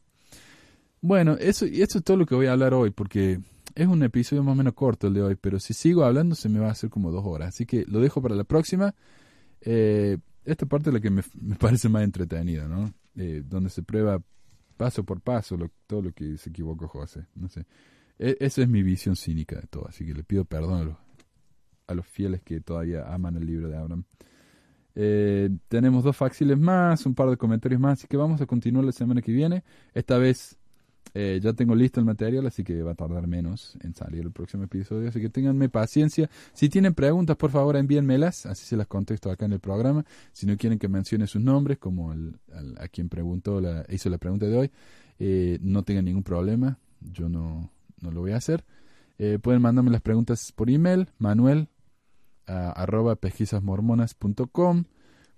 Bueno, 1.01 1.33
eso, 1.39 1.65
y 1.65 1.81
eso 1.81 1.99
es 1.99 2.03
todo 2.03 2.17
lo 2.17 2.25
que 2.25 2.35
voy 2.35 2.47
a 2.47 2.51
hablar 2.51 2.73
hoy, 2.73 2.91
porque 2.91 3.39
es 3.75 3.87
un 3.87 4.03
episodio 4.03 4.43
más 4.43 4.53
o 4.53 4.55
menos 4.55 4.73
corto 4.73 5.07
el 5.07 5.13
de 5.13 5.21
hoy, 5.21 5.35
pero 5.35 5.59
si 5.59 5.73
sigo 5.73 6.03
hablando 6.03 6.35
se 6.35 6.49
me 6.49 6.59
va 6.59 6.67
a 6.67 6.71
hacer 6.71 6.89
como 6.89 7.11
dos 7.11 7.23
horas, 7.25 7.49
así 7.49 7.65
que 7.65 7.85
lo 7.87 7.99
dejo 8.01 8.21
para 8.21 8.35
la 8.35 8.43
próxima. 8.43 8.93
Eh, 9.61 10.17
esta 10.45 10.65
parte 10.65 10.89
es 10.89 10.93
la 10.93 10.99
que 10.99 11.09
me, 11.09 11.21
me 11.41 11.55
parece 11.55 11.87
más 11.89 12.03
entretenida, 12.03 12.67
¿no? 12.67 12.93
Eh, 13.15 13.43
donde 13.45 13.69
se 13.69 13.83
prueba 13.83 14.21
paso 14.77 15.03
por 15.03 15.21
paso 15.21 15.57
lo- 15.57 15.71
todo 15.87 16.01
lo 16.01 16.11
que 16.11 16.37
se 16.37 16.49
equivocó 16.49 16.87
José, 16.87 17.25
no 17.35 17.47
sé. 17.49 17.65
E- 18.17 18.37
esa 18.39 18.61
es 18.61 18.67
mi 18.67 18.83
visión 18.83 19.15
cínica 19.15 19.55
de 19.59 19.67
todo, 19.67 19.87
así 19.87 20.05
que 20.05 20.13
le 20.13 20.23
pido 20.23 20.43
perdón 20.45 20.97
a 21.89 21.93
los 21.95 22.05
fieles 22.05 22.41
que 22.41 22.61
todavía 22.61 23.13
aman 23.13 23.35
el 23.35 23.45
libro 23.45 23.67
de 23.67 23.77
Abraham. 23.77 24.03
Eh, 24.95 25.49
tenemos 25.67 26.03
dos 26.03 26.15
faxiles 26.17 26.57
más, 26.59 27.05
un 27.05 27.15
par 27.15 27.29
de 27.29 27.37
comentarios 27.37 27.79
más, 27.79 27.99
así 27.99 28.07
que 28.07 28.17
vamos 28.17 28.41
a 28.41 28.45
continuar 28.45 28.85
la 28.85 28.91
semana 28.91 29.21
que 29.21 29.31
viene. 29.31 29.63
Esta 29.93 30.17
vez 30.17 30.57
eh, 31.13 31.39
ya 31.41 31.53
tengo 31.53 31.73
listo 31.73 31.99
el 31.99 32.05
material, 32.05 32.45
así 32.47 32.63
que 32.63 32.83
va 32.83 32.91
a 32.91 32.95
tardar 32.95 33.25
menos 33.25 33.77
en 33.81 33.95
salir 33.95 34.21
el 34.21 34.31
próximo 34.31 34.63
episodio, 34.63 35.09
así 35.09 35.21
que 35.21 35.29
ténganme 35.29 35.69
paciencia. 35.69 36.29
Si 36.53 36.69
tienen 36.69 36.93
preguntas, 36.93 37.37
por 37.37 37.49
favor 37.49 37.77
envíenmelas, 37.77 38.45
así 38.45 38.65
se 38.65 38.75
las 38.77 38.87
contesto 38.87 39.31
acá 39.31 39.45
en 39.45 39.53
el 39.53 39.59
programa. 39.59 40.05
Si 40.33 40.45
no 40.45 40.57
quieren 40.57 40.77
que 40.77 40.87
mencione 40.87 41.27
sus 41.27 41.41
nombres, 41.41 41.77
como 41.77 42.11
al- 42.11 42.39
a 42.77 42.87
quien 42.89 43.09
preguntó 43.09 43.61
hizo 43.89 44.09
la 44.09 44.17
pregunta 44.17 44.47
de 44.47 44.57
hoy, 44.57 44.71
eh, 45.17 45.59
no 45.61 45.83
tengan 45.83 46.05
ningún 46.05 46.23
problema, 46.23 46.77
yo 46.99 47.29
no, 47.29 47.71
no 48.01 48.11
lo 48.11 48.21
voy 48.21 48.31
a 48.31 48.37
hacer. 48.37 48.63
Pueden 49.41 49.61
mandarme 49.61 49.91
las 49.91 50.01
preguntas 50.01 50.53
por 50.55 50.69
email, 50.69 51.09
manuel 51.17 51.67
arroba 52.49 53.15
pesquisasmormonas.com. 53.15 54.83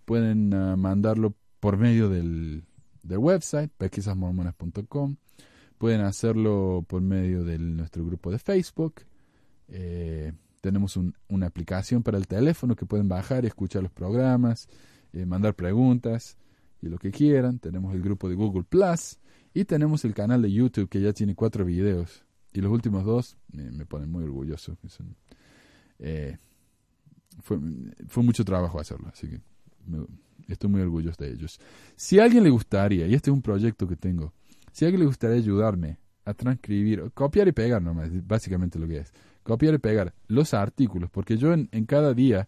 Pueden 0.05 0.53
ah, 0.53 0.76
mandarlo 0.76 1.36
por 1.59 1.78
medio 1.78 2.09
del, 2.09 2.64
del 3.03 3.18
website, 3.18 3.72
pesquisasmormonas.com. 3.78 5.16
Pueden 5.78 6.01
hacerlo 6.01 6.86
por 6.88 7.01
medio 7.01 7.43
de 7.43 7.57
nuestro 7.59 8.05
grupo 8.05 8.32
de 8.32 8.39
Facebook. 8.39 9.01
Eh, 9.68 10.34
tenemos 10.62 10.95
un- 10.97 11.16
una 11.28 11.47
aplicación 11.47 12.03
para 12.03 12.18
el 12.18 12.28
teléfono 12.28 12.76
que 12.76 12.86
pueden 12.86 13.07
bajar 13.07 13.43
y 13.43 13.47
escuchar 13.47 13.82
los 13.84 13.91
programas, 13.91 14.68
eh, 15.14 15.26
mandar 15.26 15.55
preguntas 15.55 16.38
y 16.82 16.88
lo 16.88 16.97
que 16.97 17.12
quieran. 17.12 17.57
Tenemos 17.59 17.95
el 17.95 18.01
grupo 18.01 18.30
de 18.30 18.36
Google 18.36 18.64
Plus 18.64 19.18
y 19.53 19.66
tenemos 19.66 20.05
el 20.05 20.14
canal 20.14 20.41
de 20.41 20.51
YouTube 20.51 20.88
que 20.89 21.01
ya 21.01 21.14
tiene 21.14 21.36
cuatro 21.36 21.66
videos. 21.66 22.24
Y 22.53 22.62
los 22.62 22.72
últimos 22.72 23.05
dos 23.05 23.38
eh, 23.57 23.70
me 23.74 23.86
ponen 23.86 24.12
muy 24.12 24.24
orgulloso. 24.24 24.78
son, 24.88 25.16
eh, 25.99 26.38
fue, 27.41 27.59
fue 28.07 28.23
mucho 28.23 28.43
trabajo 28.45 28.79
hacerlo, 28.79 29.09
así 29.11 29.27
que 29.29 29.41
me- 29.87 30.05
estoy 30.47 30.69
muy 30.69 30.81
orgulloso 30.81 31.23
de 31.23 31.31
ellos. 31.31 31.59
Si 31.95 32.19
alguien 32.19 32.43
le 32.43 32.49
gustaría, 32.49 33.07
y 33.07 33.13
este 33.13 33.29
es 33.29 33.33
un 33.33 33.41
proyecto 33.41 33.87
que 33.87 33.95
tengo, 33.95 34.33
si 34.71 34.85
alguien 34.85 35.01
le 35.01 35.05
gustaría 35.07 35.37
ayudarme 35.37 35.97
a 36.25 36.33
transcribir, 36.33 37.11
copiar 37.13 37.47
y 37.47 37.51
pegar 37.51 37.81
nomás, 37.81 38.09
básicamente 38.27 38.77
lo 38.79 38.87
que 38.87 38.99
es, 38.99 39.13
copiar 39.43 39.73
y 39.73 39.77
pegar 39.79 40.13
los 40.27 40.53
artículos, 40.53 41.09
porque 41.09 41.37
yo 41.37 41.53
en, 41.53 41.67
en 41.71 41.85
cada 41.85 42.13
día 42.13 42.47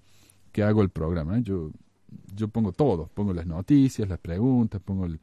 que 0.51 0.63
hago 0.63 0.81
el 0.81 0.89
programa, 0.89 1.39
yo, 1.39 1.71
yo 2.35 2.47
pongo 2.47 2.71
todo, 2.71 3.09
pongo 3.13 3.33
las 3.33 3.47
noticias, 3.47 4.07
las 4.07 4.19
preguntas, 4.19 4.81
pongo 4.83 5.05
el, 5.05 5.19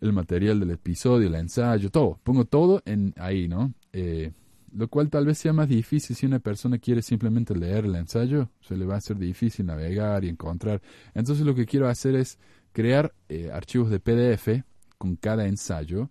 el 0.00 0.12
material 0.12 0.60
del 0.60 0.70
episodio, 0.70 1.28
el 1.28 1.34
ensayo, 1.34 1.90
todo, 1.90 2.18
pongo 2.22 2.44
todo 2.46 2.82
en 2.86 3.12
ahí, 3.18 3.48
¿no? 3.48 3.74
Eh, 3.92 4.32
lo 4.72 4.88
cual 4.88 5.10
tal 5.10 5.26
vez 5.26 5.38
sea 5.38 5.52
más 5.52 5.68
difícil 5.68 6.16
si 6.16 6.26
una 6.26 6.38
persona 6.38 6.78
quiere 6.78 7.02
simplemente 7.02 7.56
leer 7.56 7.84
el 7.84 7.94
ensayo, 7.96 8.50
se 8.60 8.76
le 8.76 8.86
va 8.86 8.94
a 8.94 8.98
hacer 8.98 9.18
difícil 9.18 9.66
navegar 9.66 10.24
y 10.24 10.28
encontrar. 10.28 10.80
Entonces 11.14 11.44
lo 11.44 11.54
que 11.54 11.66
quiero 11.66 11.88
hacer 11.88 12.14
es 12.14 12.38
crear 12.72 13.12
eh, 13.28 13.50
archivos 13.52 13.90
de 13.90 14.00
PDF 14.00 14.64
con 14.98 15.16
cada 15.16 15.46
ensayo 15.46 16.10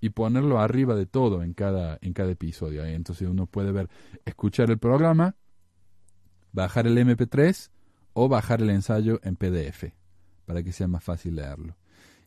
y 0.00 0.10
ponerlo 0.10 0.60
arriba 0.60 0.94
de 0.94 1.06
todo 1.06 1.42
en 1.42 1.54
cada, 1.54 1.98
en 2.02 2.12
cada 2.12 2.32
episodio. 2.32 2.84
Entonces 2.84 3.28
uno 3.28 3.46
puede 3.46 3.72
ver, 3.72 3.88
escuchar 4.24 4.70
el 4.70 4.78
programa, 4.78 5.36
bajar 6.52 6.86
el 6.86 6.98
MP3 6.98 7.70
o 8.12 8.28
bajar 8.28 8.60
el 8.60 8.70
ensayo 8.70 9.20
en 9.22 9.36
PDF 9.36 9.92
para 10.46 10.62
que 10.62 10.72
sea 10.72 10.88
más 10.88 11.02
fácil 11.02 11.36
leerlo. 11.36 11.76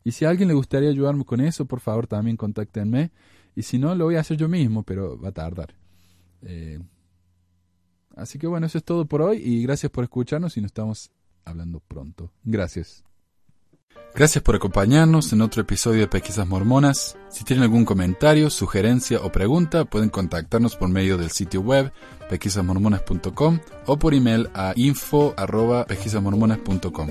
Y 0.04 0.12
si 0.12 0.24
a 0.24 0.30
alguien 0.30 0.48
le 0.48 0.54
gustaría 0.54 0.88
ayudarme 0.88 1.24
con 1.24 1.40
eso, 1.40 1.66
por 1.66 1.80
favor 1.80 2.06
también 2.06 2.36
contáctenme. 2.36 3.10
Y 3.58 3.64
si 3.64 3.76
no, 3.76 3.92
lo 3.96 4.04
voy 4.04 4.14
a 4.14 4.20
hacer 4.20 4.36
yo 4.36 4.48
mismo, 4.48 4.84
pero 4.84 5.20
va 5.20 5.30
a 5.30 5.32
tardar. 5.32 5.74
Eh, 6.42 6.78
así 8.14 8.38
que 8.38 8.46
bueno, 8.46 8.68
eso 8.68 8.78
es 8.78 8.84
todo 8.84 9.06
por 9.06 9.20
hoy 9.20 9.38
y 9.38 9.64
gracias 9.64 9.90
por 9.90 10.04
escucharnos 10.04 10.56
y 10.56 10.60
nos 10.60 10.68
estamos 10.68 11.10
hablando 11.44 11.80
pronto. 11.80 12.30
Gracias. 12.44 13.02
Gracias 14.14 14.44
por 14.44 14.54
acompañarnos 14.54 15.32
en 15.32 15.40
otro 15.40 15.62
episodio 15.62 16.02
de 16.02 16.06
Pesquisas 16.06 16.46
Mormonas. 16.46 17.18
Si 17.30 17.42
tienen 17.42 17.64
algún 17.64 17.84
comentario, 17.84 18.48
sugerencia 18.48 19.18
o 19.22 19.32
pregunta, 19.32 19.86
pueden 19.86 20.10
contactarnos 20.10 20.76
por 20.76 20.88
medio 20.88 21.18
del 21.18 21.32
sitio 21.32 21.60
web 21.60 21.92
pesquisasmormonas.com 22.30 23.58
o 23.86 23.98
por 23.98 24.14
email 24.14 24.48
a 24.54 24.72
info@pesquisasmormonas.com. 24.76 27.10